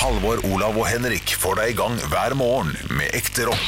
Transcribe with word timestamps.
Halvor, 0.00 0.40
Olav 0.48 0.78
og 0.80 0.86
Henrik 0.88 1.32
får 1.36 1.58
deg 1.60 1.72
i 1.72 1.76
gang 1.78 1.96
hver 2.12 2.32
morgen 2.38 2.70
med 2.96 3.12
ekte 3.16 3.44
rock. 3.48 3.66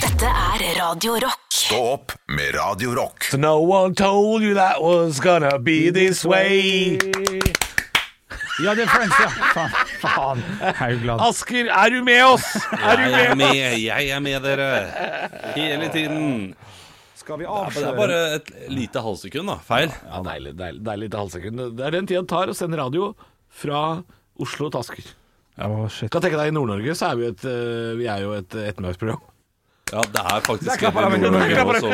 Dette 0.00 0.28
er 0.30 0.62
Radio 0.78 1.16
Rock. 1.20 1.42
Stå 1.52 1.80
opp 1.96 2.14
med 2.32 2.54
Radio 2.56 2.94
Rock. 2.96 3.26
So 3.28 3.36
no 3.40 3.58
one 3.60 3.94
told 3.98 4.44
you 4.44 4.54
that 4.56 4.80
was 4.82 5.20
gonna 5.20 5.58
be 5.58 5.90
this 5.92 6.22
way. 6.24 6.96
Ja, 8.64 8.72
det 8.72 8.86
er 8.86 8.88
Friends, 8.88 9.18
ja. 9.20 9.28
Faen. 9.52 9.74
Faen. 10.00 10.40
Haugland. 10.78 11.24
Asker, 11.26 11.68
er 11.68 11.92
du 11.92 11.98
med 12.06 12.22
oss? 12.24 12.46
Er 12.72 12.96
du 12.96 13.04
Jeg 13.10 13.26
er 13.26 13.34
med? 13.34 13.52
med, 13.52 13.76
jeg 13.82 14.08
er 14.16 14.24
med 14.24 14.48
dere. 14.48 14.70
Hele 15.58 15.90
tiden. 15.92 16.54
Skal 17.20 17.42
vi 17.42 17.44
det 17.44 17.52
avsløre 17.52 17.92
er 17.92 18.00
bare 18.00 18.22
et 18.38 18.50
lite 18.72 19.02
halvsekund, 19.04 19.52
da. 19.52 19.58
Feil. 19.66 19.92
Ja, 20.08 20.22
deilig, 20.24 20.56
deilig, 20.56 20.82
deilig 20.88 21.10
til 21.12 21.20
halvsekund. 21.20 21.62
Det 21.76 21.86
er 21.90 21.96
den 21.98 22.08
tida 22.08 22.24
det 22.24 22.32
tar 22.32 22.48
å 22.48 22.56
sende 22.56 22.80
radio 22.80 23.12
fra 23.60 23.84
Oslo 24.40 24.70
til 24.72 24.80
Asker. 24.80 25.14
Å, 25.56 25.86
shit. 25.88 26.10
Kan 26.12 26.20
tenke 26.24 26.36
deg, 26.36 26.50
I 26.52 26.54
Nord-Norge 26.56 26.94
så 26.98 27.10
er 27.12 27.16
vi, 27.20 27.30
et, 27.32 27.44
eh, 27.48 27.94
vi 27.96 28.06
er 28.12 28.26
jo 28.26 28.34
et 28.36 28.52
ettermiddagsprogram. 28.52 29.22
Ja, 29.86 30.02
det 30.10 30.18
er 30.18 30.40
faktisk 30.42 30.82
en 30.82 30.94
med 30.98 31.12
oss 31.62 31.78
som 31.84 31.92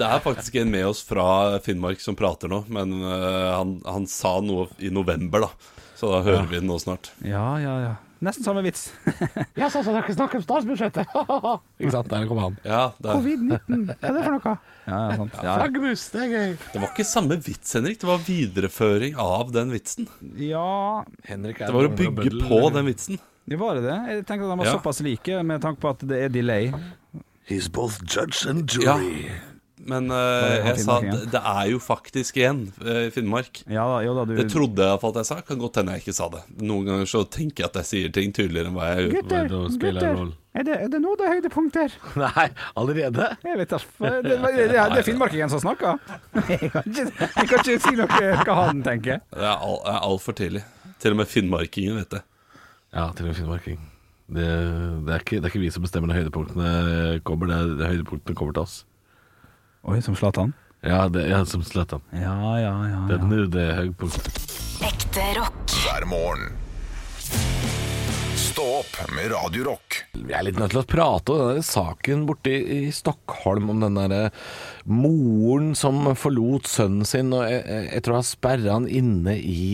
Det 0.00 0.06
er 0.08 0.22
faktisk 0.24 0.56
en 0.58 0.72
med 0.72 0.86
oss 0.88 1.04
fra 1.06 1.26
Finnmark 1.62 2.02
som 2.02 2.18
prater 2.18 2.50
nå, 2.50 2.64
men 2.66 2.96
øh, 2.98 3.52
han, 3.54 3.76
han 3.86 4.08
sa 4.10 4.40
noe 4.42 4.66
i 4.82 4.90
november, 4.90 5.46
da. 5.46 5.50
Så 5.98 6.10
da 6.10 6.20
hører 6.26 6.50
vi 6.50 6.58
den 6.58 6.66
nå 6.70 6.80
snart. 6.82 7.12
Ja, 7.22 7.46
ja, 7.62 7.76
ja. 7.84 7.94
Nesten 8.20 8.42
samme 8.42 8.62
vits. 8.66 8.88
Ja, 9.60 9.68
så 9.70 9.82
dere 9.86 10.10
snakker 10.14 10.40
om 10.40 10.42
statsbudsjettet! 10.42 11.06
Ikke 11.80 11.92
sant, 11.94 12.08
der 12.10 12.26
kommer 12.26 12.48
han. 12.48 12.56
Ja, 12.66 12.80
Covid-19, 13.04 13.84
hva 13.86 13.96
er 14.08 14.16
det 14.16 14.24
for 14.24 14.36
noe? 14.36 14.54
Ja, 14.88 14.98
ja. 15.12 15.26
Ja. 15.44 15.54
Flaggermus, 15.60 16.04
det 16.14 16.22
er 16.24 16.32
gøy. 16.32 16.52
det 16.72 16.80
var 16.82 16.88
ikke 16.94 17.04
samme 17.06 17.36
vits, 17.44 17.74
Henrik. 17.76 17.98
Det 18.02 18.08
var 18.08 18.22
videreføring 18.26 19.18
av 19.22 19.52
den 19.54 19.70
vitsen. 19.74 20.08
ja, 20.40 21.04
Henrik 21.28 21.58
Det 21.62 21.72
var 21.74 21.90
å 21.90 21.92
bygge 21.98 22.32
på 22.48 22.60
den 22.74 22.88
vitsen. 22.90 23.20
det 23.48 23.58
var 23.60 23.78
det 23.78 23.84
det? 23.86 23.98
Jeg 24.14 24.26
tenkte 24.26 24.48
at 24.48 24.54
de 24.54 24.58
var 24.62 24.70
Ja. 24.72 24.76
såpass 24.78 25.00
like, 25.04 25.42
med 25.42 25.62
tanke 25.62 25.80
på 25.84 25.90
at 25.94 26.02
det 26.08 26.22
er 26.24 26.28
delay. 26.32 26.72
He's 27.48 27.68
both 27.70 28.00
judge 28.04 28.46
and 28.50 28.66
jury. 28.68 29.28
Ja. 29.28 29.44
Men 29.88 30.10
han 30.12 30.66
jeg 30.68 30.82
sa 30.84 30.98
at 31.00 31.30
det, 31.32 31.40
er 31.40 31.68
jo 31.72 31.78
faktisk 31.80 32.36
igjen 32.40 32.58
øh, 32.84 33.06
i 33.06 33.12
Finnmark. 33.14 33.62
Ja 33.72 33.86
jo 34.04 34.12
da, 34.18 34.24
du 34.28 34.34
Det 34.36 34.48
trodde 34.52 34.84
jeg 34.84 34.92
iallfall 34.92 35.14
at 35.16 35.22
jeg 35.22 35.28
sa. 35.30 35.38
Kan 35.48 35.62
godt 35.62 35.80
hende 35.80 35.94
jeg 35.96 36.04
ikke 36.04 36.16
sa 36.18 36.28
det. 36.34 36.42
Noen 36.60 36.84
ganger 36.90 37.08
så 37.08 37.22
tenker 37.24 37.64
jeg 37.64 37.70
at 37.72 37.78
jeg 37.80 37.88
sier 37.92 38.12
ting 38.18 38.34
tydeligere 38.36 38.68
enn 38.68 38.76
hva 38.76 38.90
jeg 38.92 39.06
gjør. 39.08 39.16
Gutter, 39.16 39.48
gutter, 39.80 40.36
er 40.58 40.64
det, 40.66 40.76
er 40.82 40.88
det 40.90 40.98
nå 41.04 41.12
det 41.20 41.26
er 41.28 41.34
høydepunkter? 41.36 41.92
Nei, 42.24 42.46
allerede? 42.80 43.28
Jeg 43.46 43.58
vet 43.60 43.72
da 43.74 43.78
Det, 44.08 44.14
det, 44.26 44.38
det, 44.42 44.64
det 44.74 44.80
er 45.02 45.06
finnmarkingen 45.06 45.52
som 45.52 45.62
snakker. 45.62 46.00
Jeg 46.48 46.70
kan 46.72 46.88
ikke, 46.88 47.04
jeg 47.12 47.46
kan 47.52 47.60
ikke 47.62 47.78
si 47.84 47.94
noe 47.98 48.32
hva 48.42 48.56
han 48.64 48.80
tenker. 48.86 49.20
Det 49.32 49.44
er 49.44 49.54
al- 49.68 49.84
er 49.86 50.00
altfor 50.08 50.34
tidlig. 50.38 50.64
Til 50.98 51.14
og 51.14 51.20
med 51.20 51.30
finnmarkingen 51.30 52.00
vet 52.00 52.10
det. 52.16 52.22
Ja, 52.96 53.08
til 53.14 53.28
en 53.30 53.36
finnmarking. 53.38 53.78
Det, 54.28 54.44
det, 55.06 55.12
er 55.14 55.22
ikke, 55.22 55.38
det 55.38 55.46
er 55.46 55.52
ikke 55.52 55.62
vi 55.62 55.70
som 55.72 55.84
bestemmer 55.84 56.10
når 56.10 56.18
høydepunktene 56.24 56.72
kommer, 57.24 57.48
det 57.52 57.84
er 57.86 57.92
høydepunktene 57.94 58.36
kommer 58.36 58.56
til 58.58 58.64
oss. 58.66 58.74
Oi, 59.88 60.02
som 60.04 60.16
Zlatan? 60.16 60.50
Ja, 60.84 61.06
det 61.08 61.22
er 61.32 61.46
som 61.48 61.62
Zlatan. 61.64 62.02
Ja, 62.12 62.36
ja, 62.60 62.72
ja. 62.90 62.98
Det 63.08 63.14
er 63.16 63.22
ja. 63.22 63.28
nå 63.30 63.44
det 63.48 63.62
er 63.64 63.78
høydepunktet. 63.78 64.40
Ekte 64.84 65.22
rock. 65.38 65.62
hver 65.80 66.04
morgen. 66.10 66.50
Stå 68.36 68.66
opp 68.82 68.98
med 69.16 69.30
Radio 69.32 69.64
Rock. 69.70 69.96
Vi 70.12 70.34
er 70.36 70.44
litt 70.44 70.60
nødt 70.60 70.74
til 70.74 70.82
å 70.82 70.84
prate 70.84 71.32
om 71.32 71.40
den 71.40 71.56
der 71.56 71.64
saken 71.64 72.26
borte 72.28 72.52
i, 72.52 72.82
i 72.82 72.92
Stockholm 72.92 73.72
om 73.72 73.80
den 73.86 73.96
derre 73.96 74.28
moren 74.84 75.72
som 75.78 76.02
forlot 76.20 76.68
sønnen 76.68 77.08
sin, 77.08 77.32
og 77.32 77.48
jeg, 77.48 77.64
jeg, 77.64 77.88
jeg 77.94 78.04
tror 78.04 78.18
han 78.18 78.28
sperra 78.28 78.76
han 78.76 78.90
inne 78.92 79.38
i 79.40 79.64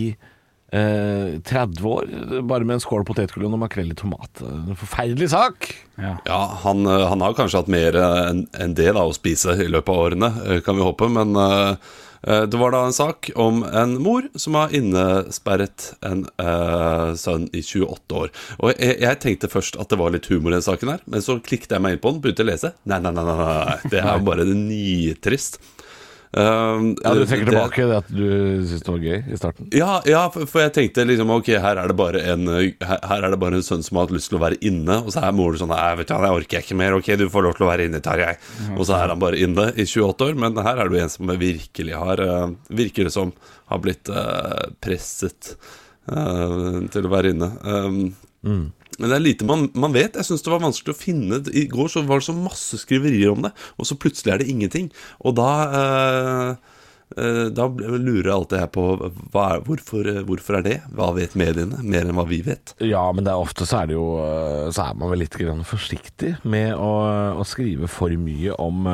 eh, 0.75 1.41
30 1.47 1.89
år, 1.89 2.15
bare 2.43 2.67
med 2.67 2.79
en 2.79 2.85
skål 2.85 3.07
potetgull 3.09 3.49
og 3.49 3.59
makrell 3.63 3.93
i 3.95 3.99
tomat. 3.99 4.43
En 4.45 4.79
forferdelig 4.79 5.31
sak! 5.35 5.73
ja. 6.01 6.17
Ja, 6.27 6.41
han, 6.65 6.87
øh, 6.87 7.07
han 7.11 7.23
har 7.23 7.37
kanskje 7.39 7.63
hatt 7.63 7.71
mer 7.71 7.97
enn 8.01 8.47
en 8.59 8.75
det 8.75 8.91
da 8.97 9.05
å 9.07 9.15
spise 9.15 9.55
i 9.63 9.71
løpet 9.71 9.93
av 9.93 10.09
årene, 10.09 10.61
kan 10.67 10.79
vi 10.79 10.87
håpe. 10.87 11.09
Men 11.13 11.37
øh, 11.39 12.47
det 12.49 12.59
var 12.61 12.73
da 12.73 12.85
en 12.87 12.97
sak 12.97 13.31
om 13.37 13.63
en 13.65 13.99
mor 14.03 14.27
som 14.41 14.57
har 14.59 14.73
innesperret 14.75 15.91
en 16.07 16.25
eh, 16.41 17.11
sønn 17.21 17.51
i 17.53 17.61
28 17.61 18.17
år. 18.23 18.33
Og 18.59 18.73
jeg, 18.73 18.97
jeg 19.05 19.21
tenkte 19.23 19.53
først 19.53 19.79
at 19.81 19.93
det 19.93 20.01
var 20.01 20.15
litt 20.15 20.31
humor 20.33 20.55
i 20.55 20.59
den 20.59 20.67
saken 20.67 20.95
her, 20.95 21.05
men 21.11 21.25
så 21.25 21.39
klikket 21.45 21.77
jeg 21.77 21.85
meg 21.85 21.97
inn 21.97 22.03
på 22.03 22.15
den, 22.15 22.23
begynte 22.25 22.47
å 22.47 22.49
lese. 22.49 22.73
Nei, 22.89 23.01
nei, 23.05 23.13
nei, 23.13 23.27
nei, 23.29 23.37
nei. 23.45 23.79
det 23.93 24.03
er 24.03 24.25
bare 24.25 24.49
nitrist. 24.49 25.61
Um, 26.35 26.97
Ja, 26.99 27.13
Du 27.15 27.23
trekker 27.27 27.45
det- 27.47 27.53
tilbake 27.53 27.85
det 27.87 27.97
at 27.97 28.09
du 28.11 28.27
syntes 28.67 28.83
det 28.83 28.91
var 28.91 28.99
gøy 28.99 29.33
i 29.33 29.37
starten? 29.39 29.69
Ja, 29.71 30.03
ja 30.05 30.23
for, 30.35 30.47
for 30.51 30.65
jeg 30.65 30.73
tenkte 30.75 31.05
liksom 31.07 31.31
Ok, 31.31 31.47
her 31.63 31.79
er 31.79 31.87
det 31.87 31.97
bare 31.97 32.23
en 32.33 32.49
uh, 32.49 32.59
her, 32.59 32.99
her 33.07 33.23
er 33.23 33.31
det 33.31 33.39
bare 33.39 33.55
en 33.61 33.63
sønn 33.63 33.85
som 33.87 33.97
har 34.01 34.09
hatt 34.09 34.17
lyst 34.17 34.33
til 34.33 34.39
å 34.41 34.43
være 34.43 34.59
inne, 34.67 34.97
og 35.05 35.13
så 35.15 35.23
er 35.23 35.37
moren 35.37 35.61
sånn 35.63 35.71
Nei, 35.71 35.95
vet 36.01 36.11
du, 36.11 36.15
jeg 36.15 36.39
orker 36.41 36.59
jeg 36.59 36.67
ikke 36.67 36.79
mer. 36.81 36.99
Ok, 36.99 37.13
du 37.21 37.29
får 37.31 37.47
lov 37.47 37.55
til 37.55 37.67
å 37.67 37.71
være 37.71 37.87
inne, 37.89 38.03
Tarjei. 38.03 38.35
Og 38.75 38.85
så 38.87 38.99
er 38.99 39.15
han 39.15 39.23
bare 39.23 39.39
inne 39.39 39.69
i 39.79 39.87
28 39.87 40.27
år. 40.29 40.35
Men 40.43 40.59
her 40.59 40.77
er 40.83 40.89
det 40.91 40.99
jo 40.99 41.05
en 41.05 41.15
som 41.15 41.27
virkelig 41.39 41.95
har 41.95 42.21
uh, 42.21 42.51
Virker 42.69 43.05
det 43.09 43.15
som 43.15 43.33
har 43.71 43.79
blitt 43.83 44.11
uh, 44.11 44.71
presset 44.83 45.55
uh, 46.11 46.83
til 46.91 47.07
å 47.07 47.13
være 47.15 47.35
inne. 47.35 47.51
Um, 47.63 48.73
Men 48.99 49.11
det 49.11 49.19
er 49.19 49.25
lite 49.25 49.49
man, 49.49 49.67
man 49.79 49.97
vet. 49.97 50.19
Jeg 50.21 50.29
syns 50.29 50.45
det 50.47 50.53
var 50.53 50.63
vanskelig 50.65 50.95
å 50.95 51.01
finne 51.01 51.41
I 51.55 51.67
går 51.71 51.91
så 51.93 52.05
var 52.07 52.23
det 52.23 52.29
så 52.29 52.37
masse 52.37 52.79
skriverier 52.83 53.35
om 53.35 53.45
det, 53.47 53.55
og 53.79 53.89
så 53.89 53.99
plutselig 53.99 54.35
er 54.35 54.43
det 54.43 54.51
ingenting. 54.53 54.89
Og 55.25 55.37
da 55.39 55.51
uh, 55.75 56.73
Eh, 57.17 57.47
Da 57.55 57.67
lurer 57.69 58.29
jeg 58.29 58.35
alltid 58.35 58.63
her 58.63 58.71
på 58.75 58.85
er, 59.05 59.61
hvorfor, 59.67 60.07
eh, 60.09 60.23
hvorfor 60.27 60.59
er 60.59 60.65
det? 60.67 60.79
Hva 60.95 61.13
vet 61.17 61.37
mediene? 61.39 61.83
Mer 61.83 62.07
enn 62.07 62.17
hva 62.17 62.27
vi 62.29 62.41
vet? 62.43 62.75
Ja, 62.83 63.05
men 63.13 63.27
det 63.27 63.33
er 63.35 63.43
ofte 63.43 63.67
så 63.69 63.83
er 63.83 63.91
det 63.91 63.99
jo 63.99 64.07
øh, 64.19 64.71
Så 64.75 64.89
er 64.89 64.97
man 64.99 65.13
vel 65.13 65.23
litt 65.23 65.37
forsiktig 65.69 66.37
med 66.43 66.75
å, 66.75 66.95
å 67.39 67.45
skrive 67.47 67.91
for 67.91 68.11
mye 68.11 68.57
om 68.59 68.89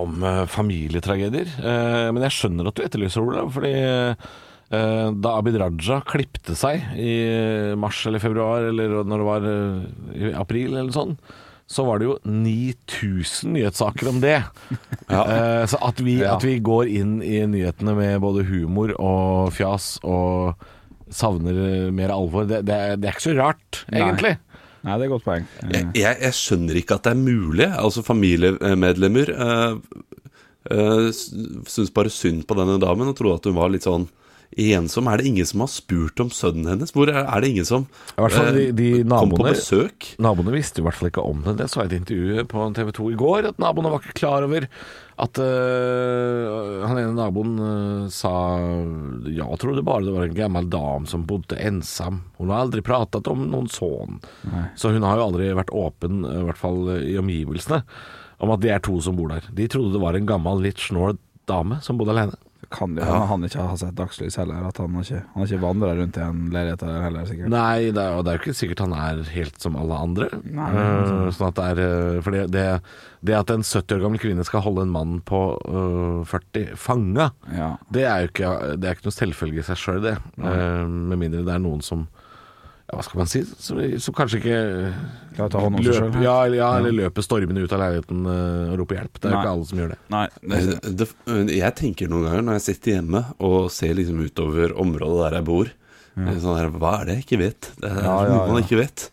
om 0.00 0.22
familietragedier. 0.46 1.48
Eh, 1.58 2.08
men 2.14 2.22
jeg 2.22 2.36
skjønner 2.36 2.68
at 2.70 2.76
du 2.78 2.84
etterlyser 2.84 3.24
Ola, 3.26 3.42
fordi 3.50 3.72
eh, 3.74 4.28
da 4.70 5.32
Abid 5.34 5.56
Raja 5.58 5.96
klipte 6.06 6.54
seg 6.54 6.92
i 6.94 7.12
mars 7.74 8.04
eller 8.06 8.22
februar, 8.22 8.68
eller 8.70 9.00
når 9.02 9.22
det 9.22 9.26
var 9.26 9.46
øh, 9.50 9.78
i 10.14 10.28
april 10.38 10.76
eller 10.76 10.92
sånn, 10.94 11.16
så 11.70 11.84
var 11.86 11.98
det 11.98 12.06
jo 12.08 12.14
9000 12.26 13.50
nyhetssaker 13.56 14.10
om 14.12 14.20
det. 14.22 14.36
Eh, 15.10 15.64
så 15.66 15.74
at 15.82 15.98
vi, 16.06 16.20
Ja. 16.20 16.36
at 16.36 16.44
vi 16.46 16.60
går 16.62 16.86
inn 16.86 17.16
i 17.26 17.40
nyhetene 17.50 17.96
med 17.98 18.20
både 18.22 18.44
humor 18.46 18.92
og 19.02 19.50
fjas 19.56 19.96
og 20.06 20.54
savner 21.10 21.90
mer 21.90 22.12
alvor, 22.14 22.46
det, 22.46 22.60
det, 22.68 22.76
er, 22.78 22.94
det 22.94 23.08
er 23.10 23.16
ikke 23.16 23.24
så 23.24 23.34
rart, 23.34 23.80
Nei. 23.90 24.04
egentlig. 24.04 24.36
Nei, 24.86 24.94
det 24.94 25.02
er 25.02 25.08
et 25.08 25.12
godt 25.16 25.26
poeng. 25.26 25.48
Jeg, 25.66 25.88
jeg, 25.98 26.14
jeg 26.22 26.36
skjønner 26.38 26.78
ikke 26.78 26.94
at 27.00 27.08
det 27.08 27.16
er 27.16 27.18
mulig. 27.26 27.66
Altså 27.74 28.04
Familiemedlemmer 28.06 29.32
uh, 29.34 31.10
syns 31.10 31.90
bare 31.96 32.12
synd 32.14 32.46
på 32.46 32.56
denne 32.58 32.78
damen 32.80 33.10
og 33.10 33.18
trodde 33.18 33.40
at 33.42 33.50
hun 33.50 33.58
var 33.58 33.74
litt 33.74 33.84
sånn 33.88 34.06
ensom. 34.56 35.06
Er 35.06 35.20
det 35.20 35.28
ingen 35.30 35.46
som 35.46 35.62
har 35.62 35.70
spurt 35.70 36.20
om 36.22 36.30
sønnen 36.34 36.66
hennes? 36.72 36.90
Hvor 36.94 37.10
er, 37.10 37.22
er 37.22 37.42
det 37.42 37.52
ingen 37.52 37.66
som 37.68 37.84
I 38.16 38.24
hvert 38.24 38.34
fall 38.34 38.56
de, 38.56 38.64
de 38.74 38.88
naboene, 39.04 39.20
kom 39.20 39.34
på 39.36 39.46
besøk? 39.46 40.08
naboene 40.18 40.54
visste 40.54 40.82
i 40.82 40.86
hvert 40.86 40.98
fall 40.98 41.10
ikke 41.10 41.26
om 41.26 41.44
det. 41.46 41.54
Det 41.60 41.68
så 41.70 41.84
jeg 41.84 41.90
i 41.90 41.92
et 41.92 42.00
intervju 42.00 42.48
på 42.50 42.66
TV 42.76 42.90
2 42.98 43.06
i 43.12 43.20
går, 43.20 43.48
at 43.52 43.62
naboene 43.62 43.92
var 43.92 44.02
ikke 44.02 44.18
klar 44.22 44.46
over 44.46 44.66
at 45.20 45.36
uh, 45.36 46.80
han 46.88 46.96
ene 46.96 47.12
naboen 47.12 47.56
uh, 47.60 48.04
sa 48.08 48.32
Jeg 49.28 49.58
trodde 49.60 49.84
bare 49.84 50.06
det 50.06 50.14
var 50.16 50.26
en 50.26 50.38
gammel 50.38 50.70
dam 50.72 51.06
som 51.10 51.26
bodde 51.28 51.60
ensam. 51.60 52.22
Hun 52.40 52.50
har 52.50 52.64
aldri 52.64 52.82
pratet 52.84 53.28
om 53.30 53.44
noen 53.52 53.68
sønn. 53.70 54.22
Så 54.74 54.94
hun 54.94 55.04
har 55.06 55.20
jo 55.20 55.28
aldri 55.28 55.52
vært 55.56 55.74
åpen, 55.76 56.24
i 56.24 56.44
hvert 56.48 56.58
fall 56.58 56.88
i 56.98 57.18
omgivelsene, 57.20 57.82
om 58.40 58.54
at 58.54 58.62
det 58.64 58.72
er 58.74 58.82
to 58.82 58.96
som 59.04 59.18
bor 59.18 59.30
der. 59.30 59.44
De 59.52 59.68
trodde 59.70 59.92
det 59.94 60.02
var 60.02 60.16
en 60.16 60.28
gammel, 60.28 60.64
litt 60.64 60.80
snål 60.80 61.20
dame 61.50 61.82
som 61.84 62.00
bodde 62.00 62.16
alene. 62.16 62.38
Kan 62.70 62.94
det 62.94 63.02
hende 63.02 63.26
han 63.26 63.44
ikke 63.48 63.64
har 63.66 63.78
sett 63.80 63.96
dagslys 63.98 64.36
heller? 64.38 64.62
At 64.68 64.76
han 64.78 64.94
har 64.94 65.02
ikke, 65.02 65.22
han 65.32 65.42
har 65.42 65.48
ikke 65.48 65.62
vandra 65.64 65.88
rundt 65.98 66.18
i 66.20 66.22
en 66.22 66.42
leilighet 66.54 66.84
heller, 66.86 67.24
sikkert? 67.26 67.50
Nei, 67.50 67.90
det 67.90 68.02
er, 68.04 68.14
og 68.14 68.22
det 68.26 68.30
er 68.30 68.38
jo 68.38 68.42
ikke 68.44 68.54
sikkert 68.60 68.82
han 68.84 68.94
er 68.94 69.22
helt 69.34 69.58
som 69.62 69.78
alle 69.80 69.98
andre. 70.06 70.28
Nei, 70.46 70.68
uh, 70.76 71.26
sånn 71.34 71.48
at 71.48 71.58
det 71.58 71.66
er 71.72 71.82
eh, 71.86 72.20
For 72.22 72.36
det, 72.36 72.44
det, 72.54 72.64
det 73.26 73.36
at 73.40 73.50
en 73.50 73.66
70 73.66 73.96
år 73.96 74.04
gammel 74.06 74.22
kvinne 74.22 74.46
skal 74.46 74.62
holde 74.62 74.86
en 74.86 74.94
mann 74.94 75.18
på 75.26 75.42
uh, 75.66 76.22
40 76.30 76.76
fanga, 76.78 77.30
Ja. 77.50 77.72
det 77.90 78.06
er 78.06 78.22
jo 78.24 78.30
ikke, 78.30 78.54
det 78.78 78.86
er 78.92 78.98
ikke 78.98 79.10
noe 79.10 79.18
selvfølge 79.18 79.64
i 79.64 79.68
seg 79.72 79.82
sjøl, 79.82 80.02
det. 80.06 80.16
Uh, 80.38 80.86
med 80.86 81.18
mindre 81.26 81.42
det 81.46 81.56
er 81.58 81.64
noen 81.66 81.82
som 81.82 82.06
ja, 82.90 82.96
Hva 82.98 83.04
skal 83.06 83.20
man 83.22 83.28
si? 83.30 83.40
Som, 83.62 83.78
som 84.02 84.14
kanskje 84.18 84.40
ikke 84.40 84.60
Klarer 85.36 85.46
å 85.46 85.52
ta 85.54 85.60
hånd 85.62 85.78
om 85.78 85.84
seg 85.84 85.92
løper, 85.94 86.10
selv. 86.10 86.24
ja, 86.26 86.36
ja, 86.58 86.70
eller 86.80 86.96
løper 86.96 87.22
stormende 87.24 87.62
ut 87.62 87.72
av 87.76 87.80
leiligheten 87.84 88.24
eh, 88.26 88.72
og 88.72 88.80
roper 88.82 88.98
hjelp. 88.98 89.20
Det 89.20 89.28
er 89.28 89.30
jo 89.30 89.36
Nei. 89.36 89.42
ikke 89.44 89.52
alle 89.54 89.68
som 89.70 89.82
gjør 89.82 89.92
det. 89.94 89.98
Nei, 90.10 90.24
det 90.42 90.58
er 90.58 90.66
det. 90.74 90.94
Det, 90.98 91.06
jeg 91.54 91.76
tenker 91.80 92.10
noen 92.10 92.26
ganger 92.26 92.42
når 92.48 92.58
jeg 92.58 92.66
sitter 92.66 92.96
hjemme 92.98 93.22
og 93.46 93.58
ser 93.74 93.94
liksom 93.96 94.20
utover 94.26 94.74
området 94.82 95.20
der 95.22 95.38
jeg 95.40 95.48
bor 95.52 95.70
sånn 96.20 96.58
her, 96.58 96.68
Hva 96.82 96.96
er 97.00 97.06
det 97.08 97.14
jeg 97.20 97.24
ikke 97.28 97.38
vet? 97.46 97.70
Det 97.80 97.88
er 97.94 98.02
Ja, 98.04 98.16
ja, 98.26 98.34
noe 98.34 98.50
man 98.56 98.64
ikke 98.66 98.80
vet. 98.82 99.06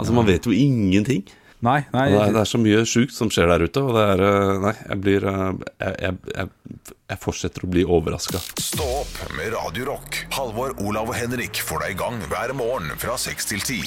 Altså 0.00 0.12
Man 0.16 0.26
vet 0.28 0.46
jo 0.50 0.52
ingenting. 0.56 1.22
Nei, 1.60 1.82
nei. 1.92 2.06
Det 2.08 2.20
er, 2.22 2.30
det 2.32 2.40
er 2.40 2.48
så 2.48 2.58
mye 2.60 2.84
sjukt 2.88 3.12
som 3.12 3.28
skjer 3.32 3.50
der 3.50 3.66
ute, 3.68 3.82
og 3.84 3.92
det 3.92 4.04
er 4.14 4.22
eh, 4.24 4.52
Nei, 4.62 4.72
jeg 4.80 5.00
blir 5.04 5.26
eh, 5.28 5.42
Jeg, 5.82 5.96
jeg, 6.06 6.16
jeg, 6.32 6.94
jeg 7.12 7.20
fortsetter 7.20 7.66
å 7.66 7.68
bli 7.74 7.82
overraska. 7.84 8.40
Stå 8.56 8.86
opp 9.02 9.18
med 9.36 9.52
Radiorock. 9.52 10.22
Halvor, 10.38 10.72
Olav 10.80 11.12
og 11.12 11.18
Henrik 11.18 11.60
får 11.60 11.84
deg 11.84 11.98
i 11.98 12.00
gang 12.00 12.16
hver 12.32 12.54
morgen 12.56 12.96
fra 13.02 13.18
seks 13.20 13.50
til 13.52 13.60
ti. 13.66 13.82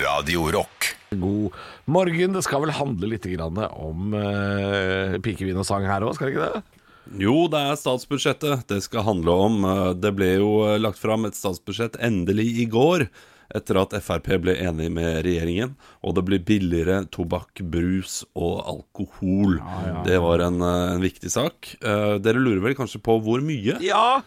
Radio 0.00 0.48
Rock. 0.54 0.94
God 1.10 1.56
morgen. 1.90 2.32
Det 2.38 2.46
skal 2.46 2.64
vel 2.64 2.72
handle 2.78 3.12
litt 3.12 3.28
grann 3.28 3.58
om 3.68 4.12
uh, 4.14 5.16
pikevin 5.24 5.58
og 5.60 5.66
sang 5.66 5.84
her 5.88 6.06
òg, 6.06 6.14
skal 6.16 6.30
det 6.30 6.36
ikke 6.36 6.50
det? 6.54 6.84
Jo, 7.18 7.48
det 7.50 7.64
er 7.66 7.80
statsbudsjettet 7.80 8.68
det 8.70 8.78
skal 8.84 9.04
handle 9.04 9.34
om. 9.48 9.64
Det 9.98 10.12
ble 10.14 10.36
jo 10.38 10.52
lagt 10.78 11.00
fram 11.00 11.26
et 11.26 11.36
statsbudsjett 11.36 11.96
endelig 12.04 12.46
i 12.62 12.68
går, 12.70 13.08
etter 13.54 13.78
at 13.80 13.94
Frp 14.04 14.28
ble 14.44 14.54
enig 14.60 14.90
med 14.92 15.22
regjeringen, 15.24 15.74
og 16.04 16.14
det 16.18 16.24
blir 16.28 16.42
billigere 16.44 17.02
tobakk, 17.14 17.62
brus 17.72 18.20
og 18.36 18.58
alkohol. 18.68 19.56
Det 20.04 20.18
var 20.20 20.44
en, 20.44 20.60
eh, 20.60 20.94
en 20.96 21.00
viktig 21.04 21.30
sak. 21.32 21.76
Eh, 21.80 22.18
Dere 22.18 22.42
lurer 22.42 22.60
vel 22.60 22.74
kanskje 22.76 23.00
på 23.00 23.16
hvor 23.24 23.40
mye? 23.40 23.78
Ja! 23.84 24.22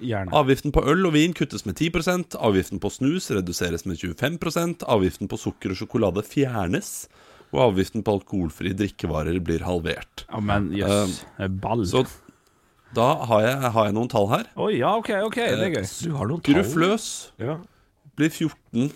Gjerne. 0.00 0.32
Avgiften 0.32 0.72
på 0.72 0.80
øl 0.88 1.04
og 1.06 1.12
vin 1.12 1.34
kuttes 1.36 1.66
med 1.68 1.76
10% 1.76 2.32
avgiften 2.40 2.80
på 2.80 2.88
snus 2.90 3.28
reduseres 3.30 3.84
med 3.84 3.98
25% 4.00 4.82
avgiften 4.88 5.28
på 5.28 5.36
sukker 5.38 5.70
og 5.74 5.76
sjokolade 5.78 6.24
fjernes, 6.24 7.08
og 7.52 7.60
avgiften 7.68 8.02
på 8.02 8.14
alkoholfrie 8.18 8.72
drikkevarer 8.74 9.36
blir 9.44 9.60
halvert. 9.60 10.24
Ja, 10.32 10.40
men 10.40 10.70
jøss. 10.72 11.20
Ball. 11.60 11.84
Så 11.84 12.06
da 12.96 13.10
har 13.28 13.44
jeg, 13.44 13.70
har 13.76 13.84
jeg 13.90 13.94
noen 13.94 14.08
tall 14.08 14.26
her. 14.32 14.48
Oi, 14.56 14.78
ja, 14.80 14.96
OK, 14.96 15.10
ok, 15.28 15.36
det 15.36 15.68
er 15.68 15.76
gøy. 15.76 15.86
Du 16.08 16.16
har 16.16 16.32
noen 16.32 16.40
tall? 16.40 16.56
Gruff 16.56 16.74
løs 16.80 17.06
Ja. 17.38 17.58
Blir 18.16 18.30
14 18.30 18.90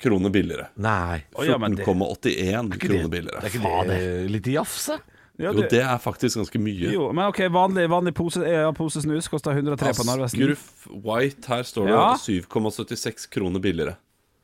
kroner 0.00 0.30
billigere. 0.34 0.68
Nei. 0.76 1.22
Oi, 1.38 1.46
ja, 1.48 1.58
men 1.58 1.76
det- 1.76 1.84
14,81 1.86 2.78
kroner 2.80 3.08
billigere. 3.08 3.40
det 3.40 3.50
er 3.54 3.58
ikke 3.58 3.86
det 3.88 4.30
litt 4.30 4.46
jafse? 4.46 5.00
Ja, 5.36 5.50
Jo, 5.50 5.62
det 5.66 5.80
er 5.82 5.98
faktisk 5.98 6.36
ganske 6.38 6.60
mye. 6.62 6.92
Jo, 6.92 7.08
men 7.12 7.24
ok, 7.26 7.40
vanlig, 7.50 7.88
vanlig 7.90 8.12
pose, 8.14 8.36
ja, 8.46 8.70
pose 8.70 9.00
snus 9.02 9.26
koster 9.28 9.50
103 9.50 9.90
på 9.98 10.04
Narvesen. 10.06 10.38
Gruff 10.38 10.86
White, 10.86 11.48
her 11.48 11.62
står 11.66 11.86
det 11.86 11.94
Ja. 11.96 12.14
7,76 12.14 13.26
kroner 13.30 13.58
billigere. 13.60 13.96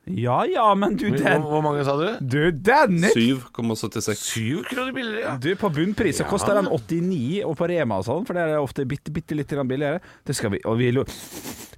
Ja 0.07 0.43
ja, 0.49 0.73
men 0.75 0.95
du, 0.97 1.11
den 1.11 1.41
hvor 1.45 1.61
mange 1.61 1.85
sa 1.85 1.93
du? 1.95 2.17
Du, 2.25 2.51
den 2.51 3.03
7,76. 3.13 4.15
7 4.17 4.63
kroner 4.67 4.91
billigere, 4.91 5.21
ja. 5.21 5.37
Du, 5.37 5.55
På 5.55 5.69
bunnpris 5.69 6.17
så 6.17 6.25
koster 6.27 6.55
den 6.57 6.65
89, 6.67 7.43
og 7.45 7.55
på 7.59 7.67
Rema 7.69 7.99
og 8.01 8.05
sånn, 8.07 8.25
for 8.27 8.33
det 8.33 8.47
er 8.49 8.57
ofte 8.59 8.83
bitte, 8.89 9.13
bitte 9.13 9.37
litt 9.37 9.47
billigere. 9.47 10.01
Det 10.25 10.35
skal 10.35 10.51
vi, 10.51 10.59
Og 10.65 10.77
vi 10.77 10.91
lu- 10.91 11.05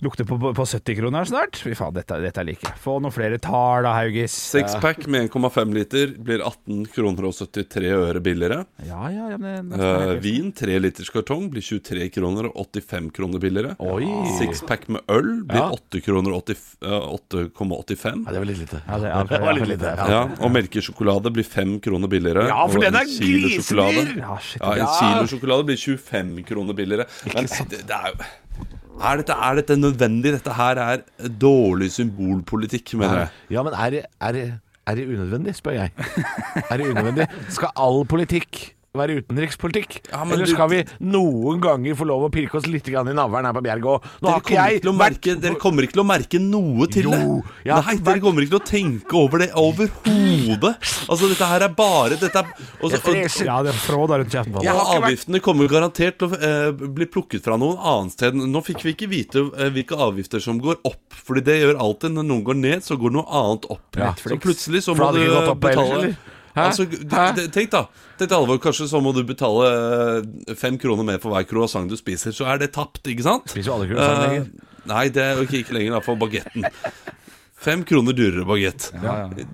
lukter 0.03 0.27
på, 0.27 0.37
på 0.55 0.65
70 0.65 0.97
kroner 0.99 1.25
snart. 1.29 1.57
Fy 1.63 1.73
faen, 1.77 1.93
dette, 1.95 2.17
dette 2.23 2.43
liker 2.45 2.69
jeg. 2.71 2.79
Få 2.83 2.97
noen 3.03 3.13
flere 3.15 3.39
tall 3.41 3.85
da, 3.87 3.93
Haugis. 3.97 4.35
Sixpack 4.53 5.05
med 5.11 5.29
1,5 5.31 5.73
liter 5.75 6.13
blir 6.17 6.43
18 6.45 6.85
kroner 6.93 7.29
og 7.29 7.35
73 7.39 7.91
øre 7.97 8.21
billigere. 8.23 8.63
Ja 8.87 9.07
ja, 9.13 9.29
ja 9.33 9.39
men 9.41 9.71
Eh, 9.73 10.13
vin 10.21 10.51
3 10.55 10.75
liters 10.79 11.09
kartong 11.13 11.47
blir 11.51 11.63
23 11.65 12.09
kroner 12.13 12.47
og 12.51 12.67
85 12.71 13.09
kroner 13.15 13.41
billigere. 13.41 13.73
Oi. 13.83 14.05
Sixpack 14.39 14.87
med 14.91 15.01
øl 15.11 15.31
blir 15.49 15.59
Ja. 15.63 15.69
8 15.73 16.01
kroner 16.05 16.35
og 16.35 16.43
80 16.45 16.77
eh, 16.83 17.07
8,85. 17.49 18.23
Ja, 18.27 18.31
det 18.31 18.39
var 18.43 18.45
litt 18.49 18.61
lite. 18.61 18.81
Ja, 18.87 18.97
det, 18.99 19.09
ja, 19.09 19.23
Det 19.23 19.41
var 19.41 19.57
litt 19.57 19.71
lite. 19.73 19.95
Ja, 20.13 20.21
og 20.39 20.51
melkesjokolade 20.53 21.31
blir 21.33 21.47
5 21.47 21.79
kroner 21.83 22.11
billigere. 22.11 22.47
Ja, 22.51 22.61
for 22.67 22.83
den 22.83 22.93
en 22.93 23.01
er 23.01 23.09
grisedyr! 23.09 24.13
Ja, 24.19 24.37
shit. 24.41 24.61
Ja, 24.61 24.73
en 24.73 24.93
kilo 24.99 25.27
sjokolade 25.33 25.67
blir 25.71 25.77
25 25.79 26.43
kroner 26.47 26.77
billigere. 26.77 27.07
Men 27.33 27.47
det, 27.47 27.83
det 27.89 27.97
er 27.97 28.13
jo 28.13 28.17
er 29.01 29.21
dette, 29.21 29.33
er 29.33 29.55
dette 29.61 29.77
nødvendig? 29.79 30.33
Dette 30.37 30.53
her 30.53 30.81
er 30.81 31.01
dårlig 31.41 31.91
symbolpolitikk, 31.91 32.93
mener 32.99 33.23
jeg. 33.23 33.27
Ja, 33.55 33.63
men 33.65 33.73
er 33.73 34.03
er 34.21 34.31
det, 34.31 34.45
er 34.87 34.95
det 34.95 35.07
unødvendig, 35.07 35.55
spør 35.55 35.71
jeg. 35.71 35.91
Er 36.69 36.77
det 36.77 36.87
unødvendig? 36.91 37.27
Skal 37.49 37.73
all 37.75 38.05
politikk 38.05 38.75
være 38.93 39.15
utenrikspolitikk? 39.23 39.95
Ja, 40.11 40.19
men 40.23 40.35
Eller 40.35 40.45
du- 40.45 40.51
skal 40.53 40.69
vi 40.69 40.83
noen 41.01 41.59
ganger 41.59 41.95
få 41.97 42.05
lov 42.05 42.27
å 42.27 42.31
pirke 42.31 42.59
oss 42.59 42.67
litt 42.69 42.87
i 42.87 42.91
navlen 42.93 43.43
her 43.43 43.53
på 43.57 43.63
Bjerg? 43.65 43.85
Og 43.89 44.03
Dere 44.21 45.39
dere 45.41 45.55
kommer 45.57 45.81
ikke 45.81 45.93
til 45.93 46.03
å 46.03 46.05
merke 46.05 46.39
noe 46.39 46.85
til 46.85 47.05
Jo, 47.05 47.09
det. 47.09 47.43
ja, 47.65 47.81
Nei, 47.81 47.95
dere 47.97 48.19
kommer 48.21 48.43
ikke 48.45 48.51
til 48.53 48.59
å 48.59 48.69
tenke 48.69 49.13
over 49.17 49.39
det 49.39 49.49
overhodet. 49.53 50.77
Altså, 51.09 51.27
dette 51.27 51.41
her 51.43 51.61
er 51.65 51.69
bare 51.69 52.19
dette 52.21 52.35
er, 52.37 52.45
også, 52.83 53.01
og, 53.01 53.45
Ja, 53.47 53.63
det 53.63 53.73
er 53.73 53.79
fråd 53.81 54.09
rundt 54.13 54.29
kjeften 54.29 54.53
på 54.53 54.61
deg. 54.61 55.01
avgiftene 55.01 55.41
kommer 55.41 55.67
garantert 55.67 56.19
til 56.19 56.27
å 56.29 56.37
eh, 56.37 56.71
bli 56.71 57.05
plukket 57.07 57.41
fra 57.41 57.57
noen 57.57 57.79
annet 57.81 58.11
sted. 58.11 58.35
Nå 58.35 58.61
fikk 58.63 58.83
vi 58.83 58.93
ikke 58.93 59.09
vite 59.09 59.41
eh, 59.57 59.71
hvilke 59.73 59.97
avgifter 59.97 60.39
som 60.39 60.61
går 60.61 60.77
opp, 60.85 60.99
Fordi 61.23 61.41
det 61.41 61.63
gjør 61.63 61.79
alltid. 61.79 62.11
Når 62.13 62.25
noen 62.29 62.43
går 62.43 62.55
ned, 62.61 62.83
så 62.83 62.93
går 62.99 63.09
noe 63.11 63.25
annet 63.25 63.65
opp. 63.71 63.89
Så 64.21 64.37
plutselig 64.37 64.83
så 64.85 64.93
må 64.93 65.09
du 65.13 65.55
betale 65.55 65.89
eller? 65.97 66.15
Altså, 66.55 66.85
tenk 66.85 67.71
da 67.73 67.85
Tenk 68.19 68.29
til 68.29 68.35
Alvor, 68.37 68.59
Kanskje 68.61 68.85
så 68.91 68.99
må 69.01 69.13
du 69.15 69.23
betale 69.25 69.69
eh, 69.73 70.53
fem 70.59 70.77
kroner 70.77 71.03
mer 71.07 71.17
for 71.23 71.33
hver 71.33 71.47
croissant 71.49 71.89
du 71.89 71.97
spiser. 71.97 72.31
Så 72.35 72.45
er 72.45 72.61
det 72.61 72.71
tapt, 72.75 73.01
ikke 73.09 73.25
sant? 73.25 73.49
Spiser 73.49 73.71
jo 73.71 73.77
alle 73.79 73.87
croissant 73.89 74.21
Eh, 74.21 74.29
lenger. 74.29 74.69
Nei, 74.93 75.07
det 75.15 75.23
er 75.23 75.37
jo 75.39 75.47
ikke, 75.47 75.63
ikke 75.63 75.77
lenger, 75.79 76.03
for 76.05 76.19
bagetten. 76.19 76.65
Fem 77.63 77.83
kroner 77.87 78.13
dyrere 78.17 78.45
bagett. 78.45 78.89
Ja, 79.01 79.15
ja. 79.23 79.45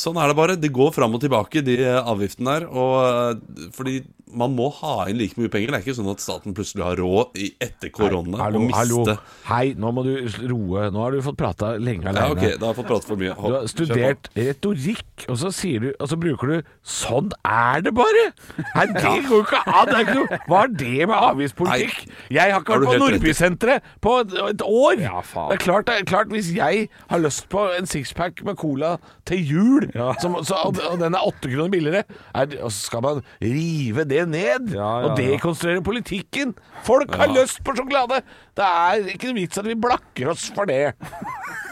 Sånn 0.00 0.16
er 0.20 0.28
det 0.32 0.36
bare. 0.38 0.56
Det 0.60 0.72
går 0.74 0.92
fram 0.96 1.14
og 1.16 1.20
tilbake, 1.24 1.62
de 1.64 1.78
avgiftene 2.00 2.58
der. 2.58 2.68
Og 2.70 2.94
eh, 3.04 3.70
fordi 3.76 4.00
man 4.34 4.50
må 4.56 4.66
ha 4.80 5.04
inn 5.06 5.18
like 5.20 5.38
mye 5.38 5.50
penger. 5.52 5.70
Det 5.70 5.78
er 5.78 5.84
ikke 5.84 5.94
sånn 6.00 6.08
at 6.10 6.22
staten 6.22 6.54
plutselig 6.56 6.82
har 6.82 6.98
råd 6.98 7.36
i 7.38 7.52
etter 7.62 7.92
korona 7.94 8.40
Hallo, 8.40 8.64
miste 8.64 8.78
hallo. 8.80 9.14
Hei, 9.46 9.74
nå 9.78 9.92
må 9.94 10.02
du 10.02 10.10
roe. 10.50 10.88
Nå 10.90 11.04
har 11.04 11.14
du 11.14 11.20
fått 11.22 11.38
prata 11.38 11.74
lenge 11.78 12.02
Ja, 12.08 12.10
alene. 12.10 12.32
ok, 12.34 12.58
da 12.58 12.66
har 12.66 12.72
jeg 12.72 12.78
fått 12.80 12.88
prate 12.90 13.10
for 13.12 13.20
mye. 13.20 13.36
Du 13.38 13.54
har 13.54 13.68
studert 13.70 14.30
retorikk, 14.34 15.26
og 15.28 15.38
så 15.38 15.52
sier 15.54 15.84
du 15.84 15.88
Og 16.00 16.08
så 16.10 16.18
bruker 16.18 16.50
du 16.50 16.56
'sånn 16.82 17.30
er 17.46 17.80
det 17.86 17.92
bare'! 17.94 18.32
Nei, 18.74 18.86
det 18.90 19.02
går 19.04 19.22
jo 19.30 19.42
ikke 19.44 19.62
an! 19.70 19.86
Det 19.86 19.94
er 19.94 20.02
ikke 20.02 20.18
noe 20.18 20.38
Hva 20.48 20.58
har 20.64 20.68
det 20.82 21.06
med 21.06 21.14
avgiftspolitikk? 21.14 22.00
Jeg 22.34 22.52
har 22.52 22.60
ikke 22.60 22.72
Har 22.74 22.80
vært 22.80 22.88
på 22.88 22.92
helt 22.92 23.02
rett. 23.02 23.14
Nordbysenteret 23.14 23.82
på 24.02 24.16
et, 24.24 24.34
et 24.50 24.62
år! 24.66 24.98
Ja. 25.04 25.20
Det 25.22 25.60
er 25.60 25.62
klart, 25.62 25.86
det 25.86 25.94
er 26.00 26.04
klart 26.10 26.34
Hvis 26.34 26.50
jeg 26.56 26.88
har 27.10 27.18
lyst 27.22 27.48
på 27.48 27.68
en 27.78 27.86
sixpack 27.86 28.42
med 28.44 28.56
cola 28.58 28.96
til 29.26 29.38
jul, 29.46 29.83
som, 30.22 30.36
så, 30.46 30.58
og, 30.68 30.78
og 30.90 30.98
den 31.02 31.16
er 31.16 31.26
åtte 31.28 31.50
kroner 31.50 31.72
billigere, 31.72 32.04
er, 32.34 32.56
og 32.60 32.72
så 32.72 32.88
skal 32.88 33.04
man 33.04 33.20
rive 33.42 34.06
det 34.08 34.24
ned 34.30 34.74
og 34.78 35.16
dekonstruere 35.18 35.84
politikken! 35.84 36.54
Folk 36.86 37.14
har 37.18 37.32
lyst 37.34 37.62
på 37.64 37.74
sjokolade! 37.76 38.22
Det 38.54 38.64
er 38.64 39.12
ikke 39.14 39.30
noe 39.32 39.40
vits 39.42 39.60
at 39.60 39.68
vi 39.68 39.76
blakker 39.78 40.32
oss 40.34 40.48
for 40.54 40.68
det. 40.70 40.94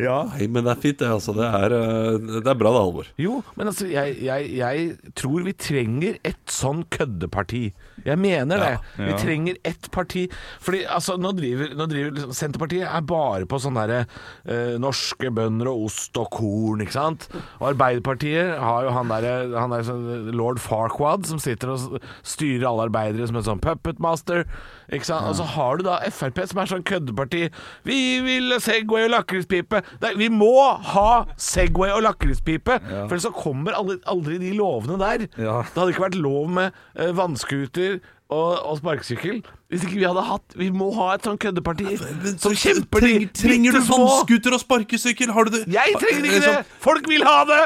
Ja. 0.00 0.16
Nei, 0.34 0.46
men 0.50 0.64
det 0.66 0.72
er 0.74 0.80
fint, 0.82 0.98
det. 1.00 1.08
altså 1.10 1.34
Det 1.36 1.46
er, 1.46 1.74
eh, 1.76 2.40
det 2.42 2.50
er 2.50 2.58
bra, 2.58 2.70
det, 2.74 2.80
Halvor. 2.84 3.08
Jo, 3.20 3.36
men 3.58 3.70
altså, 3.70 3.86
jeg, 3.90 4.16
jeg, 4.24 4.48
jeg 4.58 5.12
tror 5.18 5.44
vi 5.46 5.52
trenger 5.56 6.18
et 6.26 6.40
sånn 6.50 6.82
køddeparti. 6.94 7.64
Jeg 8.04 8.18
mener 8.20 8.60
det. 8.60 8.72
Vi 8.98 9.10
Ja. 9.10 9.16
trenger 9.20 9.56
ett 9.64 9.88
parti. 9.94 10.26
Fordi 10.60 10.82
altså, 10.84 11.16
nå 11.20 11.32
driver, 11.36 11.74
nå 11.78 11.86
driver 11.88 12.10
liksom- 12.18 12.32
Senterpartiet 12.34 12.88
er 12.88 13.00
bare 13.02 13.46
på 13.46 13.58
sånne 13.62 13.86
derre 13.86 14.06
eh, 14.46 14.76
norske 14.78 15.30
bønder 15.34 15.68
og 15.70 15.84
ost 15.86 16.16
og 16.20 16.28
korn, 16.34 16.80
ikke 16.84 16.92
sant. 16.98 17.28
Og 17.60 17.70
Arbeiderpartiet 17.74 18.58
har 18.58 18.84
jo 18.84 18.90
han 18.90 19.08
derre 19.08 19.48
der, 19.50 19.82
sånn, 19.86 20.32
lord 20.34 20.58
Farquad 20.60 21.26
som 21.26 21.38
sitter 21.38 21.68
og 21.74 22.00
styrer 22.22 22.66
alle 22.68 22.88
arbeidere 22.90 23.26
som 23.30 23.36
en 23.40 23.46
sånn 23.46 23.60
puppet 23.64 23.98
master. 24.00 24.44
Ikke 24.92 25.08
sant? 25.08 25.28
Og 25.28 25.36
så 25.38 25.46
har 25.54 25.78
du 25.80 25.86
da 25.86 25.98
Frp 26.12 26.42
som 26.50 26.60
er 26.60 26.70
sånn 26.70 26.84
køddeparti. 26.86 27.46
Vi 27.88 27.98
vil 28.24 28.56
Segway 28.62 29.06
og 29.06 29.14
lakrispipe. 29.14 29.82
Nei, 30.02 30.14
vi 30.20 30.30
må 30.32 30.52
ha 30.92 31.24
Segway 31.40 31.94
og 31.94 32.04
lakrispipe! 32.06 32.80
For 32.84 33.14
ellers 33.14 33.26
så 33.28 33.32
kommer 33.34 33.76
aldri, 33.78 33.98
aldri 34.10 34.40
de 34.42 34.52
lovene 34.58 34.98
der. 35.00 35.28
Ja. 35.38 35.62
Det 35.68 35.80
hadde 35.80 35.94
ikke 35.94 36.08
vært 36.08 36.20
lov 36.20 36.50
med 36.52 36.76
uh, 36.98 37.10
vannskuter 37.16 37.98
og, 38.32 38.50
og 38.64 38.78
sparkesykkel 38.80 39.42
hvis 39.68 39.84
ikke 39.84 39.98
vi 39.98 40.06
hadde 40.06 40.22
hatt 40.24 40.54
Vi 40.58 40.68
må 40.72 40.90
ha 40.96 41.10
et 41.16 41.26
sånn 41.26 41.38
køddeparti 41.40 41.96
som 42.40 42.54
kjemper 42.56 43.04
de 43.04 43.26
Trenger, 43.36 43.74
du 43.74 43.88
vannskuter 43.88 44.54
og 44.56 44.62
sparkesykkel? 44.62 45.32
Har 45.34 45.48
du 45.48 45.56
det? 45.58 45.64
Jeg 45.72 45.96
trenger 45.98 46.28
ikke 46.28 46.38
Liksom, 46.38 46.60
det! 46.60 46.78
Folk 46.84 47.08
vil 47.10 47.26
ha 47.26 47.40
det! 47.48 47.62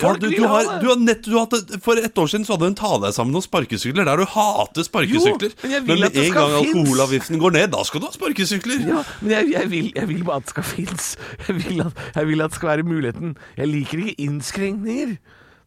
Folk 0.00 0.20
du, 0.20 0.30
du, 0.32 0.46
har, 0.48 0.80
du 0.80 0.86
har 0.88 0.96
nett, 0.96 1.26
du 1.26 1.34
har 1.36 1.44
hatt, 1.44 1.74
For 1.84 2.00
et 2.00 2.18
år 2.18 2.28
siden 2.32 2.46
så 2.48 2.54
hadde 2.54 2.64
du 2.64 2.72
en 2.72 2.76
ta 2.78 2.94
deg 3.02 3.12
sammen 3.12 3.34
noen 3.36 3.44
sparkesykler 3.44 4.06
der 4.08 4.22
du 4.22 4.24
hater 4.32 4.86
sparkesykler. 4.86 5.52
Jo, 5.52 5.60
men 5.60 5.74
jeg 5.74 5.84
vil 5.84 6.00
men 6.00 6.06
at 6.08 6.14
det 6.16 6.22
en 6.22 6.30
skal 6.30 6.40
gang 6.40 6.56
alkoholavgiften 6.62 7.42
går 7.42 7.54
ned, 7.58 7.66
da 7.74 7.82
skal 7.84 8.00
du 8.00 8.06
ha 8.08 8.14
sparkesykler. 8.14 8.86
Ja, 8.88 9.02
men 9.20 9.34
jeg, 9.36 9.50
jeg, 9.52 9.70
vil, 9.74 9.90
jeg 9.92 10.08
vil 10.08 10.24
bare 10.24 10.40
at 10.40 10.48
det 10.48 10.54
skal 10.56 10.66
finnes. 10.70 11.10
Jeg 11.44 11.58
vil, 11.60 11.84
at, 11.84 12.00
jeg 12.16 12.30
vil 12.30 12.44
at 12.46 12.54
det 12.54 12.60
skal 12.62 12.72
være 12.72 12.86
muligheten. 12.88 13.36
Jeg 13.60 13.68
liker 13.74 14.06
ikke 14.06 14.24
innskrenkninger. 14.24 15.12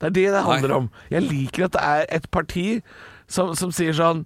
Det 0.01 0.09
er 0.09 0.17
det 0.17 0.25
det 0.33 0.43
handler 0.49 0.73
Nei. 0.73 0.81
om. 0.81 0.89
Jeg 1.13 1.27
liker 1.29 1.67
at 1.69 1.77
det 1.77 1.85
er 1.85 2.09
et 2.17 2.27
parti 2.33 2.67
som, 3.29 3.53
som 3.59 3.73
sier 3.75 3.95
sånn 3.97 4.25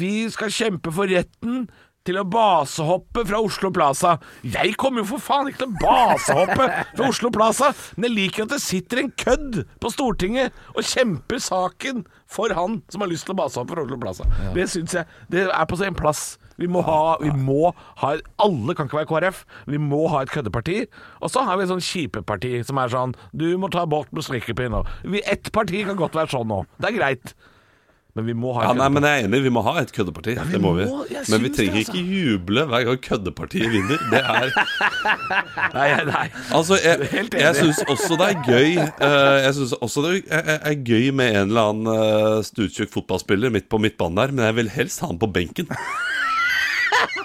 Vi 0.00 0.26
skal 0.32 0.52
kjempe 0.54 0.92
for 0.94 1.10
retten 1.10 1.68
til 2.08 2.18
å 2.20 2.24
basehoppe 2.28 3.24
fra 3.28 3.40
Oslo 3.44 3.70
Plaza. 3.74 4.16
Jeg 4.46 4.74
kommer 4.80 5.04
jo 5.04 5.10
for 5.12 5.24
faen 5.28 5.50
ikke 5.50 5.66
til 5.66 5.72
å 5.74 5.80
basehoppe 5.82 6.68
fra 6.96 7.08
Oslo 7.08 7.30
Plaza, 7.34 7.72
men 7.96 8.08
jeg 8.08 8.16
liker 8.16 8.46
at 8.46 8.54
det 8.56 8.62
sitter 8.64 9.02
en 9.02 9.12
kødd 9.20 9.62
på 9.82 9.92
Stortinget 9.92 10.56
og 10.74 10.86
kjemper 10.88 11.42
saken 11.44 12.06
for 12.28 12.52
han 12.56 12.80
som 12.92 13.04
har 13.04 13.10
lyst 13.12 13.28
til 13.28 13.36
å 13.36 13.40
basehoppe 13.42 13.76
fra 13.76 13.84
Oslo 13.84 14.00
Plaza. 14.00 14.26
Det 14.56 14.68
syns 14.72 14.96
jeg 14.96 15.06
Det 15.32 15.46
er 15.48 15.66
på 15.68 15.76
sin 15.80 15.96
plass. 15.96 16.38
Vi 16.58 16.66
må 16.66 16.80
ha, 16.82 17.16
vi 17.22 17.30
må 17.30 17.68
ha 18.00 18.08
Alle 18.42 18.74
kan 18.74 18.88
ikke 18.88 18.98
være 18.98 19.10
KrF. 19.12 19.44
Vi 19.70 19.78
må 19.78 20.08
ha 20.10 20.24
et 20.24 20.32
køddeparti. 20.34 20.80
Og 21.22 21.30
så 21.30 21.44
har 21.46 21.56
vi 21.60 21.62
et 21.68 21.70
sånn 21.70 21.84
kjipeparti 21.84 22.64
som 22.66 22.80
er 22.82 22.90
sånn 22.90 23.14
Du 23.30 23.46
må 23.62 23.70
ta 23.70 23.84
bort 23.86 24.10
med 24.12 24.26
strikkepinn 24.26 24.74
Vi- 25.04 25.22
Ett 25.22 25.52
parti 25.52 25.84
kan 25.86 25.96
godt 25.96 26.18
være 26.18 26.32
sånn 26.34 26.48
nå. 26.50 26.64
Det 26.80 26.90
er 26.90 26.98
greit. 26.98 27.34
Men 28.18 28.26
vi 28.26 28.34
må 28.34 28.50
ha 28.56 28.64
Ja, 28.66 28.70
et 28.74 28.78
nei, 28.80 28.86
men 28.96 29.04
jeg 29.06 29.20
er 29.22 29.26
enig, 29.28 29.38
vi 29.44 29.50
må 29.54 29.62
ha 29.62 29.76
et 29.78 29.90
køddeparti. 29.94 30.32
Ja, 30.34 30.44
det 30.50 30.58
må 30.64 30.72
vi. 30.74 30.86
må- 30.90 31.04
Men 31.30 31.42
vi 31.44 31.50
trenger 31.54 31.76
det, 31.76 31.82
altså. 31.84 31.92
ikke 31.94 32.02
juble 32.18 32.64
hver 32.72 32.86
gang 32.88 33.00
køddepartiet 33.04 33.70
vinner. 33.70 34.00
Det 34.10 34.22
er 34.22 34.50
Nei, 35.76 35.88
nei. 36.08 36.24
Altså, 36.56 36.78
jeg, 36.82 37.28
jeg 37.38 37.54
syns 37.60 37.82
også 37.86 38.18
det 38.18 38.26
er 38.32 38.42
gøy 38.48 38.70
uh, 38.82 39.36
Jeg 39.44 39.54
synes 39.60 39.72
også 39.78 40.02
det 40.08 40.24
er, 40.26 40.42
er, 40.42 40.58
er 40.72 40.74
gøy 40.88 41.10
med 41.14 41.30
en 41.36 41.52
eller 41.52 41.70
annen 41.70 41.92
uh, 41.94 42.42
stuttjukk 42.46 42.90
fotballspiller 42.96 43.52
midt 43.54 43.68
på 43.70 43.78
midtbanen 43.78 44.18
der, 44.18 44.34
men 44.34 44.44
jeg 44.50 44.56
vil 44.58 44.72
helst 44.80 45.00
ha 45.04 45.12
han 45.12 45.20
på 45.22 45.30
benken. 45.38 45.70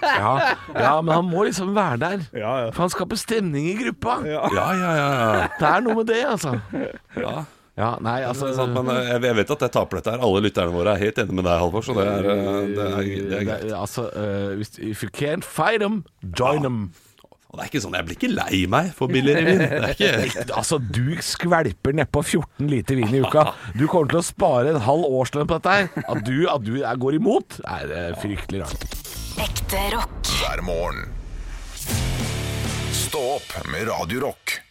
Ja, 0.04 0.32
ja, 0.76 0.90
men 1.02 1.14
han 1.16 1.26
må 1.32 1.46
liksom 1.48 1.72
være 1.76 1.98
der. 2.02 2.24
Ja, 2.36 2.52
ja. 2.66 2.70
For 2.76 2.84
han 2.84 2.92
skaper 2.92 3.18
stemning 3.18 3.70
i 3.72 3.76
gruppa. 3.80 4.18
Ja, 4.28 4.44
ja, 4.54 4.66
ja. 4.76 4.92
ja. 5.40 5.46
Det 5.58 5.70
er 5.70 5.86
noe 5.86 5.96
med 6.02 6.10
det, 6.12 6.20
altså. 6.28 6.52
ja. 7.18 7.32
Ja, 7.74 7.96
nei, 8.06 8.20
altså 8.22 8.52
sant, 8.54 8.76
men 8.76 8.92
eh, 8.94 9.16
jeg, 9.18 9.34
vet 9.40 9.52
at 9.56 9.64
jeg 9.66 9.74
taper 9.74 9.98
dette 9.98 10.12
her. 10.14 10.22
Alle 10.22 10.44
lytterne 10.46 10.74
våre 10.76 10.92
er 10.94 11.02
helt 11.08 11.18
enige 11.24 11.38
med 11.40 11.48
deg, 11.48 11.56
Halvor. 11.58 11.82
Så 11.86 11.96
det 11.98 12.04
er, 12.06 12.28
eh, 12.30 12.52
det 12.70 12.84
er, 12.86 13.08
det 13.32 13.38
er 13.40 13.48
greit. 13.48 13.64
det- 13.66 13.80
altså, 13.80 14.04
uh, 14.14 14.62
If 14.92 15.02
you 15.02 15.10
can't 15.10 15.44
fight 15.48 15.82
them, 15.82 16.04
join 16.38 16.62
them. 16.62 16.92
Og 17.54 17.60
det 17.60 17.66
er 17.66 17.70
ikke 17.70 17.82
sånn, 17.84 17.94
Jeg 17.94 18.06
blir 18.08 18.18
ikke 18.18 18.30
lei 18.34 18.60
meg 18.66 18.88
for 18.98 19.08
billigere 19.14 19.44
vin. 19.46 19.60
Det 19.62 19.78
er 19.78 19.94
ikke 19.94 20.46
Altså, 20.60 20.80
du 20.82 21.18
skvelper 21.22 21.94
nedpå 21.94 22.24
14 22.26 22.70
liter 22.70 22.98
vin 22.98 23.14
i 23.14 23.22
uka. 23.22 23.44
Du 23.78 23.86
kommer 23.88 24.10
til 24.10 24.22
å 24.22 24.26
spare 24.26 24.74
en 24.74 24.82
halv 24.82 25.06
årslønn 25.06 25.50
på 25.50 25.60
dette 25.62 25.76
her. 25.78 26.06
At 26.10 26.24
du, 26.26 26.48
at 26.50 26.66
du 26.66 26.78
går 26.82 27.20
imot, 27.20 27.60
er 27.62 27.94
eh, 27.94 28.10
fryktelig 28.22 28.64
rart. 28.66 28.86
Ekte 29.42 29.84
rock. 29.94 30.34
hver 30.42 30.66
morgen. 30.66 31.10
Stå 32.94 33.22
opp 33.38 33.58
med 33.70 33.86
Radio 33.90 34.26
Rock. 34.30 34.63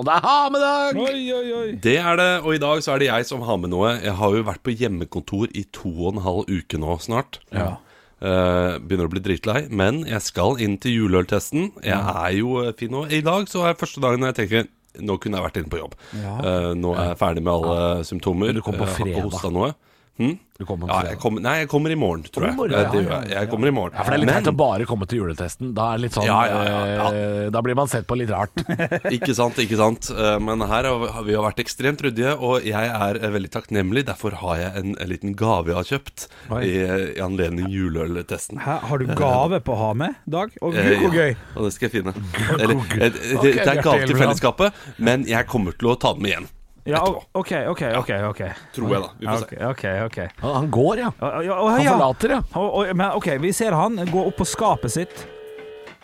Og 0.00 0.06
det 0.08 0.12
er 0.14 0.22
ha-med-dag! 0.24 0.96
Oi, 0.96 1.22
oi, 1.36 1.48
oi. 1.52 1.70
Det 1.84 1.98
er 2.00 2.16
det, 2.16 2.28
og 2.40 2.54
i 2.56 2.60
dag 2.62 2.80
så 2.80 2.94
er 2.94 3.02
det 3.02 3.08
jeg 3.10 3.26
som 3.28 3.42
har 3.44 3.58
med 3.60 3.74
noe. 3.74 3.90
Jeg 4.00 4.14
har 4.16 4.36
jo 4.38 4.44
vært 4.46 4.62
på 4.64 4.72
hjemmekontor 4.72 5.50
i 5.52 5.66
to 5.76 5.90
og 5.92 6.14
en 6.14 6.22
halv 6.24 6.48
uke 6.48 6.80
nå 6.80 6.96
snart. 7.04 7.42
Ja. 7.52 7.74
Uh, 8.22 8.78
begynner 8.80 9.10
å 9.10 9.12
bli 9.12 9.20
dritlei, 9.20 9.66
men 9.68 10.06
jeg 10.08 10.24
skal 10.24 10.56
inn 10.64 10.78
til 10.80 10.96
juleøltesten. 10.96 11.74
Jeg 11.84 11.98
er 11.98 12.32
jo 12.38 12.62
eh, 12.62 12.72
fin 12.78 12.94
nå. 12.94 13.04
I 13.12 13.20
dag 13.26 13.44
så 13.52 13.66
er 13.68 13.76
første 13.76 14.00
dagen 14.00 14.24
jeg 14.30 14.38
tenker 14.38 14.70
nå 15.02 15.18
kunne 15.20 15.38
jeg 15.38 15.46
vært 15.50 15.60
inne 15.60 15.72
på 15.74 15.82
jobb. 15.82 15.98
Ja. 16.22 16.38
Uh, 16.40 16.72
nå 16.78 16.96
er 16.96 17.12
jeg 17.12 17.20
ferdig 17.20 17.44
med 17.44 17.52
alle 17.52 18.08
symptomer. 18.08 18.56
Du 18.56 18.64
kom 18.64 18.80
på 18.80 18.88
har 18.88 18.96
ikke 18.96 19.10
fredag. 19.10 19.28
hosta 19.28 19.52
noe. 19.52 19.74
Hm? 20.20 20.34
Du 20.60 20.66
kommer 20.68 20.86
Ja, 20.92 20.98
jeg 21.08 21.16
kom, 21.18 21.38
nei, 21.42 21.54
jeg 21.62 21.68
kommer 21.72 21.90
i 21.90 21.94
morgen, 21.96 22.22
tror 22.28 22.44
jeg. 22.44 22.54
morgen, 22.54 22.74
ja, 22.76 22.82
ja, 22.84 22.90
det 22.92 23.00
ja, 23.08 23.40
jeg. 23.40 23.48
Kommer 23.50 23.70
i 23.70 23.72
morgen. 23.74 23.94
Ja, 23.96 24.02
for 24.04 24.12
det 24.12 24.18
er 24.18 24.20
litt 24.20 24.28
Men- 24.28 24.44
teit 24.44 24.50
å 24.52 24.56
bare 24.60 24.84
komme 24.86 25.06
til 25.08 25.18
juletesten. 25.22 25.70
Da 25.74 25.86
er 25.94 25.98
litt 26.04 26.12
sånn 26.12 26.26
Ja, 26.28 26.36
ja, 26.46 26.58
ja, 26.68 26.82
ja. 26.86 27.06
eh, 27.46 27.50
Da 27.50 27.62
blir 27.64 27.74
man 27.74 27.88
sett 27.88 28.06
på 28.06 28.14
litt 28.20 28.28
rart. 28.30 28.52
Ikke 29.16 29.34
sant, 29.34 29.56
ikke 29.58 29.78
sant. 29.80 30.10
Eh, 30.12 30.38
Men 30.38 30.60
her 30.60 30.84
har 30.84 31.24
vi- 31.24 31.32
jo 31.32 31.40
vært 31.42 31.58
ekstremt 31.64 32.04
ryddige, 32.04 32.36
og 32.38 32.62
jeg 32.62 32.74
er 32.92 33.16
eh, 33.24 33.30
veldig 33.32 33.50
takknemlig. 33.56 34.04
Derfor 34.12 34.32
har 34.44 34.56
jeg 34.60 34.72
en, 34.84 34.94
en 35.00 35.08
liten 35.08 35.34
gave 35.34 35.72
jeg 35.72 35.74
har 35.80 35.88
kjøpt 35.90 36.28
Oi. 36.52 36.62
i, 36.62 36.76
i 37.16 37.20
anledning 37.24 37.72
juleøltesten. 37.72 38.58
Har 38.60 38.98
du 38.98 39.06
gave 39.16 39.60
på 39.64 39.72
å 39.72 39.80
ha 39.88 39.92
med, 39.94 40.14
Dag? 40.28 40.52
Og 40.60 40.74
Eh, 40.76 40.90
gud, 40.92 41.08
hvor 41.08 41.14
ja, 41.16 41.24
gøy. 41.32 41.36
Og 41.56 41.64
det 41.64 41.72
skal 41.72 41.88
jeg 41.88 42.02
finne. 42.02 42.14
Eller, 42.60 42.74
det, 43.00 43.12
det, 43.16 43.54
det 43.56 43.66
er 43.66 43.82
gave 43.82 44.06
til 44.06 44.16
fellesskapet, 44.20 44.72
men 44.98 45.24
jeg 45.26 45.46
kommer 45.48 45.72
til 45.72 45.88
å 45.88 45.98
ta 45.98 46.12
den 46.12 46.22
med 46.22 46.36
igjen. 46.36 46.48
Ja. 46.84 46.98
OK, 47.38 47.52
OK, 47.70 47.82
OK. 48.00 48.10
ok 48.30 48.40
Tror 48.74 48.88
jeg, 48.90 49.02
da. 49.02 49.08
Vi 49.20 49.26
får 49.26 49.38
se. 49.38 49.58
Okay, 49.68 50.00
ok, 50.02 50.06
ok 50.06 50.40
Han, 50.42 50.54
han 50.56 50.70
går, 50.74 50.96
ja. 50.98 51.10
Ja, 51.20 51.28
ja, 51.30 51.42
ja, 51.46 51.68
Han 51.70 51.84
forlater, 51.86 52.28
ja. 52.36 52.40
Og- 52.58 52.74
og- 52.80 52.96
Men 52.96 53.10
OK, 53.14 53.28
vi 53.40 53.52
ser 53.52 53.72
han 53.78 53.96
gå 54.10 54.24
opp 54.26 54.36
på 54.36 54.44
skapet 54.44 54.90
sitt, 54.90 55.26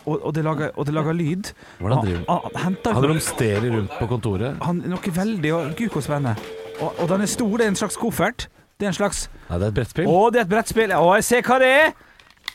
og, 0.05 0.21
og, 0.25 0.33
det, 0.33 0.43
lager, 0.43 0.71
og 0.77 0.85
det 0.87 0.93
lager 0.95 1.13
lyd. 1.13 1.51
Hvordan 1.79 2.05
driver 2.05 2.23
han? 2.29 2.39
Han, 2.55 2.77
han 2.85 2.93
Han 2.95 3.09
romsterer 3.11 3.67
rundt 3.75 3.91
på 3.99 4.07
kontoret. 4.07 4.55
han, 4.63 4.77
noe 4.87 5.11
veldig 5.19 5.51
Gud, 5.75 5.89
hvor 5.89 6.01
spennende. 6.01 6.35
Og, 6.79 6.93
og 6.99 7.09
den 7.09 7.21
er 7.21 7.25
stor. 7.27 7.57
Det 7.57 7.65
er 7.65 7.73
en 7.73 7.75
slags 7.75 7.97
koffert. 7.99 8.47
Det 8.79 8.85
er 8.87 8.93
en 8.93 8.93
slags 8.95 9.25
Nei, 9.49 9.57
det 9.59 9.65
er 9.65 9.67
et 9.67 9.73
brettspill. 9.75 10.07
Å, 10.07 10.29
det 10.31 10.39
er 10.39 10.45
et 10.47 10.49
brettspill. 10.53 10.91
Å, 10.95 11.15
jeg 11.19 11.23
ser 11.27 11.41
hva 11.43 11.59
det 11.59 11.67
er! 11.67 11.91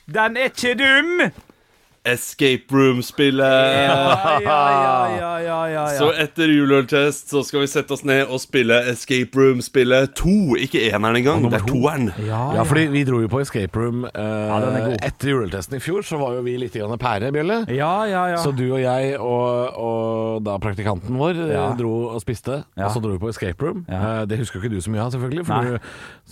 Den 0.09 0.37
er 0.41 0.49
ikke 0.49 0.73
dum! 0.81 1.31
Escape 2.05 2.69
Room-spillet! 2.69 3.41
Ja, 3.41 4.39
ja, 4.41 4.41
ja, 4.45 5.09
ja, 5.17 5.39
ja, 5.41 5.61
ja, 5.73 5.85
Så 5.97 6.11
etter 6.21 6.51
juleøltest 6.53 7.31
så 7.33 7.41
skal 7.47 7.63
vi 7.63 7.69
sette 7.73 7.95
oss 7.97 8.03
ned 8.05 8.29
og 8.29 8.43
spille 8.43 8.77
Escape 8.93 9.33
Room-spillet 9.41 10.13
to. 10.19 10.35
Ikke 10.61 10.83
eneren 10.91 11.17
engang, 11.23 11.47
det 11.49 11.63
er 11.63 11.65
toeren. 11.65 12.11
Ja, 12.27 12.43
Ja, 12.59 12.67
fordi 12.69 12.85
vi 12.93 13.07
dro 13.09 13.23
jo 13.25 13.31
på 13.33 13.41
escape 13.41 13.81
room 13.81 14.05
eh, 14.05 14.21
er 14.21 14.99
etter 15.09 15.33
juleøltesten 15.33 15.79
i 15.79 15.83
fjor. 15.83 16.05
Så 16.05 16.21
var 16.21 16.37
jo 16.37 16.45
vi 16.45 16.59
litt 16.61 16.77
pære, 16.77 17.33
Bjelle. 17.33 17.63
ja, 17.73 17.95
ja, 18.05 18.27
ja. 18.35 18.37
Så 18.45 18.53
du 18.53 18.67
og 18.75 18.81
jeg 18.85 19.17
og, 19.19 19.81
og 19.81 20.45
da 20.45 20.59
praktikanten 20.61 21.17
vår 21.17 21.41
eh, 21.49 21.55
Ja. 21.57 21.67
dro 21.79 21.95
og 22.13 22.21
spiste. 22.21 22.65
Ja. 22.77 22.91
Og 22.91 22.93
så 22.99 23.01
dro 23.01 23.17
vi 23.17 23.23
på 23.25 23.33
escape 23.33 23.65
room. 23.65 23.87
Ja. 23.89 24.21
Eh, 24.21 24.25
det 24.29 24.43
husker 24.45 24.61
jo 24.61 24.67
ikke 24.67 24.77
du 24.77 24.81
så 24.85 24.93
mye 24.93 25.07
av, 25.09 25.13
selvfølgelig. 25.17 25.47
For 25.49 25.73
du, 25.73 25.79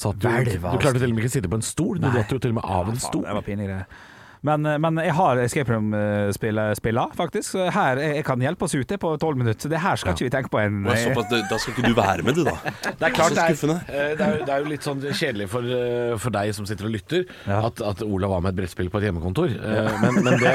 satt 0.04 0.20
jo, 0.20 0.36
du 0.68 0.78
klarte 0.82 1.00
til 1.00 1.08
og 1.08 1.16
med 1.16 1.24
ikke 1.24 1.32
å 1.32 1.36
sitte 1.40 1.48
på 1.48 1.60
en 1.62 1.64
stol. 1.64 1.96
Du 2.02 2.10
datt 2.12 2.28
jo 2.32 2.38
til 2.42 2.52
og 2.52 2.60
med 2.60 2.66
av 2.68 2.92
en 2.92 2.98
Faen, 2.98 3.06
stol. 3.08 3.24
Det 3.24 3.38
var 3.40 3.46
pinlige 3.48 3.72
greier. 3.72 4.10
Men, 4.42 4.66
eh, 4.66 4.78
men 4.82 4.96
jeg 4.98 5.14
har 5.14 5.38
escape 5.44 5.70
room-spilla, 5.70 7.04
faktisk. 7.16 7.54
Her 7.72 8.00
jeg, 8.02 8.24
kan 8.26 8.40
hjelpe 8.42 8.66
oss 8.66 8.74
ute 8.74 8.98
på 8.98 9.12
tolv 9.22 9.38
minutter. 9.38 9.60
Så 9.66 9.70
det 9.70 9.78
her 9.82 9.96
skal 10.00 10.14
ikke 10.16 10.26
vi 10.26 10.32
tenke 10.34 10.50
på 10.52 10.60
en 10.62 10.80
såpass, 10.88 11.28
da- 11.30 11.58
skal 11.62 11.74
ikke 11.76 11.88
du 11.88 11.94
være 11.94 12.24
med, 12.26 12.34
du, 12.34 12.42
da. 12.48 12.56
Det 13.02 13.06
er 13.08 13.14
klart 13.14 13.34
det 13.36 13.42
er, 13.44 13.54
skuffende. 13.54 13.76
eh, 13.88 14.12
det, 14.18 14.26
er, 14.26 14.36
jo- 14.38 14.46
det 14.48 14.54
er 14.56 14.64
jo 14.64 14.70
litt 14.72 14.86
sånn 14.86 15.00
kjedelig 15.04 15.48
for, 15.52 15.62
eh, 15.78 16.16
for 16.22 16.34
deg 16.34 16.52
som 16.56 16.66
sitter 16.68 16.88
og 16.88 16.94
lytter, 16.96 17.24
Ja. 17.46 17.60
at, 17.68 17.82
at 17.92 18.02
Olav 18.02 18.30
var 18.34 18.42
med 18.44 18.54
et 18.54 18.60
brettspill 18.62 18.90
på 18.92 18.98
et 19.02 19.08
hjemmekontor. 19.08 19.54
Eh, 19.54 19.90
Men, 20.02 20.18
men 20.24 20.38
det, 20.40 20.54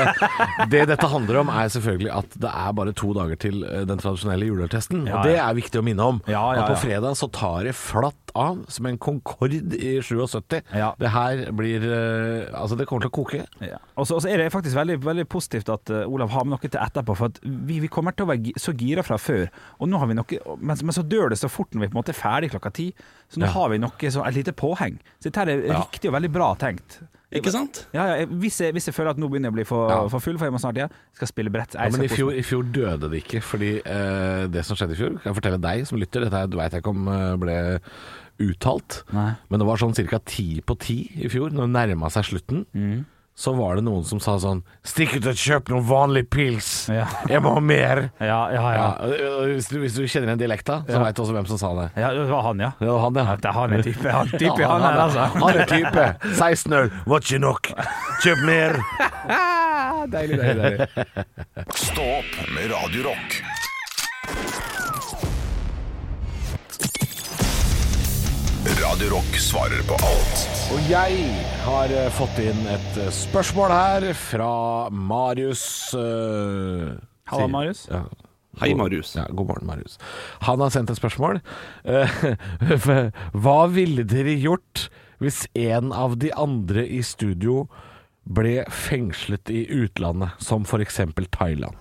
det 0.71 0.83
dette 0.89 1.07
handler 1.11 1.39
om, 1.45 1.49
er 1.53 1.69
selvfølgelig 1.71 2.11
at 2.17 2.35
det 2.43 2.51
er 2.51 2.73
bare 2.75 2.93
to 2.97 3.13
dager 3.15 3.39
til 3.39 3.61
eh, 3.63 3.85
den 3.87 3.99
tradisjonelle 4.01 4.47
juleøltesten. 4.49 5.05
Ja, 5.07 5.21
Og 5.21 5.27
det 5.29 5.37
er 5.39 5.55
viktig 5.57 5.79
å 5.79 5.85
minne 5.85 6.03
om. 6.15 6.19
Ja, 6.27 6.43
ja, 6.57 6.65
At 6.65 6.73
på 6.75 6.81
fredag 6.87 7.15
så 7.19 7.29
tar 7.31 7.63
det 7.69 7.75
flatt 7.77 8.26
av 8.35 8.65
som 8.73 8.85
en 8.89 8.97
Concorde 8.97 9.59
i 9.77 10.01
77. 10.01 10.61
Ja. 10.75 10.93
Det 10.99 11.09
her 11.13 11.51
blir 11.55 11.83
eh, 11.85 12.47
Altså, 12.57 12.75
det 12.79 12.87
kommer 12.89 13.05
til 13.05 13.11
å 13.11 13.15
koke. 13.17 13.41
Ja. 13.63 13.77
Og 13.95 14.07
så 14.09 14.17
er 14.29 14.37
det 14.41 14.51
faktisk 14.53 14.75
veldig, 14.77 14.97
veldig 15.05 15.27
positivt 15.31 15.69
at 15.73 15.89
eh, 15.93 16.03
Olav 16.09 16.29
har 16.33 16.43
med 16.47 16.55
noe 16.57 16.63
til 16.67 16.79
etterpå. 16.81 17.15
For 17.17 17.31
at 17.31 17.39
vi, 17.43 17.79
vi 17.83 17.87
kommer 17.91 18.11
til 18.17 18.27
å 18.27 18.31
være 18.33 18.53
så 18.61 18.73
gira 18.77 19.03
fra 19.07 19.17
før. 19.21 19.47
Og 19.79 19.91
nå 19.91 19.99
har 20.01 20.09
vi 20.11 20.17
noe 20.19 20.39
Men, 20.59 20.77
men 20.83 20.95
så 20.95 21.03
dør 21.05 21.29
det 21.33 21.39
så 21.41 21.49
fort 21.51 21.71
når 21.73 21.85
vi 21.87 21.91
på 21.91 21.95
en 21.97 22.01
måte 22.01 22.15
er 22.15 22.19
ferdig 22.21 22.51
klokka 22.55 22.73
ti. 22.77 22.89
Så 23.31 23.39
nå 23.41 23.47
Ja. 23.47 23.53
har 23.57 23.69
vi 23.73 23.79
noe 23.83 24.11
så, 24.11 24.23
et 24.27 24.35
lite 24.39 24.53
påheng. 24.57 24.99
Så 25.21 25.29
dette 25.29 25.47
er 25.47 25.63
riktig 25.77 26.09
og 26.11 26.17
veldig 26.19 26.33
bra 26.35 26.53
tenkt. 26.59 26.99
Ikke 27.35 27.51
sant? 27.51 27.81
Ja, 27.91 28.05
ja, 28.21 28.25
hvis, 28.25 28.55
jeg, 28.63 28.71
hvis 28.71 28.85
jeg 28.87 28.95
føler 28.95 29.11
at 29.11 29.17
nå 29.19 29.27
begynner 29.27 29.49
jeg 29.49 29.55
å 29.55 29.57
bli 29.57 29.65
for, 29.67 29.89
Ja. 29.91 29.97
for 30.07 30.23
full, 30.23 30.37
for 30.39 30.47
jeg 30.47 30.53
må 30.55 30.61
snart 30.63 30.77
igjen, 30.79 30.93
skal 31.17 31.27
spille 31.27 31.51
brett. 31.51 31.73
Ja, 31.75 31.83
Jeg 31.89 31.91
men 31.97 32.05
i 32.05 32.07
fjor, 32.07 32.31
i 32.31 32.43
fjor 32.45 32.63
døde 32.71 33.09
det 33.11 33.19
ikke, 33.25 33.41
fordi 33.43 33.71
eh, 33.83 34.45
det 34.47 34.63
som 34.63 34.77
skjedde 34.79 34.95
i 34.95 34.99
fjor 35.01 35.17
Kan 35.19 35.33
jeg 35.33 35.35
fortelle 35.41 35.59
deg 35.59 35.83
som 35.89 35.99
lytter, 35.99 36.23
dette 36.23 36.55
veit 36.55 36.71
jeg 36.71 36.79
ikke 36.85 36.93
om 36.95 37.09
eh, 37.11 37.35
ble 37.41 37.57
uttalt, 38.47 39.01
Nei. 39.11 39.31
men 39.49 39.59
det 39.59 39.67
var 39.67 39.79
sånn 39.81 39.95
ca. 39.97 40.19
ti 40.23 40.61
på 40.61 40.75
ti 40.79 40.97
i 41.25 41.27
fjor, 41.31 41.49
når 41.51 41.67
det 41.67 41.73
nærma 41.73 42.11
seg 42.13 42.27
slutten. 42.29 42.65
Mm. 42.77 43.05
Så 43.37 43.51
var 43.53 43.75
det 43.77 43.83
noen 43.85 44.01
som 44.03 44.17
sa 44.19 44.33
sånn 44.41 44.63
'Stikk 44.81 45.11
ut 45.19 45.27
og 45.29 45.35
kjøp 45.37 45.69
noen 45.69 45.83
vanlig 45.85 46.23
pils! 46.33 46.89
Ja. 46.89 47.05
Jeg 47.29 47.43
må 47.45 47.51
ha 47.53 47.59
mer!' 47.61 48.07
Ja, 48.17 48.39
ja, 48.49 48.87
hvis, 49.45 49.67
du, 49.69 49.77
hvis 49.83 49.93
du 49.93 50.07
kjenner 50.09 50.31
igjen 50.31 50.39
dialekta, 50.41 50.79
så 50.87 50.97
Ja. 50.97 51.03
veit 51.03 51.15
du 51.15 51.21
også 51.21 51.35
hvem 51.37 51.45
som 51.45 51.59
sa 51.61 51.69
det. 51.77 51.91
Ja, 52.01 52.09
det 52.17 52.25
var 52.31 52.41
han, 52.49 52.57
ja. 52.65 52.71
Det 52.79 52.87
var 52.89 52.99
han, 53.05 53.13
ja. 53.13 53.25
Ja, 53.29 53.35
det 53.37 53.45
er 53.45 53.53
han 53.59 53.73
er 53.77 53.83
type. 53.85 54.09
Han, 54.09 54.27
type, 54.33 54.57
Ja, 54.61 54.71
han 54.73 54.81
er, 54.89 54.97
altså. 55.05 55.27
Han 55.37 55.53
er 55.53 55.65
type. 55.69 56.07
16 56.33 56.73
øl, 56.73 56.89
var 57.05 57.19
ikke 57.21 57.39
nok. 57.45 57.71
Kjøp 58.25 58.41
mer! 58.49 58.79
Deilig, 60.17 60.37
deilig, 60.39 60.63
deilig. 60.63 60.87
Stå 61.75 62.01
opp 62.17 62.33
med 62.55 62.71
Radio 62.71 63.01
Radio 68.87 69.09
Rock 69.17 69.35
svarer 69.35 69.81
på 69.83 69.95
alt 70.07 70.43
Og 70.71 70.85
jeg 70.87 71.15
har 71.65 71.91
eh, 71.91 72.05
fått 72.15 72.37
inn 72.39 72.59
et 72.71 72.99
eh, 73.01 73.09
spørsmål 73.11 73.71
her 73.73 74.05
fra 74.15 74.51
Marius 74.95 75.63
Uh, 75.91 76.93
Halla, 77.27 77.49
Marius. 77.51 77.81
Ja. 77.91 78.05
Hei, 78.61 78.69
Marius. 78.79 79.11
Ja, 79.17 79.25
god 79.27 79.49
morgen, 79.49 79.67
Marius. 79.67 79.97
Han 80.47 80.63
har 80.63 80.71
sendt 80.71 80.93
et 80.93 80.99
spørsmål. 81.01 81.41
Eh, 81.83 82.15
Hva 83.43 83.57
ville 83.73 84.07
dere 84.07 84.37
gjort 84.39 84.85
hvis 85.19 85.43
en 85.57 85.91
av 85.91 86.15
de 86.21 86.31
andre 86.31 86.85
i 86.87 87.01
studio 87.03 87.65
ble 88.23 88.61
fengslet 88.71 89.51
i 89.51 89.65
utlandet, 89.81 90.39
som 90.39 90.63
f.eks. 90.63 91.01
Thailand? 91.35 91.75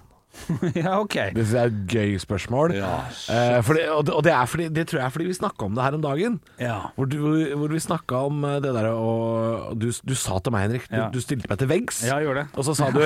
ja, 0.85 0.99
ok. 1.01 1.17
Det 1.37 1.47
synes 1.47 1.55
jeg 1.55 1.63
er 1.63 1.73
et 1.73 1.87
gøy 1.93 2.19
spørsmål. 2.23 2.75
eh, 2.77 3.63
fordi, 3.63 3.87
og, 3.93 4.05
det, 4.07 4.15
og 4.15 4.25
det, 4.27 4.35
fordi, 4.49 4.69
det 4.69 4.87
tror 4.89 5.01
jeg 5.01 5.07
er 5.07 5.15
fordi 5.17 5.31
vi 5.31 5.39
snakka 5.39 5.65
om 5.69 5.75
det 5.75 5.87
her 5.87 5.97
om 5.99 6.05
dagen. 6.05 6.41
Ja. 6.61 6.79
Hvor, 6.97 7.09
du, 7.11 7.17
hvor, 7.57 7.73
vi 7.73 7.81
snakka 7.83 8.23
om 8.29 8.45
eh, 8.45 8.61
det 8.65 8.75
derre 8.77 8.93
og 8.95 9.75
du, 9.81 9.91
du 10.05 10.15
sa 10.15 10.39
til 10.39 10.55
meg, 10.55 10.69
Henrik, 10.69 10.87
du, 10.91 10.97
Ja. 10.97 11.09
du 11.13 11.21
stilte 11.21 11.51
meg 11.51 11.59
til 11.59 11.69
veggs. 11.73 12.05
Ja. 12.07 12.21
Og 12.57 12.65
så 12.65 12.77
sa 12.77 12.91
du 12.95 13.03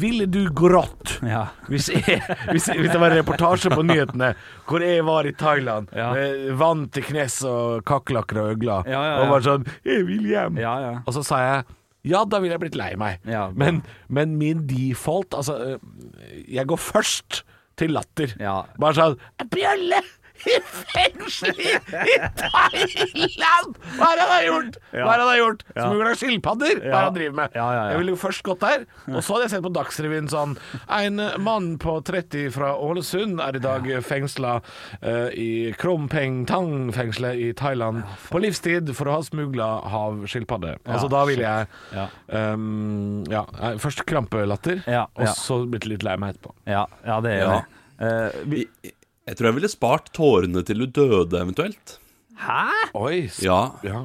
Ville 0.00 0.24
du 0.24 0.46
grått 0.56 1.18
Ja. 1.20 1.50
hvis, 1.68 1.90
jeg, 1.92 2.22
hvis, 2.48 2.64
hvis 2.72 2.88
det 2.94 2.96
var 3.00 3.12
en 3.12 3.18
reportasje 3.18 3.68
på 3.74 3.82
nyhetene 3.84 4.30
hvor 4.64 4.80
jeg 4.80 5.04
var 5.04 5.28
i 5.28 5.34
Thailand 5.36 5.90
Ja. 5.92 6.14
med 6.16 6.54
vann 6.56 6.86
til 6.88 7.04
knes 7.04 7.42
og 7.44 7.84
kakerlakker 7.84 8.40
og 8.40 8.54
øgler, 8.54 8.88
Ja, 8.88 9.02
ja, 9.02 9.02
ja. 9.10 9.18
og 9.20 9.34
var 9.34 9.44
sånn 9.44 9.66
'Jeg 9.84 10.06
vil 10.08 10.24
hjem'. 10.32 10.58
Ja, 10.60 10.78
ja. 10.80 10.94
Og 11.06 11.12
så 11.12 11.22
sa 11.22 11.36
jeg 11.44 11.64
ja, 12.08 12.24
da 12.26 12.40
ville 12.42 12.56
jeg 12.56 12.62
blitt 12.64 12.78
lei 12.78 12.92
meg. 12.98 13.22
Ja. 13.28 13.48
men, 13.54 13.82
men 14.08 14.36
min 14.40 14.64
default 14.66 15.34
Altså, 15.38 15.54
øh, 15.78 16.44
jeg 16.50 16.66
går 16.66 16.80
først 16.80 17.42
til 17.78 17.94
latter. 17.94 18.34
Ja. 18.42 18.62
Bare 18.80 18.98
sånn 18.98 19.48
Bjølle! 19.52 20.02
I 20.48 20.56
fengsel 20.92 21.60
i, 21.60 21.72
i 21.76 22.16
Thailand! 22.38 23.76
Hva 23.96 24.08
er 24.08 24.18
det 24.18 24.24
han 24.24 24.32
har 24.32 24.46
gjort? 24.46 24.78
Hva 24.92 25.02
er 25.02 25.12
det 25.12 25.22
han 25.22 25.30
har 25.30 25.40
gjort? 25.40 25.64
Ja. 25.72 25.86
Smugler 25.86 26.18
skilpadder? 26.18 26.74
Hva 26.80 26.86
er 26.86 26.92
det 26.92 27.02
han 27.06 27.16
driver 27.18 27.36
med? 27.38 27.56
Ja, 27.58 27.66
ja, 27.66 27.82
ja. 27.82 27.90
Jeg 27.92 28.02
ville 28.02 28.14
jo 28.14 28.20
først 28.22 28.44
gått 28.46 28.64
der, 28.64 28.86
og 29.10 29.18
så 29.20 29.36
hadde 29.36 29.46
jeg 29.46 29.54
sett 29.54 29.66
på 29.66 29.72
Dagsrevyen 29.76 30.30
sånn 30.32 30.56
En 30.92 31.22
mann 31.42 31.68
på 31.82 31.96
30 32.06 32.52
fra 32.54 32.72
Ålesund 32.80 33.42
er 33.44 33.58
i 33.58 33.62
dag 33.62 33.88
fengsla 34.06 34.56
uh, 34.62 35.28
i 35.32 35.50
Krompeng 35.78 36.42
Tang-fengselet 36.48 37.40
i 37.42 37.52
Thailand 37.58 38.02
på 38.30 38.42
livstid 38.42 38.92
for 38.96 39.10
å 39.10 39.18
ha 39.18 39.26
smugla 39.26 39.68
havskilpadde. 39.92 40.76
Altså 40.86 41.10
da 41.12 41.22
ville 41.28 41.46
jeg 41.46 42.08
ehm, 42.32 43.22
ja, 43.30 43.44
eh, 43.60 43.76
først 43.82 44.04
krampelatter, 44.08 44.82
og 45.12 45.28
så 45.36 45.62
blitt 45.68 45.88
litt 45.90 46.06
lei 46.06 46.16
meg 46.20 46.34
etterpå. 46.34 46.54
Ja, 46.70 46.86
ja 47.06 47.20
det 47.24 47.36
er 47.36 47.42
jo 47.42 47.52
det. 47.52 47.62
Eh, 48.02 48.42
vi, 48.50 48.66
Jeg, 49.22 49.30
jeg 49.30 49.38
tror 49.38 49.48
jeg 49.48 49.56
ville 49.60 49.70
spart 49.70 50.08
tårene 50.16 50.62
til 50.66 50.82
du 50.82 50.86
døde, 50.86 51.38
eventuelt. 51.38 51.98
hæ? 52.42 52.64
Oi. 52.98 53.28
Ja. 53.44 53.60
ja. 53.86 54.00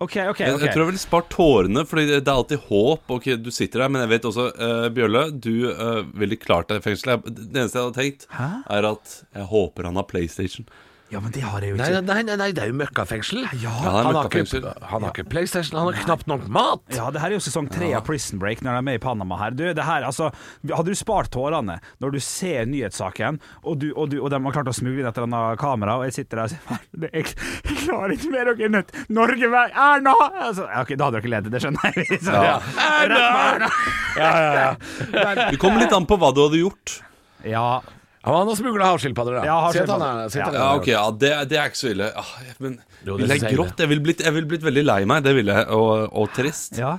OK, 0.00 0.14
OK. 0.30 0.38
Ok 0.40 0.62
jeg 0.62 0.70
tror 0.72 0.84
jeg 0.84 0.90
ville 0.92 1.00
spart 1.02 1.26
tårene, 1.32 1.82
Fordi 1.86 2.06
det 2.06 2.20
er 2.22 2.36
alltid 2.36 2.62
håp. 2.70 3.02
Ok, 3.10 3.26
Du 3.42 3.50
sitter 3.50 3.82
der, 3.82 3.88
men 3.88 4.04
jeg 4.06 4.12
vet 4.14 4.28
også, 4.30 4.46
uh, 4.54 4.86
Bjølle, 4.94 5.26
du 5.34 5.66
uh, 5.74 6.06
ville 6.16 6.38
klart 6.40 6.70
deg 6.70 6.80
i 6.80 6.84
fengsel. 6.86 7.18
Det 7.26 7.50
eneste 7.50 7.80
jeg 7.80 7.88
hadde 7.88 7.98
tenkt, 7.98 8.28
Hæ? 8.30 8.48
er 8.78 8.88
at 8.94 9.18
jeg 9.34 9.50
håper 9.50 9.90
han 9.90 9.98
har 9.98 10.06
PlayStation. 10.08 10.68
Ja, 11.10 11.18
men 11.18 11.32
det 11.34 11.40
har 11.42 11.64
jeg 11.64 11.72
jo 11.72 11.76
ikke. 11.80 12.00
nei, 12.06 12.20
nei, 12.22 12.36
nei, 12.38 12.46
det 12.54 12.62
er 12.62 12.68
jo 12.70 12.76
møkkafengsel. 12.78 13.40
Ja, 13.58 13.72
er 13.82 14.06
han, 14.06 14.14
har 14.14 14.28
ikke, 14.30 14.60
han 14.92 15.02
har 15.02 15.10
ikke 15.10 15.24
PlayStation, 15.32 15.78
han 15.80 15.88
har 15.90 16.04
knapt 16.04 16.28
nok 16.30 16.44
mat. 16.54 16.84
Ja, 16.94 17.08
det 17.10 17.18
her 17.22 17.32
er 17.32 17.34
jo 17.34 17.42
sesong 17.42 17.66
tre 17.72 17.88
av 17.98 18.04
Prison 18.06 18.38
Break 18.42 18.62
når 18.62 18.76
de 18.76 18.82
er 18.82 18.86
med 18.86 18.98
i 19.00 19.02
Panama 19.02 19.38
her. 19.40 19.56
Du, 19.58 19.64
det 19.74 19.86
her, 19.88 20.06
altså, 20.06 20.28
hadde 20.70 20.94
du 20.94 20.98
spart 20.98 21.32
tårene 21.34 21.80
når 21.98 22.14
du 22.14 22.20
ser 22.22 22.70
nyhetssaken, 22.70 23.40
og, 23.64 23.80
du, 23.82 23.88
og, 23.96 24.12
du, 24.14 24.20
og 24.22 24.30
de 24.30 24.38
har 24.46 24.54
klart 24.54 24.70
å 24.70 24.76
smugle 24.76 25.02
inn 25.02 25.10
et 25.10 25.18
eller 25.18 25.26
annet 25.32 25.60
kamera, 25.64 25.98
og 25.98 26.06
jeg 26.06 26.18
sitter 26.20 26.44
der 26.44 26.46
og 26.46 26.54
sier 26.54 26.70
«Nei, 26.70 27.10
jeg, 27.10 27.36
jeg 27.66 27.78
klarer 27.84 28.14
ikke 28.16 28.32
mer, 28.36 28.52
dere 28.54 28.68
er 28.70 28.74
nødt 28.78 28.96
Norge, 29.20 29.50
vær 29.58 29.74
Erna! 29.90 30.14
Altså, 30.46 30.68
ja, 30.70 30.84
ok, 30.86 30.94
da 30.94 31.08
hadde 31.10 31.20
dere 31.24 31.34
ledd, 31.34 31.50
det 31.50 31.64
skjønner 31.66 32.00
jeg. 32.00 32.20
Så, 32.22 32.36
Ja. 32.40 32.56
Erna! 32.86 33.70
Ja, 34.14 34.30
ja, 34.30 34.50
ja. 34.60 34.70
Det 35.50 35.58
kommer 35.62 35.82
litt 35.82 35.94
an 35.96 36.06
på 36.06 36.16
hva 36.20 36.30
du 36.34 36.44
hadde 36.46 36.60
gjort. 36.62 37.00
Ja, 37.46 37.80
Han 38.24 38.46
har 38.50 38.56
smugla 38.58 38.84
havskilpadder, 38.92 39.38
da. 39.40 39.44
Ja, 39.48 39.58
Si 39.72 39.78
at 39.80 39.88
han 39.88 40.00
havskilpadder. 40.00 40.54
er- 40.54 40.60
Ja, 40.60 40.74
ok, 40.76 40.86
ja, 40.92 41.04
det, 41.10 41.30
det 41.48 41.58
er 41.58 41.70
ikke 41.70 41.80
så 41.80 41.90
ille. 41.94 42.10
Ah, 42.16 42.32
men 42.60 42.80
Jo, 43.04 43.16
det 43.16 43.28
ville 43.28 43.38
jeg 43.40 43.56
grått? 43.56 43.76
Jeg 43.80 43.88
ville 43.88 44.02
blitt, 44.04 44.20
vil 44.34 44.44
blitt 44.50 44.62
veldig 44.66 44.84
lei 44.84 45.04
meg, 45.08 45.22
det 45.24 45.34
ville 45.34 45.54
jeg, 45.56 45.68
og, 45.68 46.10
og 46.12 46.28
trist. 46.36 46.76
ja. 46.78 46.98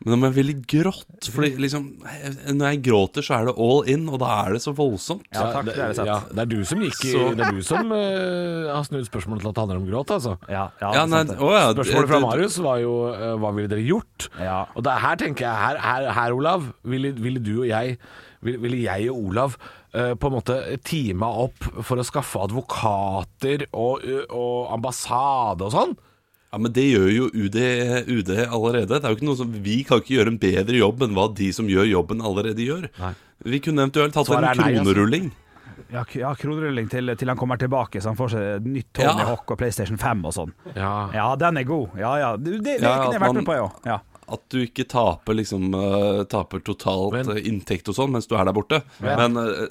Men 0.00 0.14
om 0.14 0.22
jeg 0.24 0.32
ville 0.32 0.52
grått 0.64 1.26
Fordi 1.28 1.58
liksom 1.60 1.82
Når 2.56 2.70
jeg 2.70 2.78
gråter, 2.86 3.20
så 3.20 3.34
er 3.36 3.44
det 3.50 3.52
all 3.60 3.82
in, 3.86 4.06
og 4.08 4.18
da 4.22 4.30
er 4.46 4.54
det 4.54 4.62
så 4.64 4.72
voldsomt. 4.72 5.26
Ja, 5.34 5.42
takk, 5.52 5.66
det 5.68 5.74
er 5.76 5.88
det 5.92 5.96
sant. 5.98 6.08
Ja, 6.08 6.20
det 6.32 6.38
er 6.40 6.48
du 6.48 6.64
som 6.64 6.80
gikk 6.80 6.94
Så- 7.04 7.34
Det 7.36 7.44
er 7.44 7.52
du 7.52 7.60
som 7.60 7.92
uh, 7.92 8.72
har 8.72 8.82
snudd 8.88 9.04
spørsmålet 9.10 9.42
til 9.44 9.50
at 9.50 9.54
det 9.58 9.60
handler 9.60 9.76
om 9.76 9.84
gråt, 9.90 10.14
altså. 10.16 10.38
Ja, 10.48 10.70
ja, 10.80 10.92
Ja, 10.94 11.04
nei, 11.04 11.20
å 11.36 11.50
ja, 11.52 11.66
Spørsmålet 11.76 12.08
fra 12.14 12.20
Marius 12.24 12.56
var 12.64 12.78
jo 12.80 12.94
uh, 13.12 13.36
hva 13.36 13.52
ville 13.54 13.68
dere 13.68 13.84
gjort? 13.84 14.30
Ja. 14.40 14.64
Og 14.74 14.82
det, 14.88 14.96
her 15.04 15.16
tenker 15.20 15.44
jeg 15.44 15.52
Her, 15.66 15.76
her, 15.84 16.08
her 16.16 16.32
Olav, 16.32 16.64
ville, 16.82 17.12
ville 17.12 17.38
du 17.44 17.58
og 17.60 17.68
jeg 17.68 17.98
Ville, 18.40 18.56
ville 18.64 18.80
jeg 18.80 19.10
og 19.12 19.20
Olav 19.34 19.58
på 19.90 20.28
en 20.30 20.34
måte 20.36 20.56
teama 20.86 21.28
opp 21.46 21.64
for 21.82 21.98
å 21.98 22.04
skaffe 22.06 22.38
advokater 22.46 23.66
og, 23.72 24.04
og 24.30 24.70
ambassade 24.76 25.66
og 25.66 25.74
sånn? 25.74 25.96
Ja, 26.50 26.58
Men 26.58 26.72
det 26.74 26.84
gjør 26.88 27.10
jo 27.14 27.26
UD, 27.30 27.56
UD 28.10 28.30
allerede. 28.50 28.96
Det 28.98 29.04
er 29.06 29.12
jo 29.12 29.18
ikke 29.20 29.28
noe 29.28 29.38
som 29.38 29.52
Vi 29.62 29.76
kan 29.86 30.00
ikke 30.02 30.16
gjøre 30.16 30.32
en 30.32 30.40
bedre 30.42 30.80
jobb 30.80 31.04
enn 31.06 31.14
hva 31.14 31.28
de 31.38 31.52
som 31.54 31.68
gjør 31.70 31.86
jobben, 31.90 32.22
allerede 32.26 32.64
gjør. 32.66 32.88
Nei. 32.98 33.12
Vi 33.46 33.60
kunne 33.62 33.86
eventuelt 33.86 34.18
hatt 34.18 34.32
en 34.34 34.42
nei, 34.42 34.50
altså. 34.50 34.66
kronerulling. 34.82 35.30
Ja, 35.90 36.02
ja 36.18 36.32
kronerulling 36.38 36.90
til, 36.90 37.14
til 37.18 37.30
han 37.32 37.38
kommer 37.38 37.58
tilbake, 37.58 38.02
så 38.02 38.10
han 38.12 38.18
får 38.18 38.34
seg 38.34 38.66
nytt 38.66 38.90
Tony 38.98 39.22
Ja. 39.22 39.28
Hawk 39.30 39.50
og 39.54 39.58
PlayStation 39.62 39.98
5 39.98 40.26
og 40.26 40.34
sånn. 40.36 40.52
Ja. 40.74 40.92
Ja, 41.14 41.28
den 41.40 41.62
er 41.62 41.66
god. 41.70 41.94
Ja, 41.98 42.12
ja. 42.20 42.30
Det, 42.36 42.58
det, 42.58 42.76
det 42.82 42.86
Ja, 42.86 42.96
kunne 42.98 43.14
jeg 43.14 43.22
at 43.22 43.28
vært 43.28 43.40
man- 43.40 44.00
At 44.30 44.42
du 44.52 44.60
ikke 44.62 44.84
taper 44.88 45.34
liksom 45.38 45.70
uh, 45.74 46.24
Taper 46.30 46.62
totalt 46.66 47.16
Men- 47.18 47.32
eh, 47.36 47.42
inntekt 47.50 47.88
og 47.90 47.96
sånn 47.98 48.12
mens 48.14 48.26
du 48.30 48.36
er 48.38 48.44
der 48.46 48.54
borte. 48.56 48.82
Ja. 49.02 49.16
Men 49.20 49.36
uh, 49.40 49.66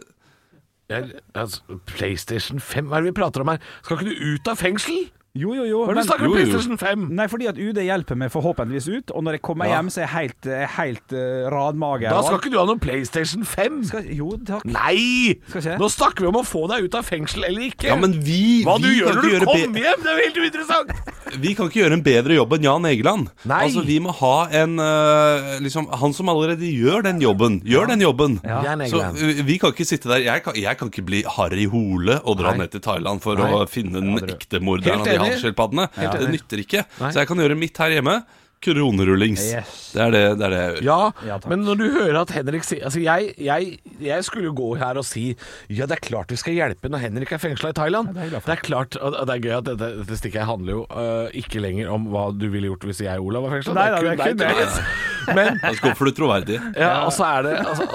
Jeg, 0.90 1.12
altså, 1.38 1.80
PlayStation 1.86 2.60
5, 2.60 2.88
hva 2.90 2.98
er 2.98 3.06
det 3.06 3.14
vi 3.14 3.20
prater 3.22 3.44
om 3.46 3.52
her? 3.54 3.60
Skal 3.86 4.00
ikke 4.00 4.10
du 4.10 4.36
ut 4.36 4.48
av 4.50 4.58
fengsel? 4.58 5.08
Jo, 5.38 5.52
jo, 5.54 5.62
jo. 5.70 5.84
Hva 5.86 5.92
er 5.94 6.00
det 6.00 6.02
du 6.02 6.08
snakker 6.10 6.26
om. 6.26 6.32
PlayStation 6.34 6.80
5? 6.82 7.04
Nei, 7.14 7.28
fordi 7.30 7.46
at 7.52 7.60
UD 7.62 7.78
hjelper 7.86 8.18
meg 8.18 8.32
forhåpentligvis 8.34 8.88
ut, 8.90 9.12
og 9.14 9.22
når 9.28 9.36
jeg 9.38 9.44
kommer 9.46 9.70
Ja. 9.70 9.76
hjem, 9.78 9.92
så 9.94 10.02
er 10.02 10.08
jeg 10.08 10.14
helt, 10.16 10.48
helt 10.80 11.14
uh, 11.14 11.46
radmager. 11.54 12.10
Da 12.10 12.24
skal 12.26 12.40
ikke 12.42 12.50
du 12.56 12.58
ha 12.58 12.64
noen 12.66 12.82
PlayStation 12.82 13.46
5. 13.46 13.78
skal, 13.92 14.10
Jo, 14.18 14.32
takk. 14.50 14.66
Nei! 14.66 15.38
Skal 15.52 15.62
ikke? 15.62 15.78
Nå 15.84 15.92
snakker 15.94 16.26
vi 16.26 16.32
om 16.34 16.40
å 16.42 16.44
få 16.50 16.66
deg 16.74 16.90
ut 16.90 16.98
av 16.98 17.06
fengsel 17.06 17.46
eller 17.46 17.68
ikke. 17.70 17.92
Ja, 17.94 18.00
men 18.02 18.18
vi, 18.26 18.64
Hva 18.66 18.80
du 18.82 18.90
gjør 18.90 19.14
når 19.22 19.30
du 19.30 19.46
kommer 19.46 19.86
hjem, 19.86 20.02
det 20.02 20.10
er 20.10 20.18
jo 20.18 20.26
helt 20.26 20.42
uinteressant! 20.42 20.96
Vi 21.38 21.54
kan 21.58 21.68
ikke 21.70 21.82
gjøre 21.84 21.94
en 21.98 22.04
bedre 22.06 22.34
jobb 22.38 22.54
enn 22.58 22.64
Jan 22.66 22.86
Egeland. 22.90 23.28
Nei. 23.50 23.60
Altså, 23.68 23.84
Vi 23.86 24.00
må 24.02 24.14
ha 24.18 24.48
en 24.62 24.80
uh, 24.82 25.60
liksom, 25.62 25.88
Han 26.02 26.14
som 26.18 26.30
allerede 26.32 26.66
gjør 26.66 27.04
den 27.06 27.22
jobben, 27.22 27.60
gjør 27.68 27.88
den 27.94 28.02
jobben. 28.02 28.40
Jan 28.44 28.84
Så 28.90 28.98
Egeland. 29.02 29.22
eh, 29.22 29.44
vi 29.46 29.58
kan 29.62 29.74
ikke 29.76 29.86
sitte 29.88 30.10
der 30.10 30.26
Jeg 30.26 30.44
kan, 30.44 30.56
jeg 30.56 30.78
kan 30.80 30.90
ikke 30.90 31.06
bli 31.06 31.24
Harry 31.38 31.66
Hole 31.70 32.20
og 32.24 32.38
dra 32.42 32.52
Nei. 32.56 32.64
ned 32.66 32.72
til 32.74 32.82
Thailand 32.82 33.22
for 33.22 33.36
Nei. 33.40 33.52
å 33.54 33.64
finne 33.70 34.02
den 34.02 34.18
ekte 34.30 34.60
morderen 34.64 35.02
av 35.02 35.06
de 35.06 35.16
enig. 35.18 35.32
havskilpaddene. 35.36 35.90
Det 35.96 36.30
nytter 36.34 36.64
ikke. 36.66 36.86
Nei. 37.00 37.12
Så 37.14 37.22
jeg 37.22 37.28
kan 37.30 37.38
gjøre 37.46 37.58
mitt 37.60 37.78
her 37.78 37.90
hjemme. 38.00 38.24
Kronerullings. 38.66 39.44
Yes. 39.54 39.76
Det 39.96 40.02
er 40.04 40.12
det, 40.12 40.24
det 40.40 40.46
er 40.48 40.54
det 40.54 40.60
jeg 40.60 40.72
gjør. 40.74 40.84
Ja, 40.90 41.28
Ja, 41.30 41.38
men 41.48 41.64
når 41.68 41.80
du 41.80 41.86
hører 41.96 42.18
at 42.22 42.34
Henrik 42.36 42.66
sier 42.68 42.84
Altså, 42.86 43.00
jeg, 43.04 43.34
jeg, 43.40 43.78
jeg 44.04 44.26
skulle 44.28 44.52
gå 44.56 44.74
her 44.80 45.00
og 45.00 45.06
si 45.08 45.30
Ja, 45.72 45.88
det 45.88 45.96
er 45.98 46.04
klart 46.04 46.34
vi 46.34 46.40
skal 46.42 46.58
hjelpe 46.58 46.92
når 46.92 47.06
Henrik 47.08 47.32
er 47.36 47.42
fengsla 47.42 47.72
i 47.72 47.78
Thailand. 47.78 48.12
det 48.16 48.28
er 48.28 48.36
det 48.36 48.56
er 48.58 48.64
klart, 48.64 48.98
og 49.00 49.16
det 49.16 49.38
er 49.38 49.46
gøy 49.46 49.56
at 49.60 49.70
dette, 49.70 49.92
dette 50.02 50.20
stikket 50.20 50.48
handler 50.50 50.80
jo 50.80 50.82
uh, 50.92 51.30
ikke 51.40 51.64
lenger 51.64 51.92
om 51.94 52.10
hva 52.12 52.30
du 52.36 52.50
ville 52.52 52.72
gjort 52.72 52.90
hvis 52.90 53.04
jeg 53.06 53.24
Olav 53.24 53.48
var 53.48 53.56
fengsla. 53.58 53.78
Nei, 53.80 53.88
det 53.96 54.12
er 54.12 54.22
kun 54.24 54.44
deg. 54.44 55.08
Men 55.28 55.60
Da 55.62 55.74
skal 55.78 55.96
troverdig 56.16 56.58
det 56.60 56.60
ja, 56.80 57.04
og 57.06 57.12
så 57.14 57.26
er 57.28 57.44
det 57.46 57.52
altså, 57.60 57.86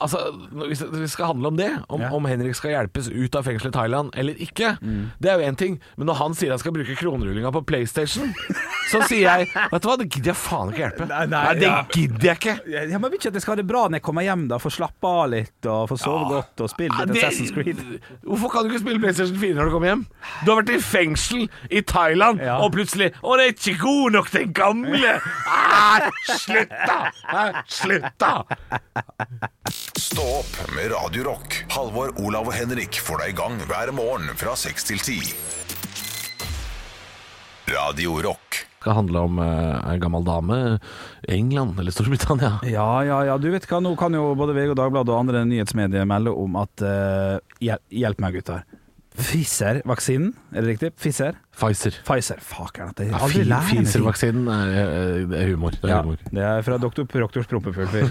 altså, 0.00 0.20
Hvis 0.66 0.82
det 0.82 1.10
skal 1.12 1.30
handle 1.32 1.50
om 1.52 1.56
det, 1.58 1.68
om, 1.88 2.02
om 2.16 2.24
Henrik 2.28 2.54
skal 2.58 2.72
hjelpes 2.74 3.08
ut 3.12 3.36
av 3.38 3.46
fengsel 3.46 3.70
i 3.70 3.74
Thailand 3.74 4.10
eller 4.18 4.38
ikke, 4.42 4.74
det 5.20 5.30
er 5.30 5.38
jo 5.40 5.46
én 5.50 5.56
ting. 5.58 5.76
Men 5.98 6.10
når 6.10 6.18
han 6.20 6.34
sier 6.38 6.50
han 6.54 6.60
skal 6.62 6.74
bruke 6.74 6.96
kronerullinga 6.98 7.52
på 7.54 7.62
PlayStation, 7.68 8.32
så 8.90 9.02
sier 9.08 9.26
jeg 9.28 9.48
Vet 9.70 9.82
du 9.84 9.88
hva, 9.90 9.96
det 10.00 10.08
gidder 10.10 10.32
jeg 10.32 10.38
faen 10.40 10.72
ikke 10.72 10.82
hjelpe. 10.84 11.06
Nei, 11.10 11.22
nei, 11.30 11.42
det 11.60 11.68
ja. 11.68 11.76
gidder 11.94 12.28
jeg 12.30 12.40
ikke. 12.40 12.54
Ja, 12.74 12.98
men 12.98 13.10
vil 13.12 13.20
ikke 13.20 13.30
at 13.32 13.38
jeg 13.38 13.44
skal 13.44 13.54
ha 13.54 13.60
det 13.60 13.66
bra 13.70 13.84
når 13.88 14.00
jeg 14.00 14.06
kommer 14.08 14.26
hjem, 14.26 14.46
da? 14.50 14.58
Få 14.62 14.72
slappe 14.74 15.10
av 15.10 15.28
litt 15.34 15.68
og 15.70 15.86
få 15.92 15.98
sove 16.00 16.28
godt 16.32 16.64
og 16.64 16.72
spille 16.72 16.96
Ja, 16.96 17.06
litt 17.06 17.14
det- 17.18 17.24
Assassin's 17.28 17.54
Creed. 17.54 17.80
Hvorfor 18.26 18.52
kan 18.54 18.64
du 18.66 18.72
ikke 18.72 18.82
spille 18.84 19.02
PlayStation 19.02 19.38
4 19.40 19.58
når 19.58 19.70
du 19.70 19.74
kommer 19.76 19.92
hjem? 19.92 20.04
Du 20.44 20.52
har 20.52 20.60
vært 20.62 20.74
i 20.74 20.80
fengsel 20.82 21.46
i 21.70 21.82
Thailand, 21.86 22.40
Ja. 22.44 22.58
og 22.64 22.72
plutselig 22.74 23.12
Å, 23.22 23.36
det 23.38 23.46
er 23.46 23.54
ikke 23.54 23.76
god 23.84 24.12
nok, 24.18 24.30
den 24.34 24.52
gamle! 24.56 25.14
Ah, 25.80 26.08
slutt, 26.38 26.69
da! 26.70 27.12
Ah, 27.26 27.62
slutt, 27.66 28.18
da! 28.18 28.44
Stå 29.98 30.22
opp 30.22 30.74
med 30.74 30.92
Radio 30.92 31.24
Rock. 31.24 31.64
Halvor, 31.70 32.12
Olav 32.22 32.46
og 32.50 32.54
Henrik 32.54 33.00
får 33.02 33.24
deg 33.24 33.32
i 33.34 33.38
gang 33.40 33.58
hver 33.66 33.90
morgen 33.94 34.30
fra 34.38 34.54
6 34.58 34.86
til 34.90 35.02
10. 35.02 35.32
Radio 37.70 38.16
Rock. 38.22 38.62
Det 38.80 38.86
skal 38.86 38.96
handle 38.96 39.22
om 39.28 39.40
ei 39.44 39.92
en 39.92 40.00
gammel 40.00 40.22
dame 40.24 40.58
England 41.28 41.82
eller 41.82 41.92
Storbritannia. 41.92 42.54
Ja, 42.64 43.02
ja, 43.04 43.18
ja. 43.28 43.34
Du 43.36 43.50
vet 43.52 43.66
hva, 43.68 43.82
nå 43.84 43.92
kan 44.00 44.14
jo 44.16 44.30
både 44.38 44.54
VG 44.56 44.72
og 44.72 44.78
Dagbladet 44.80 45.12
og 45.12 45.20
andre 45.20 45.42
nyhetsmedier 45.50 46.06
melde 46.08 46.32
om 46.32 46.56
at 46.62 46.86
eh, 46.86 47.36
hjel 47.60 47.82
Hjelp 47.92 48.22
meg, 48.24 48.38
gutter. 48.38 48.64
Pfizer-vaksinen, 49.18 50.34
er 50.54 50.62
det 50.62 50.68
riktig? 50.74 50.92
Pfizer? 50.94 51.34
Pfizer. 51.56 51.96
Pfizer, 52.06 52.38
Fakeren, 52.40 52.92
at 52.94 53.00
jeg 53.02 53.10
Ja, 53.10 53.18
aldri 53.24 53.42
lærer 53.44 53.74
meg. 53.74 53.84
Pfizer-vaksinen 53.84 54.46
er, 54.54 55.34
er, 55.34 55.50
humor. 55.50 55.74
Det 55.74 55.84
er 55.84 55.88
Ja, 55.96 56.02
humor. 56.02 56.16
det 56.30 56.44
er 56.46 56.62
fra 56.62 56.78
doktor 56.78 57.04
Proktors 57.10 57.46
prompefugl. 57.50 58.10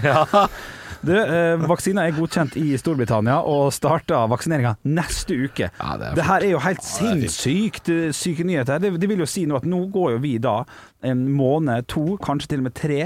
Du, 1.00 1.14
eh, 1.16 1.56
Vaksina 1.64 2.02
er 2.04 2.12
godkjent 2.12 2.58
i 2.60 2.74
Storbritannia 2.76 3.38
og 3.48 3.70
starter 3.72 4.26
vaksineringa 4.28 4.74
neste 4.84 5.32
uke. 5.46 5.70
Ja, 5.78 5.94
det 5.96 6.10
er 6.10 6.18
det 6.18 6.26
her 6.28 6.44
er 6.44 6.50
jo 6.50 6.58
helt 6.60 6.84
sinnssykt 6.84 7.88
eh, 7.88 8.10
syke 8.12 8.44
nyheter. 8.44 8.82
Det, 8.84 8.90
det 9.00 9.08
vil 9.08 9.22
jo 9.24 9.28
si 9.30 9.46
nå 9.48 9.56
at 9.56 9.64
nå 9.64 9.86
går 9.94 10.18
jo 10.18 10.20
vi 10.20 10.34
da 10.36 10.58
en 11.00 11.22
måned, 11.32 11.88
to, 11.88 12.18
kanskje 12.20 12.52
til 12.52 12.60
og 12.60 12.68
med 12.68 12.76
tre 12.76 13.00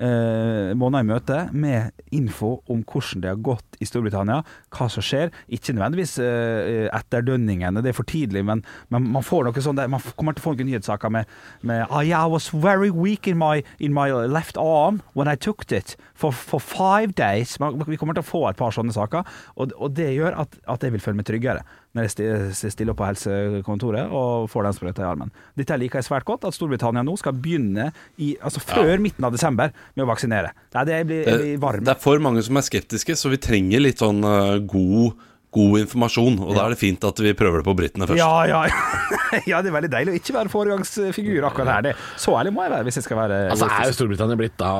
eh, 0.00 0.72
måneder 0.78 1.04
i 1.04 1.08
møte 1.08 1.38
med 1.52 2.04
info 2.16 2.56
om 2.70 2.82
hvordan 2.84 3.24
det 3.24 3.30
har 3.32 3.42
gått 3.44 3.78
i 3.80 3.88
Storbritannia, 3.88 4.40
hva 4.74 4.88
som 4.92 5.04
skjer. 5.04 5.32
Ikke 5.52 5.74
nødvendigvis 5.76 6.16
eh, 6.24 6.88
etterdønningene, 6.96 7.82
det 7.84 7.92
er 7.92 7.98
for 7.98 8.08
tidlig, 8.08 8.44
men, 8.46 8.64
men 8.92 9.10
man 9.14 9.26
sånt 9.26 9.80
man 9.90 10.02
kommer 10.16 10.36
til 10.36 10.42
å 10.42 10.46
få 10.48 10.54
noen 10.56 10.70
nyhetssaker 10.70 11.12
med, 11.12 11.28
med 11.66 11.84
oh, 11.88 12.02
yeah, 12.04 12.24
I 12.24 12.30
was 12.30 12.50
very 12.50 12.90
weak 12.90 13.28
in 13.28 13.38
my, 13.40 13.62
in 13.78 13.94
my 13.96 14.10
left 14.10 14.58
arm 14.60 15.02
when 15.14 15.28
I 15.28 15.36
took 15.36 15.64
it 15.72 15.96
for, 16.14 16.32
for 16.32 16.60
five 16.60 17.14
days. 17.14 17.58
Man, 17.60 17.80
vi 17.86 17.98
kommer 18.00 18.16
til 18.16 18.24
å 18.24 18.30
få 18.30 18.46
et 18.50 18.60
par 18.60 18.74
sånne 18.74 18.94
saker, 18.96 19.28
og, 19.56 19.76
og 19.76 19.94
det 19.96 20.12
gjør 20.14 20.38
at, 20.44 20.58
at 20.70 20.84
jeg 20.84 20.96
vil 20.96 21.04
føle 21.04 21.20
meg 21.20 21.28
tryggere 21.28 21.64
når 21.96 22.06
jeg 22.06 22.72
stiller 22.72 22.92
opp 22.92 23.00
på 23.00 23.08
helsekontoret 23.08 24.12
og 24.14 24.46
får 24.52 24.68
den 24.68 24.76
sprøyta 24.76 25.02
i 25.02 25.08
armen. 25.08 25.32
Dette 25.58 25.78
liker 25.80 25.98
jeg 25.98 26.06
svært 26.06 26.26
godt, 26.28 26.46
at 26.46 26.54
Storbritannia 26.54 27.02
nå 27.06 27.16
skal 27.18 27.34
begynne 27.34 27.88
i, 28.22 28.36
altså 28.38 28.62
før 28.62 29.02
midten 29.02 29.26
av 29.26 29.34
desember 29.34 29.74
med 29.96 30.04
å 30.04 30.10
vaksinere. 30.12 30.52
Nei, 30.76 30.84
det 30.86 31.00
jeg 31.00 31.08
blir, 31.08 31.24
jeg 31.26 31.42
blir 31.42 31.64
varm. 31.64 31.86
Det 31.88 31.96
er 31.96 32.04
for 32.04 32.22
mange 32.22 32.44
som 32.46 32.60
er 32.60 32.66
skeptiske, 32.68 33.18
så 33.18 33.32
vi 33.32 33.40
trenger 33.42 33.82
litt 33.82 34.04
sånn 34.04 34.22
eh, 34.26 34.60
god, 34.70 35.26
god 35.54 35.80
informasjon. 35.80 36.38
Og 36.44 36.54
da 36.54 36.64
er 36.64 36.74
det 36.74 36.80
fint 36.80 37.04
at 37.06 37.20
vi 37.22 37.32
prøver 37.36 37.60
det 37.60 37.66
på 37.66 37.74
britene 37.78 38.06
først. 38.06 38.20
Ja, 38.20 38.44
ja, 38.46 38.60
ja, 39.50 39.60
det 39.62 39.70
er 39.70 39.76
veldig 39.76 39.90
deilig 39.92 40.14
å 40.14 40.18
ikke 40.20 40.34
være 40.36 40.52
foregangsfigur 40.52 41.46
akkurat 41.48 41.72
her. 41.74 41.86
Det. 41.88 41.94
Så 42.22 42.34
ærlig 42.38 42.54
må 42.54 42.64
jeg 42.66 42.74
være 42.74 42.86
hvis 42.88 43.00
jeg 43.00 43.06
skal 43.06 43.20
være 43.20 43.40
Altså 43.54 43.70
Er 43.70 43.90
jo 43.90 43.96
Storbritannia 43.96 44.38
blitt 44.38 44.56
da 44.60 44.72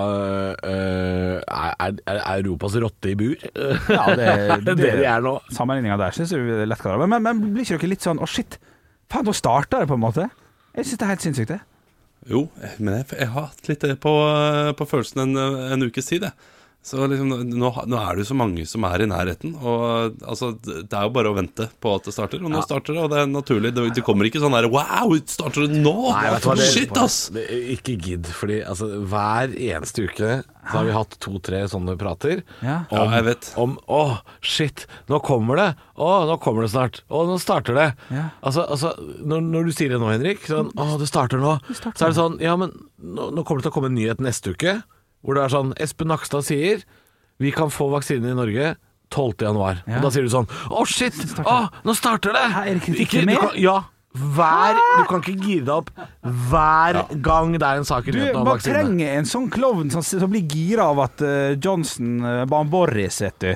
uh, 0.62 1.34
er, 1.40 1.74
er, 1.88 2.20
er 2.20 2.44
Europas 2.44 2.76
rotte 2.82 3.12
i 3.12 3.16
bur? 3.18 3.34
Ja, 3.50 4.04
det, 4.14 4.28
det 4.28 4.30
er 4.56 4.66
det 4.70 4.76
de 4.82 5.08
er 5.10 5.26
nå. 5.26 5.36
Sammenligninga 5.56 5.98
der 6.00 6.14
syns 6.16 6.34
jeg 6.36 6.46
er 6.46 6.70
lett 6.70 6.86
over. 6.86 7.10
Men, 7.10 7.26
men 7.26 7.42
blir 7.50 7.66
ikke 7.66 7.80
dere 7.80 7.94
litt 7.94 8.06
sånn 8.06 8.22
å 8.22 8.30
shit, 8.30 8.60
faen, 9.10 9.26
nå 9.26 9.34
starta 9.36 9.82
det 9.82 9.90
på 9.90 9.98
en 9.98 10.06
måte? 10.06 10.30
Jeg 10.76 10.86
syns 10.86 11.02
det 11.02 11.06
er 11.06 11.14
helt 11.14 11.26
sinnssykt, 11.26 11.56
det. 11.56 11.60
Jo, 12.30 12.44
men 12.78 13.00
jeg, 13.00 13.06
jeg 13.16 13.30
har 13.32 13.48
hatt 13.48 13.68
litt 13.70 13.82
det 13.82 13.94
på, 14.02 14.10
eh, 14.28 14.70
på 14.76 14.86
følelsen 14.86 15.22
en, 15.24 15.38
en 15.72 15.86
ukes 15.88 16.10
tid, 16.10 16.26
jeg. 16.28 16.50
Så 16.80 16.96
liksom, 17.04 17.28
nå, 17.60 17.68
nå 17.92 17.98
er 18.00 18.16
det 18.16 18.22
jo 18.22 18.28
så 18.30 18.34
mange 18.40 18.62
som 18.64 18.84
er 18.88 19.02
i 19.04 19.08
nærheten. 19.10 19.52
Og 19.60 20.14
altså, 20.24 20.54
Det 20.64 20.88
er 20.88 21.04
jo 21.04 21.12
bare 21.12 21.28
å 21.28 21.34
vente 21.36 21.66
på 21.76 21.90
at 21.92 22.06
det 22.08 22.14
starter. 22.16 22.40
Og 22.40 22.52
nå 22.52 22.62
starter 22.64 22.96
det, 22.96 23.02
og 23.04 23.10
det 23.12 23.18
er 23.20 23.26
naturlig. 23.28 23.72
Det, 23.76 23.84
det 23.98 24.04
kommer 24.06 24.28
ikke 24.28 24.40
sånn 24.40 24.56
der 24.56 24.68
Wow, 24.72 25.12
starter 25.28 25.66
det 25.68 25.82
nå? 25.84 25.92
Nei, 26.08 26.30
vet 26.32 26.46
hva, 26.48 26.54
det, 26.56 26.68
Shit, 26.72 26.94
ass! 26.96 27.18
Det, 27.36 27.44
ikke 27.76 27.98
gidd. 28.00 28.30
Fordi 28.32 28.62
altså, 28.64 28.88
hver 29.12 29.52
eneste 29.52 30.06
uke 30.08 30.30
så 30.70 30.72
har 30.76 30.86
vi 30.88 30.94
hatt 30.94 31.16
to-tre 31.20 31.60
sånne 31.72 31.96
prater. 32.00 32.40
Ja. 32.64 32.78
Ja, 32.92 33.04
jeg 33.16 33.26
vet. 33.28 33.50
Om 33.60 33.74
Å, 33.90 34.00
shit, 34.44 34.86
nå 35.12 35.20
kommer 35.24 35.60
det! 35.60 35.68
Å, 36.00 36.08
nå 36.30 36.38
kommer 36.40 36.64
det 36.64 36.70
snart! 36.72 37.02
Å, 37.12 37.24
nå 37.28 37.36
starter 37.42 37.76
det! 37.76 37.88
Ja. 38.12 38.30
Altså, 38.40 38.64
altså 38.64 38.94
når, 39.20 39.44
når 39.52 39.68
du 39.68 39.74
sier 39.76 39.92
det 39.92 40.00
nå, 40.00 40.08
Henrik, 40.12 40.44
sånn 40.48 40.72
Å, 40.80 40.94
det 41.00 41.08
starter 41.10 41.42
nå. 41.42 41.58
Så 41.74 41.90
er 41.92 42.06
det 42.08 42.16
sånn 42.16 42.40
Ja, 42.44 42.56
men 42.60 42.72
nå, 43.00 43.30
nå 43.36 43.44
kommer 43.44 43.60
det 43.60 43.68
til 43.68 43.74
å 43.74 43.76
komme 43.76 43.92
en 43.92 43.98
nyhet 44.00 44.24
neste 44.24 44.54
uke. 44.56 44.78
Hvor 45.24 45.36
det 45.36 45.44
er 45.44 45.52
sånn 45.52 45.74
Espen 45.80 46.08
Nakstad 46.12 46.46
sier 46.46 46.84
vi 47.40 47.50
kan 47.56 47.70
få 47.72 47.88
vaksine 47.92 48.30
i 48.32 48.36
Norge 48.36 48.74
12. 49.10 49.40
januar. 49.46 49.80
Ja. 49.88 49.96
Og 49.98 50.04
da 50.06 50.10
sier 50.14 50.26
du 50.26 50.30
sånn 50.32 50.46
Å, 50.70 50.84
shit! 50.88 51.16
Å, 51.40 51.56
nå 51.86 51.94
starter 51.96 52.36
det! 52.36 52.44
Her 52.54 52.68
er 52.70 52.78
det 52.84 53.00
Ikke- 53.06 53.24
med? 53.26 53.38
kan- 53.40 53.56
Ja. 53.60 53.78
Hver, 54.10 54.74
du 54.74 55.04
kan 55.06 55.20
ikke 55.22 55.36
gire 55.38 55.64
deg 55.64 55.70
opp 55.70 55.90
hver 56.50 56.96
gang 57.22 57.52
det 57.52 57.62
er 57.62 57.76
en 57.78 57.84
sak 57.86 58.08
i 58.08 58.10
Du, 58.10 58.18
nyheten 58.18 58.40
om 58.40 58.48
vaksine. 58.48 58.72
Du 58.74 58.78
trenger 58.80 59.12
en 59.20 59.28
sånn 59.30 59.46
klovn 59.54 59.90
som, 59.94 60.02
som 60.02 60.32
blir 60.32 60.42
gira 60.50 60.88
av 60.90 60.98
at 61.04 61.22
uh, 61.22 61.54
Johnson, 61.54 62.16
uh, 62.24 62.44
Ban 62.50 62.66
Boris, 62.68 63.20
vet 63.22 63.38
du, 63.38 63.52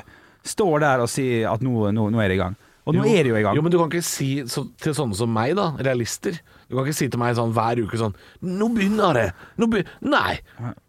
står 0.46 0.84
der 0.84 1.02
og 1.02 1.10
sier 1.10 1.48
at 1.50 1.60
nå, 1.64 1.90
nå, 1.90 2.06
nå 2.14 2.22
er 2.22 2.30
det 2.30 2.36
i 2.38 2.42
gang. 2.44 2.54
Og 2.86 2.94
nå 2.94 3.02
er 3.08 3.24
det 3.24 3.32
jo 3.32 3.36
i 3.40 3.42
gang. 3.42 3.56
Jo, 3.56 3.64
men 3.64 3.72
du 3.72 3.78
kan 3.80 3.90
ikke 3.90 4.04
si 4.06 4.28
så, 4.46 4.62
til 4.78 4.94
sånne 4.94 5.16
som 5.18 5.32
meg, 5.32 5.56
da, 5.56 5.70
realister 5.80 6.36
Du 6.68 6.76
kan 6.76 6.84
ikke 6.84 6.98
si 7.00 7.08
til 7.08 7.18
meg 7.18 7.34
sånn 7.34 7.54
hver 7.56 7.80
uke 7.80 7.96
sånn 7.96 8.12
Nå 8.44 8.68
begynner 8.76 9.16
det! 9.16 9.26
Nå 9.56 9.68
begynner 9.72 10.12
Nei! 10.12 10.34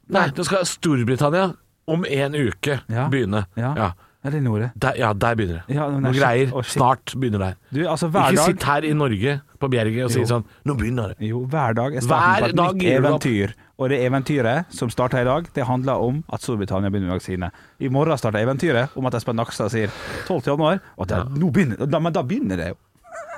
Nei, 0.09 0.27
nå 0.37 0.43
skal 0.45 0.65
Storbritannia 0.65 1.53
om 1.87 2.05
en 2.05 2.35
uke 2.35 2.79
Ja. 2.89 3.07
begynne. 3.09 3.45
Ja. 3.57 3.73
Ja. 3.75 3.91
Eller 4.25 4.41
Nore? 4.41 4.71
Der, 4.81 4.95
ja, 4.97 5.13
der 5.13 5.35
begynner 5.37 5.59
det. 5.67 5.75
Ja, 5.75 5.87
men 5.87 6.01
Noe 6.01 6.11
det 6.11 6.17
er 6.17 6.23
greier. 6.25 6.47
Å, 6.57 6.63
shit. 6.65 6.73
Snart 6.79 7.13
begynner 7.13 7.39
det. 7.43 7.49
Du, 7.71 7.83
altså 7.85 8.07
hver 8.09 8.31
Ikke 8.31 8.35
dag 8.39 8.45
sitt 8.55 8.63
her 8.63 8.81
i 8.89 8.93
Norge 8.97 9.35
på 9.61 9.69
Bjerget 9.69 10.05
og 10.07 10.11
si 10.15 10.19
Jo. 10.23 10.25
sånn 10.25 10.45
Nå 10.65 10.73
begynner 10.79 11.11
det. 11.13 11.27
Jo, 11.29 11.43
hver 11.45 11.75
dag 11.77 11.93
er 11.93 12.01
Hver 12.01 12.07
starten 12.09 12.41
på 12.41 12.49
et 12.49 12.55
nytt 12.75 12.81
gir 12.81 12.89
du 13.01 13.07
opp. 13.07 13.21
eventyr. 13.21 13.53
Og 13.77 13.89
det 13.89 13.99
eventyret 14.01 14.65
som 14.73 14.89
starter 14.89 15.21
i 15.21 15.25
dag, 15.25 15.45
det 15.53 15.65
handler 15.67 16.01
om 16.01 16.23
at 16.33 16.41
Storbritannia 16.41 16.89
begynner 16.89 17.11
med 17.11 17.19
vaksine. 17.19 17.51
I 17.79 17.87
morgen 17.89 18.17
starter 18.17 18.39
eventyret 18.41 18.89
om 18.97 19.05
at 19.05 19.13
Espen 19.13 19.35
Nakstad 19.35 19.69
sier 19.69 19.91
12. 20.25 20.41
januar, 20.47 20.79
og 20.97 21.07
det, 21.07 21.21
nå 21.37 21.51
begynner, 21.51 21.85
da, 21.85 21.99
men 21.99 22.13
da 22.13 22.23
begynner 22.23 22.57
det 22.57 22.67
jo. 22.69 22.75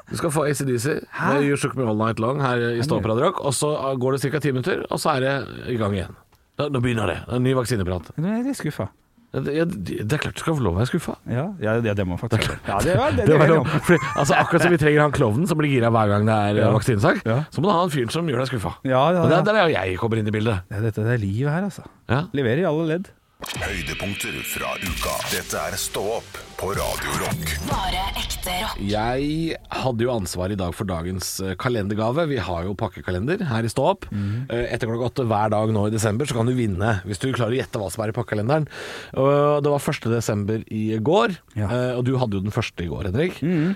Du 0.09 0.15
skal 0.15 0.31
få 0.31 0.45
ACDC 0.47 0.85
med 1.19 1.43
You 1.43 1.57
Shook 1.57 1.75
Me 1.75 1.83
All 1.83 1.97
Night 1.97 2.19
Long 2.19 2.39
her 2.39 2.55
i 2.77 2.81
Stå 2.85 3.01
Rock, 3.03 3.41
og 3.43 3.51
så 3.51 3.73
går 3.99 4.11
det 4.15 4.31
ca. 4.31 4.39
ti 4.39 4.51
minutter, 4.53 4.85
og 4.89 4.99
så 4.99 5.17
er 5.17 5.19
det 5.19 5.33
i 5.73 5.75
gang 5.75 5.91
igjen. 5.97 6.15
Da, 6.57 6.69
nå 6.73 6.79
begynner 6.81 7.07
det. 7.11 7.19
Det 7.27 7.35
En 7.37 7.43
ny 7.45 7.53
vaksineprat. 7.57 8.13
Nå 8.17 8.31
er 8.33 8.47
jeg 8.49 8.57
skuffa. 8.57 8.87
Ja, 9.35 9.41
Det, 9.43 9.53
ja, 9.57 9.65
det 9.67 10.13
er 10.15 10.21
klart 10.23 10.37
du 10.37 10.41
skal 10.41 10.55
få 10.55 10.63
lov 10.63 10.77
å 10.77 10.79
være 10.79 10.87
skuffa. 10.89 11.17
Ja, 11.29 11.43
ja 11.61 11.73
det, 11.83 11.93
det 11.99 12.05
må 12.07 12.15
man 12.15 12.21
faktisk 12.21 12.47
Ja, 12.69 12.77
det, 12.79 12.95
det, 13.17 13.25
Det 13.27 13.37
det. 13.41 13.57
Fordi, 13.83 13.99
altså, 14.15 14.37
akkurat 14.39 14.63
som 14.63 14.71
vi 14.71 14.79
trenger 14.81 15.03
han 15.03 15.11
klovnen 15.13 15.49
som 15.51 15.59
blir 15.59 15.69
gira 15.75 15.91
hver 15.93 16.13
gang 16.13 16.25
det 16.29 16.37
er 16.47 16.61
Ja. 16.61 16.65
ja. 16.69 16.71
vaksinesak, 16.77 17.21
Ja. 17.27 17.37
så 17.51 17.61
må 17.61 17.67
du 17.69 17.75
ha 17.75 17.83
en 17.83 17.93
fyr 17.93 18.07
som 18.15 18.25
gjør 18.31 18.41
deg 18.45 18.51
skuffa. 18.53 18.73
Ja, 18.87 19.03
ja, 19.11 19.21
Og 19.25 19.29
ja. 19.29 19.35
der, 19.35 19.45
der 19.51 19.59
er 19.61 19.67
jo 19.67 19.75
jeg 19.75 19.99
kommer 20.01 20.17
inn 20.23 20.31
i 20.31 20.33
bildet. 20.33 20.63
Ja, 20.71 20.79
dette 20.81 21.03
det 21.05 21.17
er 21.19 21.21
livet 21.21 21.51
her, 21.53 21.67
altså. 21.67 21.83
Ja. 22.09 22.23
Leverer 22.33 22.63
i 22.63 22.67
alle 22.71 22.87
ledd. 22.95 23.11
Høydepunkter 23.61 24.39
fra 24.55 24.73
uka. 24.81 25.17
Dette 25.35 25.59
er 25.67 25.75
Stå 25.77 26.01
opp 26.21 26.39
på 26.57 26.71
Radio 26.73 27.11
Rock. 27.21 27.43
Bare 27.69 27.99
ekte 28.17 28.53
rock. 28.63 28.79
Jeg 28.81 29.57
hadde 29.77 30.05
jo 30.05 30.09
ansvar 30.13 30.49
i 30.53 30.57
dag 30.57 30.73
for 30.73 30.89
dagens 30.89 31.29
eh, 31.45 31.51
kalendergave. 31.59 32.25
Vi 32.31 32.39
har 32.41 32.65
jo 32.65 32.73
pakkekalender 32.79 33.43
her 33.49 33.67
i 33.67 33.69
Stå 33.69 33.85
opp. 33.91 34.07
Mm. 34.09 34.47
Etter 34.49 34.89
klokka 34.89 35.11
åtte 35.11 35.27
hver 35.29 35.51
dag 35.53 35.73
nå 35.75 35.85
i 35.89 35.93
desember 35.93 36.25
så 36.29 36.39
kan 36.39 36.49
du 36.49 36.55
vinne 36.57 36.95
hvis 37.05 37.21
du 37.21 37.29
klarer 37.35 37.53
å 37.53 37.59
gjette 37.59 37.81
hva 37.81 37.91
som 37.93 38.05
er 38.07 38.13
i 38.13 38.17
pakkekalenderen. 38.17 38.65
Det 39.13 39.69
var 39.75 39.85
1. 39.93 40.09
desember 40.15 40.65
i 40.73 40.83
går, 40.97 41.37
Ja. 41.59 41.67
eh, 41.69 41.93
og 41.99 42.05
du 42.09 42.15
hadde 42.17 42.39
jo 42.39 42.45
den 42.47 42.55
første 42.55 42.85
i 42.85 42.89
går, 42.89 43.11
Henrik. 43.11 43.37
Mm. 43.43 43.75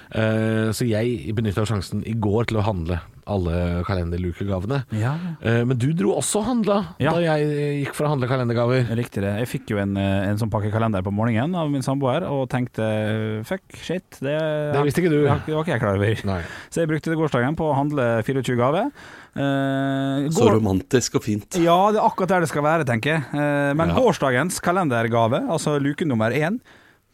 Så 0.74 0.88
jeg 0.90 1.36
benytta 1.38 1.66
sjansen 1.70 2.02
i 2.08 2.14
går 2.18 2.50
til 2.50 2.62
å 2.62 2.66
handle 2.66 3.02
alle 3.32 3.84
kalenderlukegavene. 3.86 4.82
Ja. 4.98 5.14
Eh, 5.46 5.62
Men 5.64 5.78
du 5.78 5.92
dro 5.94 6.16
også 6.18 6.42
og 6.42 6.48
handla 6.48 6.78
Ja. 7.00 7.12
da 7.14 7.20
jeg 7.22 7.86
gikk 7.86 7.94
for 7.96 8.08
å 8.08 8.10
handle 8.16 8.28
kalendergaver. 8.28 8.90
Riktig 8.98 9.22
det. 9.22 9.36
Jeg 9.46 9.48
fikk 9.48 9.70
jo 9.76 9.78
en, 9.78 9.96
en 9.96 10.38
sånn 10.42 10.50
pakkekalender 10.52 11.04
på 11.06 11.14
morgenen 11.14 11.56
av 11.56 11.70
min 11.72 11.86
samboer, 11.86 12.26
og 12.28 12.50
tenkte 12.50 12.71
fuck, 12.76 13.64
shit. 13.76 14.06
Det, 14.22 14.36
Det 14.74 14.84
visste 14.86 15.02
ikke 15.04 15.12
du. 15.12 15.22
Det 15.24 15.30
var 15.30 15.42
var 15.46 15.64
ikke 15.66 15.74
jeg 15.76 15.82
klar 15.84 15.98
over. 16.00 16.22
Nei. 16.30 16.42
Så 16.70 16.82
jeg 16.82 16.88
brukte 16.92 17.12
det 17.12 17.18
gårsdagen 17.20 17.56
på 17.60 17.68
å 17.68 17.76
handle 17.76 18.06
24 18.24 18.56
gaver. 18.60 18.92
Eh, 19.36 20.28
Så 20.36 20.50
romantisk 20.52 21.16
og 21.16 21.24
fint. 21.24 21.58
Ja, 21.64 21.78
det 21.92 22.00
er 22.02 22.08
akkurat 22.08 22.28
der 22.36 22.46
det 22.46 22.50
skal 22.52 22.64
være, 22.64 22.86
tenker 22.88 23.16
jeg. 23.16 23.24
Uh, 23.34 23.74
men 23.74 23.90
Ja. 23.90 23.96
gårsdagens 23.96 24.60
kalendergave, 24.62 25.44
altså 25.50 25.80
luke 25.82 26.06
nummer 26.06 26.32
én, 26.32 26.60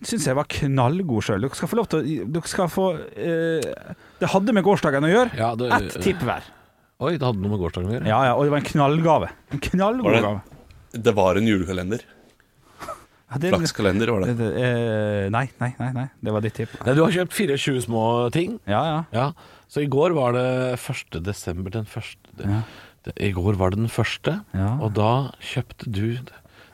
syns 0.04 0.26
jeg 0.26 0.36
var 0.36 0.46
knallgod 0.46 1.24
sjøl. 1.24 1.42
Dere 1.42 1.56
skal 1.56 1.68
få 1.70 1.76
lov 1.78 1.88
til 1.90 2.00
å 2.00 2.32
Dere 2.34 2.48
skal 2.48 2.68
få 2.68 2.88
uh, 2.98 3.96
Det 4.20 4.30
hadde 4.30 4.54
med 4.54 4.64
gårsdagen 4.66 5.04
å 5.06 5.10
gjøre. 5.14 5.38
Ja, 5.38 5.56
det- 5.56 5.72
Ett 5.74 6.02
tipp 6.04 6.20
hver. 6.26 6.42
Oi, 7.00 7.12
det 7.18 7.22
hadde 7.22 7.38
noe 7.42 7.50
med 7.54 7.60
gårsdagen 7.62 7.90
å 7.90 7.94
gjøre. 8.00 8.08
Ja, 8.10 8.24
ja, 8.26 8.34
og 8.36 8.44
det 8.46 8.52
var 8.52 8.58
en 8.58 8.72
knallgave. 8.74 9.30
En 9.54 9.60
knallgod 9.60 10.14
det- 10.14 10.22
gave. 10.24 10.42
Det 10.98 11.14
var 11.14 11.36
en 11.38 11.46
julekalender. 11.46 12.02
Ja, 13.30 13.38
det- 13.44 13.52
Flakskalender 13.54 14.08
var 14.12 14.22
det- 14.26 14.38
det. 14.38 14.52
eh, 14.56 15.30
nei, 15.30 15.50
nei, 15.60 15.74
nei, 15.80 15.92
nei. 15.92 16.10
Det 16.24 16.32
var 16.32 16.42
ditt 16.42 16.54
tipp. 16.56 16.70
Nei, 16.86 16.94
du 16.96 17.04
har 17.04 17.12
kjøpt 17.12 17.34
24 17.34 17.82
små 17.84 18.32
ting. 18.32 18.60
Ja, 18.66 18.84
ja. 18.86 19.04
Ja, 19.12 19.32
så 19.70 19.82
i 19.84 19.88
går 19.88 20.14
var 20.16 20.32
det 20.32 20.80
1. 20.80 21.20
desember 21.24 21.70
den 21.70 21.86
første 21.86 22.16
Ja. 22.40 22.62
det, 23.04 23.14
I 23.20 23.32
går 23.34 23.56
var 23.58 23.70
det 23.72 23.80
den 23.80 23.90
første, 23.90 24.44
Ja. 24.54 24.78
og 24.82 24.94
da 24.94 25.32
kjøpte 25.42 25.92
du 25.92 26.18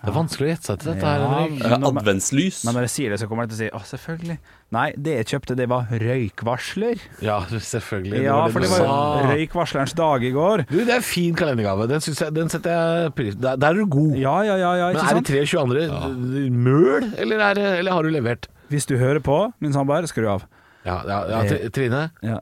Det 0.04 0.10
er 0.12 0.16
vanskelig 0.18 0.44
å 0.44 0.52
gjette 0.52 0.68
seg 0.68 0.80
til 0.82 0.89
dette 0.92 1.06
her, 1.08 1.22
Ja, 1.24 1.28
Henrik. 1.32 1.60
men- 1.63 1.84
Eh, 1.84 1.88
Adventslys. 1.88 2.58
Men 2.66 2.74
når 2.76 2.82
jeg 2.84 2.92
sier 2.92 3.10
det, 3.13 3.20
så 3.22 3.28
kommer 3.30 3.44
jeg 3.48 3.52
til 3.52 3.56
å 3.56 3.62
si 3.63 3.70
å, 3.72 3.80
selvfølgelig. 3.88 4.38
Nei, 4.76 4.92
det 5.00 5.13
jeg 5.16 5.26
kjøpte, 5.32 5.56
det 5.56 5.68
var 5.72 5.88
røykvarsler. 5.89 7.00
Ja, 7.24 7.38
selvfølgelig. 7.74 8.22
Ja, 8.24 8.44
det 8.46 8.52
for 8.52 8.60
du 8.60 8.68
det 8.68 8.72
var 8.74 8.84
jo 8.84 8.89
sa. 8.92 9.32
røykvarslerens 9.32 9.94
dag 9.96 10.24
i 10.28 10.32
går. 10.36 10.66
Du, 10.68 10.78
det 10.84 10.89
er 10.89 10.96
en 11.00 11.08
fin 11.08 11.34
kalendergave. 11.39 11.88
Den, 11.88 12.02
synes 12.04 12.20
jeg, 12.20 12.34
den 12.36 12.50
setter 12.52 12.76
jeg 12.76 13.16
pris 13.16 13.36
Der, 13.39 13.56
der 13.56 13.70
er 13.70 13.74
du 13.80 13.86
god. 13.86 14.18
Ja, 14.20 14.42
ja, 14.44 14.56
ja, 14.60 14.74
ja 14.76 14.88
Men 14.92 14.96
ikke 15.00 15.08
er 15.08 15.16
sant? 15.16 15.28
det 15.32 15.48
23 15.48 15.62
andre 15.63 16.50
møl, 16.52 17.13
eller, 17.18 17.39
er 17.39 17.54
det, 17.56 17.66
eller 17.80 17.92
har 17.96 18.04
du 18.04 18.10
levert? 18.10 18.48
Hvis 18.70 18.86
du 18.89 18.98
hører 18.98 19.22
på, 19.24 19.54
min 19.62 19.72
samboer, 19.72 20.04
skru 20.10 20.28
av. 20.28 20.44
Ja, 20.84 20.98
ja, 21.08 21.17
ja 21.32 21.69
Trine? 21.72 22.00
Ja, 22.19 22.39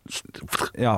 ja 0.81 0.93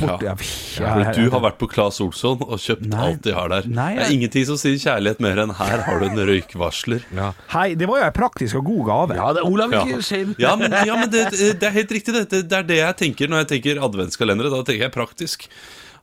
bort 0.00 0.22
ja. 0.24 0.32
Fordi 0.38 1.26
du 1.26 1.30
har 1.34 1.42
vært 1.44 1.58
på 1.60 1.68
Claes 1.68 1.98
Olsson 2.00 2.40
og 2.40 2.56
kjøpt 2.62 2.86
Nei. 2.88 3.02
alt 3.04 3.22
de 3.26 3.34
har 3.36 3.50
der. 3.52 3.68
Nei, 3.68 3.90
Det 3.98 4.06
er 4.06 4.14
ingenting 4.16 4.46
som 4.48 4.56
sier 4.60 4.78
kjærlighet 4.80 5.20
mer 5.20 5.42
enn 5.44 5.52
her 5.58 5.84
har 5.84 6.00
du 6.00 6.06
en 6.08 6.22
røykvarsler. 6.30 7.04
Ja, 7.16 7.32
Hei, 7.52 7.74
det 7.76 7.88
var 7.90 8.00
jo 8.00 8.08
en 8.08 8.16
praktisk 8.16 8.60
og 8.62 8.64
god 8.70 8.84
gave. 8.88 9.18
ja 9.20 9.32
det 9.36 9.42
er 9.44 9.50
Olav, 9.50 9.74
Ja, 9.76 9.82
ikke 9.84 10.06
skjev. 10.08 10.34
ja 10.40 10.54
men, 10.56 10.72
ja, 10.72 10.96
men 10.96 11.12
det, 11.12 11.26
det 11.60 11.68
er 11.68 11.74
helt 11.76 11.92
riktig. 11.98 12.16
Det, 12.16 12.44
det 12.48 12.60
er 12.62 12.70
det 12.72 12.80
jeg 12.80 12.96
tenker 13.04 13.28
når 13.28 13.44
jeg 13.44 13.52
tenker 13.56 13.82
adventskalendere. 13.84 14.52
Da 14.56 14.62
tenker 14.64 14.88
jeg 14.88 14.94
praktisk. 14.96 15.48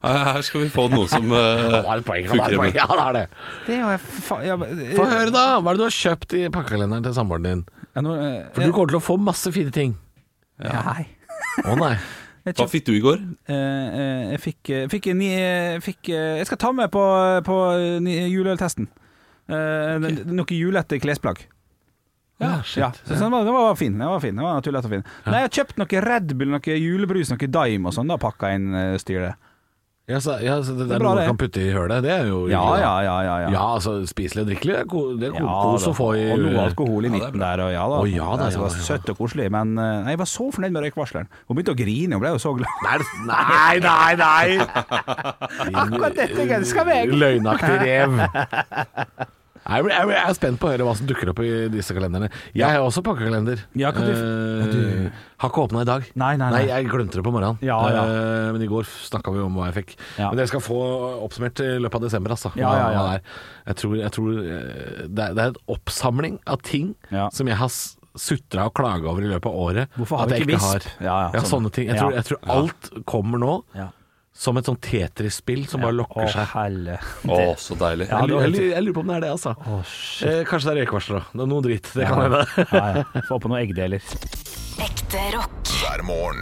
Her 0.03 0.41
skal 0.43 0.65
vi 0.65 0.69
få 0.69 0.89
noe 0.91 1.07
som 1.07 1.25
uh, 1.31 1.79
funker. 2.03 2.75
Ja, 2.75 2.85
det 2.91 3.03
er 3.07 3.13
det. 3.17 3.27
Det 3.65 3.77
er 3.77 3.81
jo 3.81 3.97
fa 4.27 4.41
ja, 4.43 4.57
Få 4.59 5.05
høre, 5.07 5.31
da. 5.31 5.45
Hva 5.63 5.71
er 5.71 5.77
det 5.77 5.79
du 5.79 5.85
har 5.87 5.95
kjøpt 5.95 6.35
i 6.37 6.45
pakkekalenderen 6.51 7.05
til 7.07 7.15
samboeren 7.15 7.47
din? 7.47 7.61
Ja, 7.95 8.03
nå, 8.03 8.15
eh, 8.19 8.39
For 8.53 8.65
du 8.67 8.73
kommer 8.75 8.91
til 8.91 8.99
å 8.99 9.05
få 9.05 9.15
masse 9.21 9.53
fine 9.55 9.71
ting. 9.73 9.95
Nei. 10.61 11.05
Å 11.65 11.77
nei. 11.79 11.95
Hva 12.57 12.65
fikk 12.67 12.89
du 12.89 12.91
i 12.97 12.99
går? 13.03 13.21
eh, 13.47 13.55
eh, 13.55 14.23
jeg 14.33 14.41
fikk, 14.43 14.69
eh, 14.75 14.85
fikk 14.91 15.05
ni, 15.15 15.29
fikk, 15.79 16.09
Jeg 16.11 16.45
skal 16.49 16.59
ta 16.59 16.71
med 16.75 16.91
på, 16.91 17.03
på 17.47 17.57
juleøltesten. 18.03 18.89
Eh, 19.47 20.09
Noe 20.27 20.51
julete 20.57 20.99
klesplagg. 20.99 21.45
Ja, 22.43 22.57
shit. 22.67 22.81
Ja, 22.81 22.89
så, 23.05 23.15
den, 23.15 23.31
var, 23.31 23.45
den 23.47 23.55
var 23.55 23.75
fin. 23.79 23.95
Den 23.95 24.09
var 24.11 24.19
fin, 24.19 24.35
den 24.35 24.43
var 24.43 24.57
naturlig 24.59 24.81
og 24.83 24.91
fin. 24.91 25.05
Nei, 25.25 25.39
jeg 25.39 25.47
har 25.47 25.55
kjøpt 25.61 25.79
noe 25.79 26.01
Red 26.03 26.33
Bull, 26.35 26.51
noe 26.51 26.75
julebrus, 26.81 27.31
noe 27.31 27.47
Dime 27.47 27.87
og 27.87 27.95
sånn. 27.95 28.11
Da 28.11 28.19
pakka 28.19 28.51
inn 28.57 28.73
styret. 28.99 29.39
Ja, 30.03 30.17
så, 30.19 30.33
ja, 30.43 30.57
så 30.67 30.73
det, 30.75 30.89
det 30.89 30.97
er 30.97 30.99
bra, 30.99 31.13
noe 31.13 31.21
man 31.21 31.29
kan 31.31 31.37
putte 31.39 31.61
i 31.63 31.69
hølet. 31.71 32.01
Det 32.03 32.09
er 32.11 32.25
jo 32.27 32.41
Ja, 32.51 32.59
hyggelig, 32.59 32.81
ja, 32.83 32.95
ja. 33.05 33.13
ja, 33.23 33.35
ja. 33.45 33.51
Ja, 33.53 33.61
altså 33.77 33.93
spiselig 34.09 34.41
og 34.43 34.49
drikkelig. 34.49 34.73
Det 34.75 34.81
er 34.81 34.89
ko- 34.91 35.13
det 35.15 35.29
er 35.29 35.35
ko- 35.37 35.53
kos 35.63 35.85
å 35.87 35.93
få 35.95 36.07
i 36.19 36.25
Og 36.33 36.41
noe 36.43 36.65
alkohol 36.65 37.07
i 37.07 37.11
midten 37.13 37.39
der. 37.39 37.63
Og 37.63 37.71
ja 37.71 37.85
da. 37.87 38.01
Å, 38.03 38.09
ja 38.11 38.27
da, 38.41 38.49
det 38.51 38.59
var 38.59 38.75
søtt 38.75 39.07
og 39.13 39.17
koselig. 39.21 39.47
Men 39.55 39.71
eh, 39.79 39.93
nei, 40.03 40.11
jeg 40.17 40.19
var 40.19 40.29
så 40.33 40.49
fornøyd 40.51 40.75
med 40.75 40.83
røykvarsleren. 40.89 41.29
Hun 41.47 41.55
begynte 41.55 41.71
å 41.71 41.79
grine, 41.79 42.17
hun 42.17 42.23
ble 42.25 42.33
jo 42.35 42.41
så 42.43 42.51
glad. 42.59 43.05
Nei, 43.31 43.79
nei, 43.79 44.11
nei! 44.19 44.59
Akkurat 45.85 46.19
dette 46.19 46.49
ønsker 46.59 46.83
meg! 46.91 47.15
Løgnaktig 47.23 47.79
rev. 47.87 48.19
Jeg 49.65 49.85
er- 49.85 50.09
jeg 50.11 50.29
er 50.29 50.33
spent 50.33 50.59
på 50.59 50.67
å 50.67 50.71
høre 50.73 50.83
hva 50.83 50.95
som 50.97 51.07
dukker 51.07 51.29
opp 51.29 51.39
i 51.39 51.67
disse 51.69 51.93
kalenderne. 51.95 52.29
Jeg 52.53 52.67
har 52.69 52.79
også 52.83 53.01
pakkekalender. 53.03 53.59
Ja, 53.75 53.91
kan 53.91 54.03
du- 54.03 54.11
Eh, 54.11 55.09
Har 55.39 55.49
ikke 55.49 55.67
åpna 55.69 55.81
i 55.81 55.85
dag. 55.85 56.03
Nei, 56.15 56.35
nei, 56.37 56.49
nei. 56.51 56.65
jeg 56.67 56.87
glemte 56.89 57.15
det 57.15 57.23
på 57.23 57.31
morgenen. 57.31 57.57
Ja, 57.61 57.77
ja. 57.89 58.03
Eh, 58.03 58.51
men 58.53 58.61
i 58.61 58.67
går 58.67 58.83
snakka 58.83 59.31
vi 59.33 59.39
om 59.39 59.55
hva 59.55 59.71
jeg 59.71 59.85
fikk. 59.85 59.95
Ja. 60.19 60.29
Men 60.29 60.37
dere 60.37 60.47
skal 60.47 60.59
få 60.61 61.23
oppsummert 61.23 61.59
i 61.59 61.79
løpet 61.79 61.95
av 61.95 62.01
desember, 62.01 62.31
altså. 62.31 62.51
Ja, 62.55 62.71
ja, 62.75 62.91
ja. 62.91 62.99
hva 62.99 63.11
det 63.11 63.21
er. 63.21 63.21
Jeg 63.67 63.75
tror, 63.75 63.95
jeg 63.97 64.11
tror 64.11 64.31
eh, 64.39 65.07
det, 65.07 65.19
er, 65.19 65.33
det 65.33 65.39
er 65.39 65.47
en 65.47 65.55
oppsamling 65.69 66.39
av 66.47 66.61
ting 66.61 66.95
Ja. 67.11 67.29
som 67.29 67.47
jeg 67.47 67.55
har 67.57 67.67
s- 67.67 67.97
sutra 68.15 68.65
og 68.67 68.73
klaga 68.75 69.07
over 69.09 69.21
i 69.23 69.27
løpet 69.31 69.45
av 69.47 69.55
året. 69.55 69.87
Hvorfor 69.97 70.17
har 70.17 70.23
at 70.25 70.29
vi 70.29 70.37
jeg 70.39 70.47
ikke 70.47 70.59
har. 70.61 70.79
visp? 70.79 70.87
Ja, 71.01 71.05
ja, 71.05 71.31
Ja, 71.33 71.39
sånn. 71.41 71.63
sånne 71.63 71.71
ting. 71.71 71.87
Jeg 71.87 71.95
Ja. 71.95 72.01
tror, 72.03 72.11
jeg 72.13 72.25
tror 72.25 72.37
alt 72.49 73.05
kommer 73.05 73.37
nå 73.39 73.63
Ja. 73.75 73.87
Som 74.33 74.57
et 74.57 74.65
sånn 74.65 74.79
Tetris-spill 74.81 75.67
som 75.69 75.81
bare 75.85 75.93
lokker 75.95 76.23
Å, 76.25 76.29
seg. 76.33 76.47
helle. 76.55 76.95
Å, 77.29 77.53
så 77.61 77.75
deilig. 77.77 78.07
Jeg, 78.09 78.17
lurer- 78.29 78.41
jeg, 78.47 78.51
lurer- 78.55 78.71
jeg 78.73 78.81
lurer 78.87 78.95
på 78.97 79.01
om 79.03 79.07
det 79.11 79.15
er 79.15 79.21
det, 79.27 79.31
altså. 79.35 79.51
eh, 80.27 80.41
kanskje 80.49 80.65
det 80.67 80.73
er 80.73 80.79
røykvarsler, 80.83 81.15
da. 81.19 81.23
Det 81.33 81.41
er 81.45 81.49
noe 81.53 81.63
dritt. 81.67 81.87
Det 81.93 82.03
kan 82.09 82.19
hende. 82.25 82.41
Ja, 82.73 82.85
ja. 82.97 83.03
Få 83.29 83.35
på 83.43 83.47
noen 83.53 83.61
eggdeler. 83.61 84.01
Ekte 84.83 85.21
rock. 85.37 85.61
hver 85.83 86.01
morgen. 86.07 86.41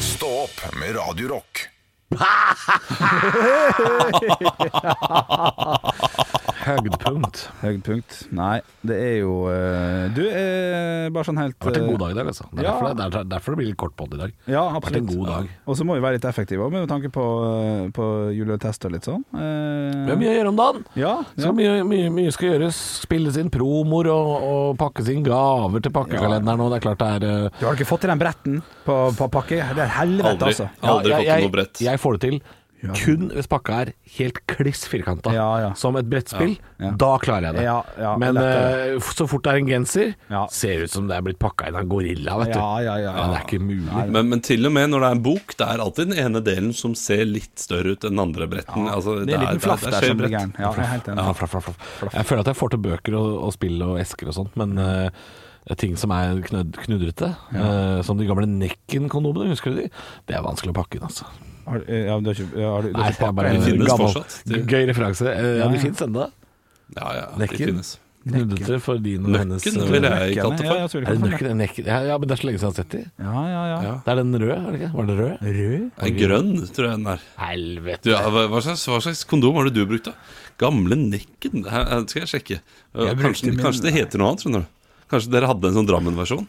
Stå 0.00 0.28
opp 0.46 0.56
med 0.80 0.90
Radio 0.96 1.26
Rock. 1.36 1.54
Høydepunkt. 6.70 7.40
Høydepunkt. 7.60 8.16
Nei, 8.36 8.60
det 8.86 8.96
er 9.00 9.16
jo 9.20 9.32
eh, 9.50 10.08
Du 10.14 10.20
er 10.28 11.10
bare 11.14 11.26
sånn 11.28 11.40
helt 11.40 11.56
Det 11.58 11.66
har 11.66 11.72
vært 11.72 11.80
en 11.80 11.86
eh, 11.86 11.90
god 11.92 12.00
dag 12.04 12.10
i 12.14 12.18
dag, 12.20 12.30
altså. 12.32 12.46
Det 12.50 12.60
er, 12.60 12.64
Ja. 12.64 12.72
derfor, 12.72 12.94
det, 12.94 13.06
det 13.10 13.20
er 13.20 13.28
derfor 13.34 13.50
det 13.54 13.58
blir 13.60 13.68
litt 13.70 13.78
kort 13.80 13.96
podd 13.98 14.14
i 14.14 14.20
dag. 14.22 14.32
Ja, 14.46 14.62
Det 14.64 14.72
har 14.76 14.80
vært 14.84 14.96
en 14.96 15.04
absolutt. 15.04 15.18
god 15.18 15.30
dag. 15.34 15.48
Og 15.66 15.76
så 15.80 15.86
må 15.88 15.96
vi 15.98 16.04
være 16.06 16.18
litt 16.18 16.28
effektive 16.30 16.64
også, 16.66 16.72
med 16.76 16.88
tanke 16.92 17.10
på, 17.14 17.24
eh, 17.50 17.88
på 17.96 18.06
juletest 18.36 18.84
og 18.88 18.92
litt 18.96 19.08
sånn. 19.08 19.24
Eh, 19.34 20.04
Vi 20.06 20.10
har 20.14 20.20
mye 20.22 20.32
å 20.32 20.36
gjøre 20.38 20.52
om 20.54 20.60
dagen. 20.60 20.84
Ja, 20.96 21.14
Så 21.36 21.48
ja. 21.50 21.52
mye, 21.52 21.74
mye, 21.84 22.10
mye 22.20 22.32
skal 22.32 22.52
gjøres. 22.54 22.80
Spilles 23.04 23.36
inn 23.40 23.50
promoer 23.50 24.10
og, 24.12 24.30
og 24.50 24.78
pakkes 24.80 25.08
inn 25.12 25.22
gaver 25.26 25.80
til 25.84 25.92
pakkekalenderen. 25.92 26.60
Og 26.60 26.70
det 26.72 26.80
er 26.80 26.86
klart 26.88 26.98
det 27.02 27.10
er 27.18 27.28
eh, 27.46 27.50
Du 27.60 27.66
har 27.66 27.74
ikke 27.78 27.88
fått 27.90 28.04
til 28.06 28.10
den 28.14 28.18
bretten 28.22 28.62
på, 28.86 28.96
på 29.18 29.30
pakke? 29.30 29.60
Det 29.74 29.84
er 29.86 29.94
helvete, 30.00 30.36
Aldri. 30.36 30.54
altså. 30.54 30.70
Aldri 30.82 31.10
ja, 31.10 31.18
fått 31.20 31.30
til 31.34 31.46
noe 31.48 31.56
brett. 31.58 31.84
Jeg 31.90 32.00
får 32.00 32.18
det 32.18 32.20
til 32.28 32.40
kun 32.80 33.28
hvis 33.34 33.48
pakka 33.50 33.76
er 33.84 33.90
helt 34.16 34.38
kliss 34.48 34.86
firkanta. 34.88 35.32
Ja, 35.36 35.48
ja. 35.60 35.70
Som 35.76 35.98
et 36.00 36.08
brettspill. 36.08 36.54
Ja. 36.80 36.92
Da 36.96 37.10
klarer 37.20 37.50
jeg 37.50 37.58
det. 37.58 37.64
Ja, 37.66 37.76
ja, 38.00 38.14
Men 38.20 38.38
eh, 38.40 38.96
så 39.04 39.26
fort 39.28 39.44
det 39.44 39.52
er 39.52 39.60
en 39.60 39.68
genser, 39.68 40.14
Ja. 40.32 40.46
ser 40.52 40.86
ut 40.86 40.92
som 40.92 41.08
det 41.10 41.18
er 41.18 41.26
blitt 41.26 41.38
pakka 41.42 41.68
inn 41.68 41.76
av 41.76 41.84
en 41.84 41.90
gorilla, 41.92 42.38
vet 42.40 42.54
du. 42.54 42.58
Ja, 42.58 42.70
ja, 42.86 42.94
ja. 43.02 43.12
Ja, 43.16 43.26
det 43.32 43.40
er 43.40 43.44
ikke 43.44 43.60
mulig. 43.64 44.06
Men, 44.16 44.30
men 44.32 44.40
til 44.46 44.64
og 44.68 44.72
med 44.76 44.90
når 44.94 45.04
det 45.04 45.10
er 45.10 45.18
en 45.18 45.24
bok, 45.26 45.56
det 45.60 45.66
er 45.66 45.84
alltid 45.84 46.10
den 46.12 46.22
ene 46.24 46.42
delen 46.46 46.72
som 46.76 46.96
ser 46.98 47.26
litt 47.28 47.60
større 47.60 47.96
ut 47.96 48.06
enn 48.08 48.16
den 48.16 48.24
andre 48.24 48.48
bretten. 48.50 48.88
Altså, 48.88 49.18
Det 49.26 49.36
er 49.36 49.42
en 49.42 49.46
liten 49.50 49.64
flaff 49.66 49.84
det 49.84 49.92
der 49.96 50.08
som 50.08 50.22
blir 50.22 50.32
gæren. 50.32 50.56
Ja, 50.56 50.72
jeg 50.72 50.86
er 50.86 50.92
helt 50.94 51.12
enig. 51.12 51.26
Ja, 51.26 51.36
flaff, 51.36 51.52
flaff, 51.52 51.68
flaff. 52.00 52.16
Jeg 52.16 52.30
føler 52.30 52.46
at 52.46 52.50
jeg 52.54 52.60
får 52.62 52.74
til 52.74 52.82
bøker 52.88 53.20
og, 53.20 53.30
og 53.44 53.54
spill 53.56 53.86
og 53.86 54.00
esker 54.00 54.32
og 54.32 54.38
sånt, 54.40 54.56
men 54.60 54.80
uh, 54.80 55.76
ting 55.76 56.00
som 56.00 56.16
er 56.16 56.40
knudrete. 56.48 57.34
Ja. 57.52 57.68
Uh, 57.68 58.00
som 58.06 58.16
de 58.18 58.28
gamle 58.28 58.48
Nekken-kondomene, 58.48 59.52
husker 59.52 59.74
du 59.76 59.84
de? 59.84 59.88
Det 60.28 60.38
er 60.38 60.44
vanskelig 60.46 60.72
å 60.72 60.80
pakke 60.80 60.98
inn, 60.98 61.06
altså. 61.10 61.28
Har, 61.66 61.82
eh, 61.86 62.04
ja, 62.08 62.18
du 62.20 62.30
har 62.30 62.34
ikke, 62.34 62.50
har 62.56 62.82
du, 62.82 62.92
du 62.92 63.00
har 63.00 63.10
det 63.10 63.16
ikke 63.16 63.30
er 63.30 63.50
det 63.50 63.64
finnes 63.64 63.88
gammel, 63.88 64.12
fortsatt, 64.14 64.68
gøy 64.70 64.86
referanse. 64.90 65.26
Eh, 65.32 65.50
Ja, 65.58 65.64
Ja, 65.64 65.68
de 65.72 65.78
finnes 65.82 66.00
ennå. 66.06 66.30
Ja, 66.96 67.10
ja, 67.14 67.26
de 67.36 67.42
Nekken. 67.44 67.66
finnes. 67.70 67.98
Knudrete 68.20 68.76
for 68.84 68.98
din 69.00 69.24
og 69.24 69.32
hennes 69.38 69.64
Nøkken 69.64 69.80
eh, 69.80 69.86
vil 69.90 70.02
jeg 70.04 70.10
Nøkken, 70.12 70.56
det 70.60 70.66
ja, 70.66 70.86
for. 70.92 70.98
Er 71.00 71.14
det 71.16 71.20
nøkken? 71.24 71.54
Nekken? 71.56 71.86
Ja, 71.88 72.00
ja, 72.04 72.18
men 72.20 72.28
det 72.28 72.34
er 72.36 72.40
så 72.42 72.46
lenge 72.50 72.58
siden 72.60 72.68
jeg 72.68 72.76
har 72.76 72.84
sett 72.84 72.90
de. 72.92 73.00
Ja, 73.24 73.44
ja, 73.48 73.62
ja. 73.70 73.78
Ja. 73.86 73.92
Det 74.04 74.12
er 74.12 74.18
den 74.20 74.34
røde, 74.42 74.56
er 74.60 74.70
det 74.74 74.80
ikke? 74.80 74.90
Var 74.98 75.06
det 75.08 75.16
rød? 75.20 75.46
Rød? 75.60 75.86
En 76.04 76.18
grønn, 76.18 76.50
tror 76.76 76.84
jeg 76.90 76.98
den 76.98 77.06
er. 77.14 77.24
Helvete. 77.40 78.02
Du, 78.04 78.10
ja, 78.12 78.20
hva, 78.28 78.42
hva, 78.52 78.60
slags, 78.66 78.84
hva 78.92 79.00
slags 79.06 79.24
kondom 79.30 79.56
har 79.56 79.70
det 79.70 79.74
du 79.78 79.86
brukt, 79.88 80.04
da? 80.10 80.12
Gamle 80.60 80.98
Nekken? 81.00 81.64
Her, 81.64 81.86
her 81.94 82.04
skal 82.12 82.26
jeg 82.26 82.32
sjekke. 82.34 82.60
Jeg 82.60 83.16
brukte 83.16 83.24
Kanskje, 83.24 83.54
min- 83.54 83.64
kanskje 83.64 83.86
det 83.88 83.94
heter 83.96 84.20
noe 84.20 84.34
annet, 84.34 84.44
skjønner 84.44 84.66
du. 84.66 84.68
Kanskje 85.14 85.32
dere 85.32 85.48
hadde 85.54 85.70
en 85.72 85.78
sånn 85.80 85.88
Drammen-versjon? 85.88 86.44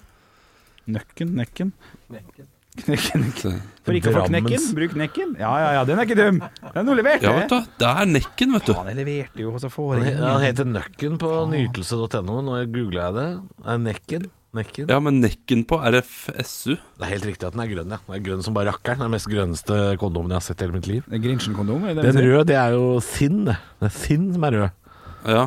Nøkken, 0.92 1.36
nekken. 1.40 1.72
Nekken, 2.12 2.52
nekken. 2.92 3.62
For 3.82 3.98
ikke 3.98 4.12
å 4.12 4.18
få 4.20 4.26
knekken, 4.30 4.66
bruk 4.78 4.92
nekken. 5.00 5.32
Ja, 5.42 5.52
ja, 5.58 5.70
ja, 5.80 5.86
den 5.90 5.98
er 5.98 6.06
ikke 6.06 6.18
dum. 6.20 6.42
Den 6.76 6.92
har 6.92 7.00
levert, 7.00 7.24
Ja, 7.26 7.32
vet 7.40 7.50
du, 7.50 7.72
det 7.82 7.88
er 7.90 8.06
Nekken, 8.12 8.52
vet 8.54 8.68
du. 8.70 8.74
Den 8.78 9.00
leverte 9.02 9.42
jo, 9.42 9.54
og 9.56 9.64
så 9.64 9.72
får 9.74 9.96
jeg 10.04 10.20
han 10.22 10.44
heter 10.46 10.70
Nøkken 10.70 11.18
på 11.22 11.32
nytelse.no. 11.50 12.36
Nå 12.46 12.60
googla 12.76 13.08
jeg 13.08 13.18
det. 13.18 13.26
Det 13.58 13.74
er 13.74 13.82
Nekken. 13.88 14.28
Nekken. 14.52 14.90
Ja, 14.92 14.98
men 15.00 15.22
Nekken 15.24 15.62
på 15.64 15.78
RFSU 15.80 16.74
Det 16.76 17.06
er 17.06 17.12
helt 17.14 17.24
riktig 17.30 17.48
at 17.48 17.54
den 17.56 17.62
er 17.64 17.70
grønn, 17.72 17.94
ja. 17.96 18.02
Den 18.04 18.18
er 18.18 18.24
grønn 18.26 18.44
som 18.44 18.54
bare 18.58 18.74
rakkeren. 18.74 19.00
Den 19.06 19.14
mest 19.14 19.30
grønneste 19.32 19.78
kondomen 20.02 20.34
jeg 20.34 20.42
har 20.42 20.46
sett 20.50 20.60
i 20.62 20.66
hele 20.68 20.76
mitt 20.76 20.90
liv. 20.92 21.08
Grinchen-kondom? 21.08 21.86
er 21.88 22.02
Den 22.04 22.20
røde, 22.20 22.44
det 22.52 22.58
er 22.60 22.76
jo 22.76 23.00
Sinn. 23.06 23.46
det. 23.48 23.56
Det 23.80 23.88
er 23.88 23.96
Sinn 23.96 24.28
som 24.36 24.44
er 24.50 24.58
rød. 24.60 24.70
Ja, 25.32 25.46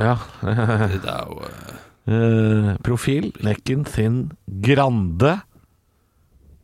Ja. 0.00 0.16
det 0.40 1.04
er 1.04 1.28
jo 1.28 1.38
uh... 1.44 1.78
uh, 2.08 2.72
profil, 2.86 3.30
Nekken, 3.44 3.84
Sinn 3.92 4.22
Grande. 4.64 5.36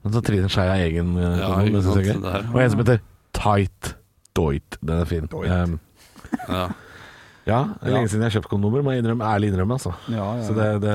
Men 0.07 0.15
så 0.15 0.23
Trine 0.23 0.49
Skei 0.53 0.67
har 0.71 0.81
egen 0.87 1.13
uh, 1.19 1.27
Ja, 1.43 1.53
kondom, 1.67 2.01
jeg. 2.07 2.19
Og 2.55 2.59
en 2.63 2.73
som 2.73 2.83
heter 2.85 3.01
Tight 3.37 3.95
Doit. 4.39 4.77
Den 4.81 5.01
er 5.03 5.09
fin. 5.11 5.27
Um, 5.33 5.79
ja. 6.47 6.67
ja, 7.47 7.59
det 7.81 7.89
er 7.89 7.95
lenge 7.95 8.11
siden 8.11 8.23
jeg 8.25 8.29
har 8.29 8.35
kjøpt 8.37 8.49
kondomer, 8.51 8.83
må 8.85 8.93
jeg 8.93 9.01
innrømme, 9.03 9.25
ærlig 9.27 9.49
innrømme. 9.53 9.77
Altså. 9.79 9.93
Ja, 10.13 10.27
ja, 10.37 10.45
Så 10.45 10.55
det, 10.57 10.67
det, 10.85 10.95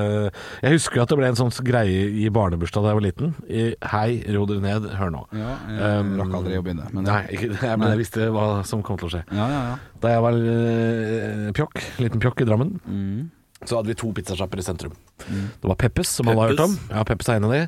jeg 0.62 0.74
husker 0.76 1.02
at 1.02 1.10
det 1.12 1.18
ble 1.18 1.30
en 1.32 1.38
sånn 1.40 1.52
greie 1.66 2.04
i 2.22 2.28
barnebursdag 2.34 2.84
da 2.86 2.92
jeg 2.92 2.98
var 3.00 3.06
liten. 3.08 3.34
I, 3.50 3.64
Hei, 3.94 4.08
ro 4.36 4.44
dere 4.50 4.62
ned, 4.64 4.88
hør 5.00 5.12
nå. 5.16 5.22
Ja, 5.36 5.52
jeg 5.72 6.00
Um, 6.06 6.14
rakk 6.22 6.38
aldri 6.40 6.58
å 6.60 6.64
begynne. 6.66 6.88
Men 6.94 7.08
Nei, 7.10 7.20
ikke, 7.36 7.50
jeg, 7.56 7.78
men 7.82 7.88
jeg 7.94 8.02
visste 8.04 8.30
hva 8.36 8.46
som 8.68 8.84
kom 8.86 9.00
til 9.02 9.10
å 9.10 9.14
skje. 9.16 9.22
Ja, 9.34 9.46
ja, 9.52 9.62
ja. 9.72 9.76
Da 10.06 10.14
jeg 10.16 10.24
var 10.28 10.40
eh, 10.56 11.46
pjokk, 11.58 11.82
liten 12.04 12.22
pjokk 12.22 12.44
i 12.46 12.48
Drammen, 12.52 12.76
Mm. 12.86 13.30
så 13.66 13.78
hadde 13.80 13.92
vi 13.92 13.98
to 13.98 14.12
pizzasjapper 14.16 14.58
i 14.62 14.66
sentrum. 14.66 14.94
Det 15.28 15.68
var 15.70 15.78
Peppes, 15.80 16.08
som 16.18 16.28
alle 16.28 16.40
har 16.46 16.54
hørt 16.54 16.64
om. 16.66 16.78
Ja, 16.90 17.04
Peppes 17.08 17.28
er 17.28 17.38
en 17.40 17.48
av 17.48 17.52
de. 17.54 17.62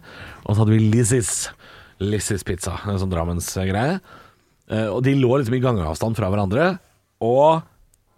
Og 0.45 0.55
så 0.55 0.62
hadde 0.64 0.75
vi 0.77 0.90
Lizzie's. 0.93 1.35
Lizzie's 2.03 2.43
pizza, 2.47 2.79
en 2.90 2.99
sånn 2.99 3.12
Drammens-greie. 3.12 4.01
Eh, 4.71 4.88
og 4.90 5.03
de 5.07 5.14
lå 5.19 5.31
liksom 5.38 5.55
i 5.57 5.62
gangavstand 5.62 6.17
fra 6.19 6.31
hverandre. 6.33 6.73
Og 7.25 7.62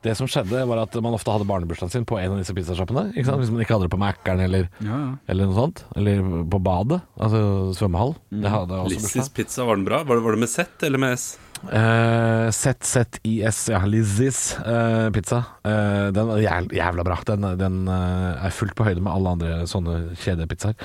det 0.07 0.15
som 0.19 0.29
skjedde, 0.31 0.61
var 0.71 0.79
at 0.85 0.95
man 1.03 1.17
ofte 1.17 1.33
hadde 1.35 1.47
barnebursdagen 1.49 1.91
sin 1.91 2.05
på 2.07 2.19
en 2.21 2.37
av 2.37 2.39
disse 2.39 2.55
pizzasjappene. 2.55 3.09
Ikke 3.17 3.27
sant? 3.27 3.41
Hvis 3.43 3.51
man 3.51 3.65
ikke 3.65 3.75
hadde 3.75 3.89
det 3.89 3.95
på 3.95 3.99
Mækkern 3.99 4.43
eller, 4.45 4.69
Ja, 4.79 4.99
ja. 5.01 5.09
eller 5.33 5.49
noe 5.51 5.57
sånt. 5.57 5.83
Eller 5.99 6.21
på 6.53 6.61
badet, 6.63 7.01
altså 7.19 7.41
svømmehall. 7.75 8.15
Lizzys 8.31 9.11
bursdag. 9.17 9.33
pizza, 9.35 9.65
var 9.67 9.77
den 9.81 9.85
bra? 9.89 10.05
Var 10.07 10.21
det, 10.21 10.25
var 10.29 10.37
det 10.39 10.43
med 10.45 10.53
Z 10.53 10.87
eller 10.87 11.03
med 11.03 11.17
S? 11.19 11.27
Uh, 11.65 12.49
ZZIS, 12.53 13.61
ja. 13.73 13.81
Lizzies 13.89 14.41
uh, 14.61 15.09
pizza. 15.15 15.43
Uh, 15.67 16.13
den 16.15 16.29
var 16.29 16.43
jævla, 16.43 16.77
jævla 16.77 17.07
bra. 17.07 17.21
Den, 17.27 17.47
den 17.61 17.79
eh, 17.91 18.45
er 18.47 18.55
fullt 18.55 18.77
på 18.77 18.87
høyde 18.87 19.03
med 19.03 19.13
alle 19.13 19.33
andre 19.37 19.55
sånne 19.71 19.97
kjedepizzaer. 20.21 20.77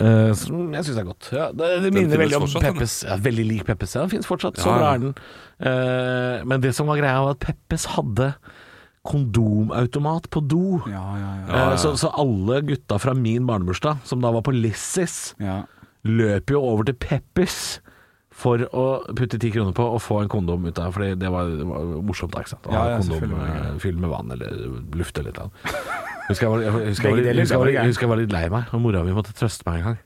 Uh, 0.00 0.32
som 0.36 0.72
jeg 0.72 0.86
syns 0.88 0.98
er 1.02 1.06
godt. 1.06 1.28
Ja, 1.36 1.50
det, 1.54 1.68
det 1.84 1.92
minner 1.94 2.20
veldig 2.22 2.38
om 2.40 2.46
fortsatt, 2.46 2.64
Peppes. 2.64 2.96
Ja, 3.06 3.18
veldig 3.22 3.46
lik 3.48 3.64
Peppes. 3.68 3.94
Ja, 3.96 4.04
den 4.04 4.12
fins 4.14 4.28
fortsatt. 4.28 4.58
Så 4.60 4.72
bra 4.72 4.94
er 4.94 5.02
den. 5.02 5.14
Eh, 5.62 6.42
men 6.48 6.62
det 6.64 6.72
som 6.76 6.88
var 6.90 6.98
greia, 6.98 7.20
var 7.22 7.36
at 7.36 7.42
Peppes 7.44 7.86
hadde 7.94 8.32
kondomautomat 9.06 10.28
på 10.32 10.42
do. 10.46 10.80
Ja, 10.90 11.02
ja, 11.18 11.20
ja. 11.20 11.30
Ja, 11.46 11.54
ja. 11.54 11.68
Eh, 11.72 11.76
så, 11.82 11.94
så 12.00 12.10
alle 12.18 12.62
gutta 12.66 12.98
fra 13.02 13.14
min 13.18 13.46
barnebursdag, 13.46 14.02
som 14.08 14.22
da 14.24 14.32
var 14.34 14.44
på 14.46 14.54
ja. 14.56 15.62
løp 16.08 16.50
jo 16.50 16.62
over 16.62 16.88
til 16.88 16.98
Peppers 16.98 17.80
for 18.42 18.62
å 18.74 18.84
putte 19.14 19.38
ti 19.38 19.52
kroner 19.54 19.74
på 19.76 19.84
og 19.94 20.00
få 20.02 20.20
en 20.24 20.30
kondom 20.32 20.64
ut 20.66 20.78
av 20.82 20.92
Fordi 20.96 21.12
det 21.20 21.30
var, 21.30 21.46
det 21.60 21.66
var 21.68 21.90
morsomt, 22.02 22.32
da. 22.34 22.42
ikke 22.42 22.52
sant? 22.56 22.66
Å 22.66 22.72
Ja, 22.74 22.80
ha 22.82 22.96
en 22.98 23.06
kondom 23.06 23.34
eh, 23.46 23.66
fylt 23.82 24.00
med 24.02 24.10
vann 24.10 24.32
eller 24.34 24.56
luft 24.98 25.18
eller 25.22 25.36
noe. 25.38 25.50
Husker 26.28 26.46
jeg 26.48 26.52
var, 26.54 26.64
jeg, 26.64 26.72
husker 26.92 27.08
jeg, 27.08 27.16
var, 27.16 27.22
deler 27.28 27.42
husker 27.44 27.54
jeg, 27.54 27.60
var, 27.60 27.68
være 27.68 27.76
jeg 27.78 27.92
husker 27.92 28.06
jeg 28.08 28.12
var 28.14 28.20
litt 28.22 28.34
lei 28.34 28.42
meg, 28.54 28.72
og 28.74 28.82
mora 28.84 29.04
mi 29.06 29.14
måtte 29.16 29.34
trøste 29.38 29.66
meg 29.68 29.80
en 29.82 29.86
gang. 29.92 30.00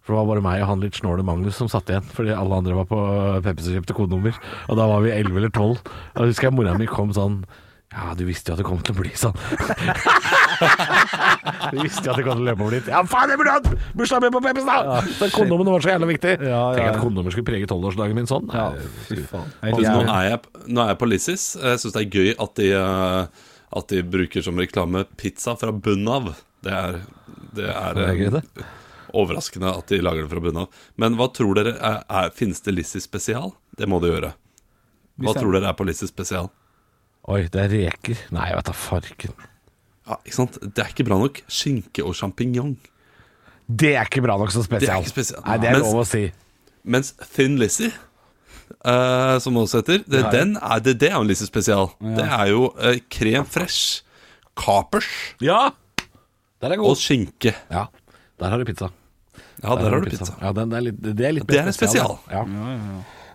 For 0.00 0.14
det 0.14 0.18
var 0.22 0.28
bare 0.30 0.44
meg 0.44 0.62
og 0.64 0.70
han 0.70 0.80
litt 0.84 0.96
snåle 0.96 1.24
Magnus 1.28 1.58
som 1.60 1.68
satt 1.68 1.90
igjen, 1.92 2.06
fordi 2.16 2.32
alle 2.32 2.56
andre 2.62 2.76
var 2.78 2.86
på 2.88 3.00
Peppers 3.44 3.68
og 3.68 3.76
kjøpte 3.78 3.96
kondomer. 3.98 4.38
Og 4.72 4.78
da 4.80 4.86
var 4.88 5.02
vi 5.04 5.12
elleve 5.12 5.42
eller 5.42 5.52
tolv. 5.52 5.82
Og 5.84 6.22
da 6.22 6.28
husker 6.30 6.48
jeg 6.48 6.56
mora 6.56 6.72
mi 6.80 6.88
kom 6.88 7.12
sånn 7.16 7.42
Ja, 7.90 8.12
du 8.14 8.22
visste 8.28 8.52
jo 8.52 8.54
at 8.54 8.60
det 8.62 8.66
kom 8.68 8.78
til 8.86 8.94
å 8.94 9.00
bli 9.00 9.10
sånn. 9.18 9.34
du 11.72 11.78
visste 11.82 12.04
jo 12.06 12.12
at 12.12 12.18
det 12.20 12.24
kom 12.26 12.38
til 12.38 12.44
å 12.44 12.46
løpe 12.46 12.62
over 12.62 12.74
dit. 12.76 12.90
Ja, 12.92 13.00
faen, 13.08 13.32
jeg 13.32 13.40
burde 13.40 13.54
hatt 13.56 13.66
bursdagen 13.98 14.26
min 14.28 14.34
på 14.36 14.42
Peppes, 14.44 14.66
Ja, 14.68 15.00
Den 15.18 15.32
kondomen 15.34 15.70
var 15.72 15.82
så 15.82 15.90
jævla 15.94 16.06
viktig. 16.10 16.34
Ja, 16.38 16.50
ja, 16.50 16.60
Tenk 16.76 16.90
at 16.92 17.00
kondomer 17.02 17.34
skulle 17.34 17.48
prege 17.48 17.66
tolvårsdagen 17.70 18.14
min 18.18 18.28
sånn. 18.30 18.46
Ja, 18.54 18.68
fy 19.08 19.18
faen. 19.26 19.48
Jeg, 19.66 19.74
nå, 19.82 20.04
er 20.06 20.28
jeg, 20.28 20.38
nå 20.70 20.84
er 20.84 20.92
jeg 20.92 21.00
på 21.00 21.08
Lissis. 21.10 21.46
Jeg 21.58 21.80
syns 21.82 21.96
det 21.96 22.04
er 22.04 22.14
gøy 22.20 22.30
at 22.46 22.54
de, 22.60 22.68
eh, 22.78 23.48
at 23.80 23.90
de 23.94 24.04
bruker 24.14 24.46
som 24.46 24.62
reklame 24.62 25.02
pizza 25.20 25.56
fra 25.58 25.74
bunnen 25.74 26.12
av. 26.14 26.30
Det 26.62 26.76
er, 26.76 27.00
det 27.58 27.66
er, 27.74 27.98
Det 27.98 28.06
er 28.06 28.20
gøy, 28.20 28.28
eh, 28.30 28.38
det. 28.38 28.68
overraskende 29.18 29.74
at 29.82 29.90
de 29.90 29.98
lager 30.04 30.28
det 30.28 30.32
fra 30.36 30.44
bunnen 30.46 30.62
av. 30.68 30.80
Men 31.00 31.18
hva 31.18 31.26
tror 31.34 31.58
dere 31.58 31.74
er, 31.74 32.00
er, 32.06 32.30
Finnes 32.38 32.62
det 32.62 32.76
Lissis 32.78 33.08
spesial? 33.10 33.50
Det 33.74 33.90
må 33.90 33.98
det 34.04 34.14
gjøre. 34.14 34.30
Hva 35.26 35.34
tror 35.36 35.58
dere 35.58 35.74
er 35.74 35.76
på 35.76 35.90
Lissis 35.90 36.14
spesial? 36.14 36.52
Oi, 37.28 37.42
det 37.52 37.60
er 37.60 37.72
reker. 37.72 38.20
Nei, 38.32 38.46
jeg 38.48 38.56
vet 38.60 38.68
da 38.70 38.74
farken. 38.76 39.34
Ja, 40.08 40.16
ikke 40.24 40.36
sant? 40.38 40.56
Det 40.62 40.82
er 40.82 40.92
ikke 40.94 41.06
bra 41.06 41.18
nok. 41.20 41.42
Skinke 41.52 42.04
og 42.06 42.14
sjampinjong. 42.18 42.76
Det 43.70 43.92
er 43.94 44.08
ikke 44.08 44.22
bra 44.24 44.38
nok 44.40 44.52
som 44.54 44.64
spesial. 44.66 45.04
Det 45.04 45.10
er 45.10 45.12
spesial. 45.12 45.42
Nei, 45.46 45.58
det 45.62 45.68
er 45.70 45.76
Mens- 45.78 45.90
lov 45.90 46.00
å 46.02 46.06
si. 46.08 46.22
Mens 46.82 47.12
Thin 47.36 47.58
Lizzie, 47.60 47.90
uh, 48.88 49.36
som 49.44 49.58
også 49.60 49.82
heter, 49.82 50.00
det, 50.08 50.22
den 50.32 50.56
er, 50.56 50.80
det, 50.80 50.96
det 51.02 51.10
er 51.10 51.18
jo 51.18 51.26
en 51.26 51.28
Lizzie 51.28 51.46
spesial. 51.46 51.90
Det 52.00 52.24
er 52.24 52.46
jo 52.50 52.70
uh, 52.72 52.96
krem 53.12 53.44
fresh, 53.44 54.00
kapers 54.56 55.10
Ja! 55.44 55.68
Der 56.60 56.74
er 56.74 56.82
og 56.84 56.96
skinke. 57.00 57.54
Ja, 57.70 57.86
der 58.40 58.52
har 58.52 58.58
du 58.60 58.64
pizza. 58.68 58.90
Ja, 59.62 59.76
der 59.76 59.92
har 59.92 60.00
du 60.00 60.10
pizza. 60.10 60.34
Ja, 60.40 60.52
den, 60.56 60.72
det 60.72 60.76
er 60.76 60.84
litt, 60.88 60.98
det 61.04 61.26
er 61.26 61.36
litt 61.36 61.46
Det 61.48 61.56
er 61.56 61.68
mer 61.68 61.72
en 61.72 61.76
spesial. 61.76 62.18
Ja. 62.32 62.42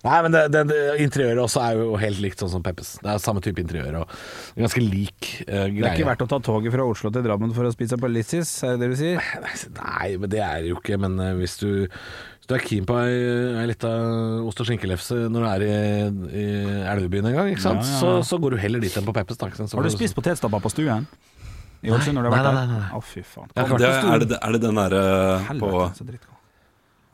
Nei, 0.06 0.18
men 0.22 0.36
det, 0.36 0.44
det, 0.54 0.62
det, 0.70 0.80
interiøret 1.02 1.41
også 1.41 1.63
er 1.63 1.80
jo 1.80 1.98
helt 1.98 2.22
likt 2.22 2.41
sånn 2.41 2.52
som 2.52 2.63
Peppes. 2.65 2.96
Det 3.02 3.10
er 3.10 3.24
samme 3.24 3.41
type 3.44 3.62
interiør 3.63 4.04
og 4.04 4.13
ganske 4.60 4.84
lik 4.84 5.32
uh, 5.48 5.65
greie. 5.65 5.82
Det 5.82 5.89
er 5.89 5.98
ikke 5.98 6.10
verdt 6.12 6.26
å 6.28 6.30
ta 6.36 6.39
toget 6.46 6.76
fra 6.76 6.86
Oslo 6.86 7.12
til 7.13 7.26
Drammen 7.26 7.56
for 7.56 7.65
å 7.65 7.74
spise 7.74 7.98
på 8.02 8.12
Lizzis, 8.12 8.52
er 8.65 8.76
det 8.76 8.86
det 8.86 8.91
du 8.94 9.00
sier? 9.00 9.34
Nei, 9.80 10.13
men 10.22 10.32
det 10.32 10.44
er 10.46 10.62
det 10.62 10.74
jo 10.74 10.80
ikke. 10.82 11.00
Men 11.02 11.18
uh, 11.22 11.32
hvis 11.39 11.58
du, 11.62 11.70
hvis 11.98 12.52
du 12.52 12.56
er 12.58 12.65
keen 12.68 12.86
på 12.89 13.00
ei, 13.02 13.65
lita 13.72 13.91
ost- 14.46 14.62
og 14.62 14.70
skinkelefse 14.70 15.26
når 15.34 15.48
du 15.48 15.50
er 15.50 15.65
i, 15.65 15.74
i 16.44 16.46
Elvebyen 16.94 17.32
en 17.32 17.39
gang, 17.39 17.54
ikke 17.56 17.65
sant? 17.65 17.82
Ja, 17.82 17.89
ja, 17.89 17.98
ja. 17.98 18.22
Så, 18.22 18.36
så 18.36 18.41
går 18.44 18.56
du 18.56 18.62
heller 18.62 18.86
dit 18.86 18.94
enn 18.94 19.10
på 19.10 19.15
Peppes. 19.15 19.41
Så 19.41 19.72
Har 19.74 19.89
du 19.89 19.94
spist 19.94 20.18
potetstappa 20.18 20.62
på 20.62 20.74
stuen? 20.76 21.10
Nei, 22.54 22.62
nei, 22.62 22.78
nei, 22.78 22.80
nei. 22.86 22.94
Å, 22.98 23.02
fy 23.06 23.22
faen. 23.26 23.52
Jeg 23.54 23.78
Det, 23.78 23.89
er, 23.89 24.26
det, 24.26 24.39
er 24.41 24.56
det 24.56 24.63
den 24.63 24.80
derre 24.80 25.04
på 25.62 25.74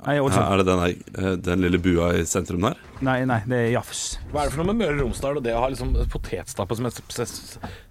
Nei. 0.01 0.15
Er 0.17 0.57
det 0.57 0.65
den, 0.65 0.79
der, 0.81 0.93
eh, 1.21 1.35
den 1.45 1.61
lille 1.61 1.77
bua 1.77 2.07
i 2.17 2.23
sentrum 2.25 2.61
der? 2.65 2.77
nei, 3.05 3.19
nei, 3.25 3.43
det 3.45 3.57
er 3.67 3.71
Jafs. 3.75 4.17
Hva 4.31 4.41
er 4.41 4.49
det 4.49 4.53
for 4.55 4.63
noe 4.63 4.73
med 4.73 4.79
Møre 4.81 4.95
og 4.97 5.01
Romsdal 5.05 5.37
og 5.37 5.43
det 5.45 5.53
å 5.53 5.59
ha 5.61 5.67
liksom 5.69 5.91
potetstappe 6.09 6.75
som 6.75 6.85
en 6.89 6.91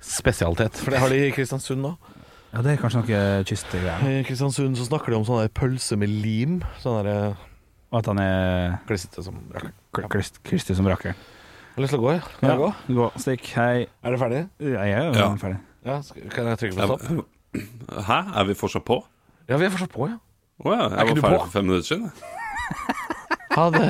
spesialitet? 0.02 0.74
For 0.80 0.90
det 0.90 0.98
har 1.02 1.08
de 1.12 1.20
i 1.28 1.30
Kristiansund 1.34 1.82
nå. 1.84 1.92
Ja, 2.50 2.62
det 2.66 2.72
er 2.72 2.80
kanskje 2.82 3.02
noe 3.04 3.44
kystgreier. 3.46 4.02
I 4.10 4.24
Kristiansund 4.26 4.74
så 4.80 4.88
snakker 4.88 5.12
de 5.14 5.20
om 5.20 5.26
sånne 5.28 5.50
pølse 5.54 5.94
med 6.00 6.10
lim. 6.10 6.60
Sånn 6.82 7.04
der 7.06 7.36
At 7.92 8.06
han 8.06 8.18
er 8.22 8.76
klissete 8.86 9.22
som 9.26 9.34
rakkeren. 9.50 9.72
kl- 9.94 10.38
klist- 10.46 10.74
som 10.76 10.86
rakkeren. 10.86 11.14
Har 11.14 11.76
du 11.76 11.82
lyst 11.82 11.90
til 11.94 11.98
å 11.98 12.02
gå? 12.04 12.12
ja? 12.14 12.20
Kan 12.40 12.50
jeg 12.50 12.58
gå? 12.58 12.68
Gå, 12.94 13.06
stikk, 13.18 13.46
hei. 13.54 13.86
Er 14.04 14.10
du 14.14 14.18
ferdig? 14.18 14.48
Ja, 14.60 14.82
jeg 14.84 14.94
er 14.98 15.04
jo 15.08 15.18
Ja. 15.18 15.28
ferdig. 15.36 15.58
Ja, 15.84 16.00
skal- 16.02 16.28
kan 16.30 16.46
jeg 16.46 16.58
trykke 16.58 16.76
på 16.76 16.98
stopp? 16.98 17.26
Hæ? 18.06 18.18
Er 18.38 18.44
vi 18.44 18.54
fortsatt 18.54 18.84
på? 18.84 19.02
Ja, 19.48 19.56
vi 19.56 19.64
er 19.64 19.70
fortsatt 19.70 19.90
på, 19.90 20.08
ja. 20.08 20.18
Å 20.60 20.74
ja, 20.74 20.86
jeg 20.92 20.92
var 20.92 21.06
ferdig 21.08 21.24
for 21.24 21.52
fem 21.54 21.70
minutter 21.70 21.88
siden. 21.94 22.12
Ha 23.50 23.64
det. 23.74 23.84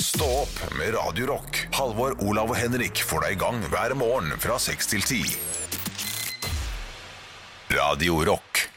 Stå 0.00 0.24
opp 0.40 0.60
med 0.78 0.94
Radiorock. 0.94 1.58
Halvor, 1.76 2.14
Olav 2.24 2.54
og 2.54 2.56
Henrik 2.56 3.02
får 3.04 3.26
deg 3.26 3.34
i 3.34 3.40
gang 3.42 3.58
hver 3.68 3.92
morgen 4.00 4.32
fra 4.40 4.56
seks 4.56 4.88
til 4.88 5.04
ti. 5.04 5.20
Radio 7.76 8.22
Rock. 8.24 8.69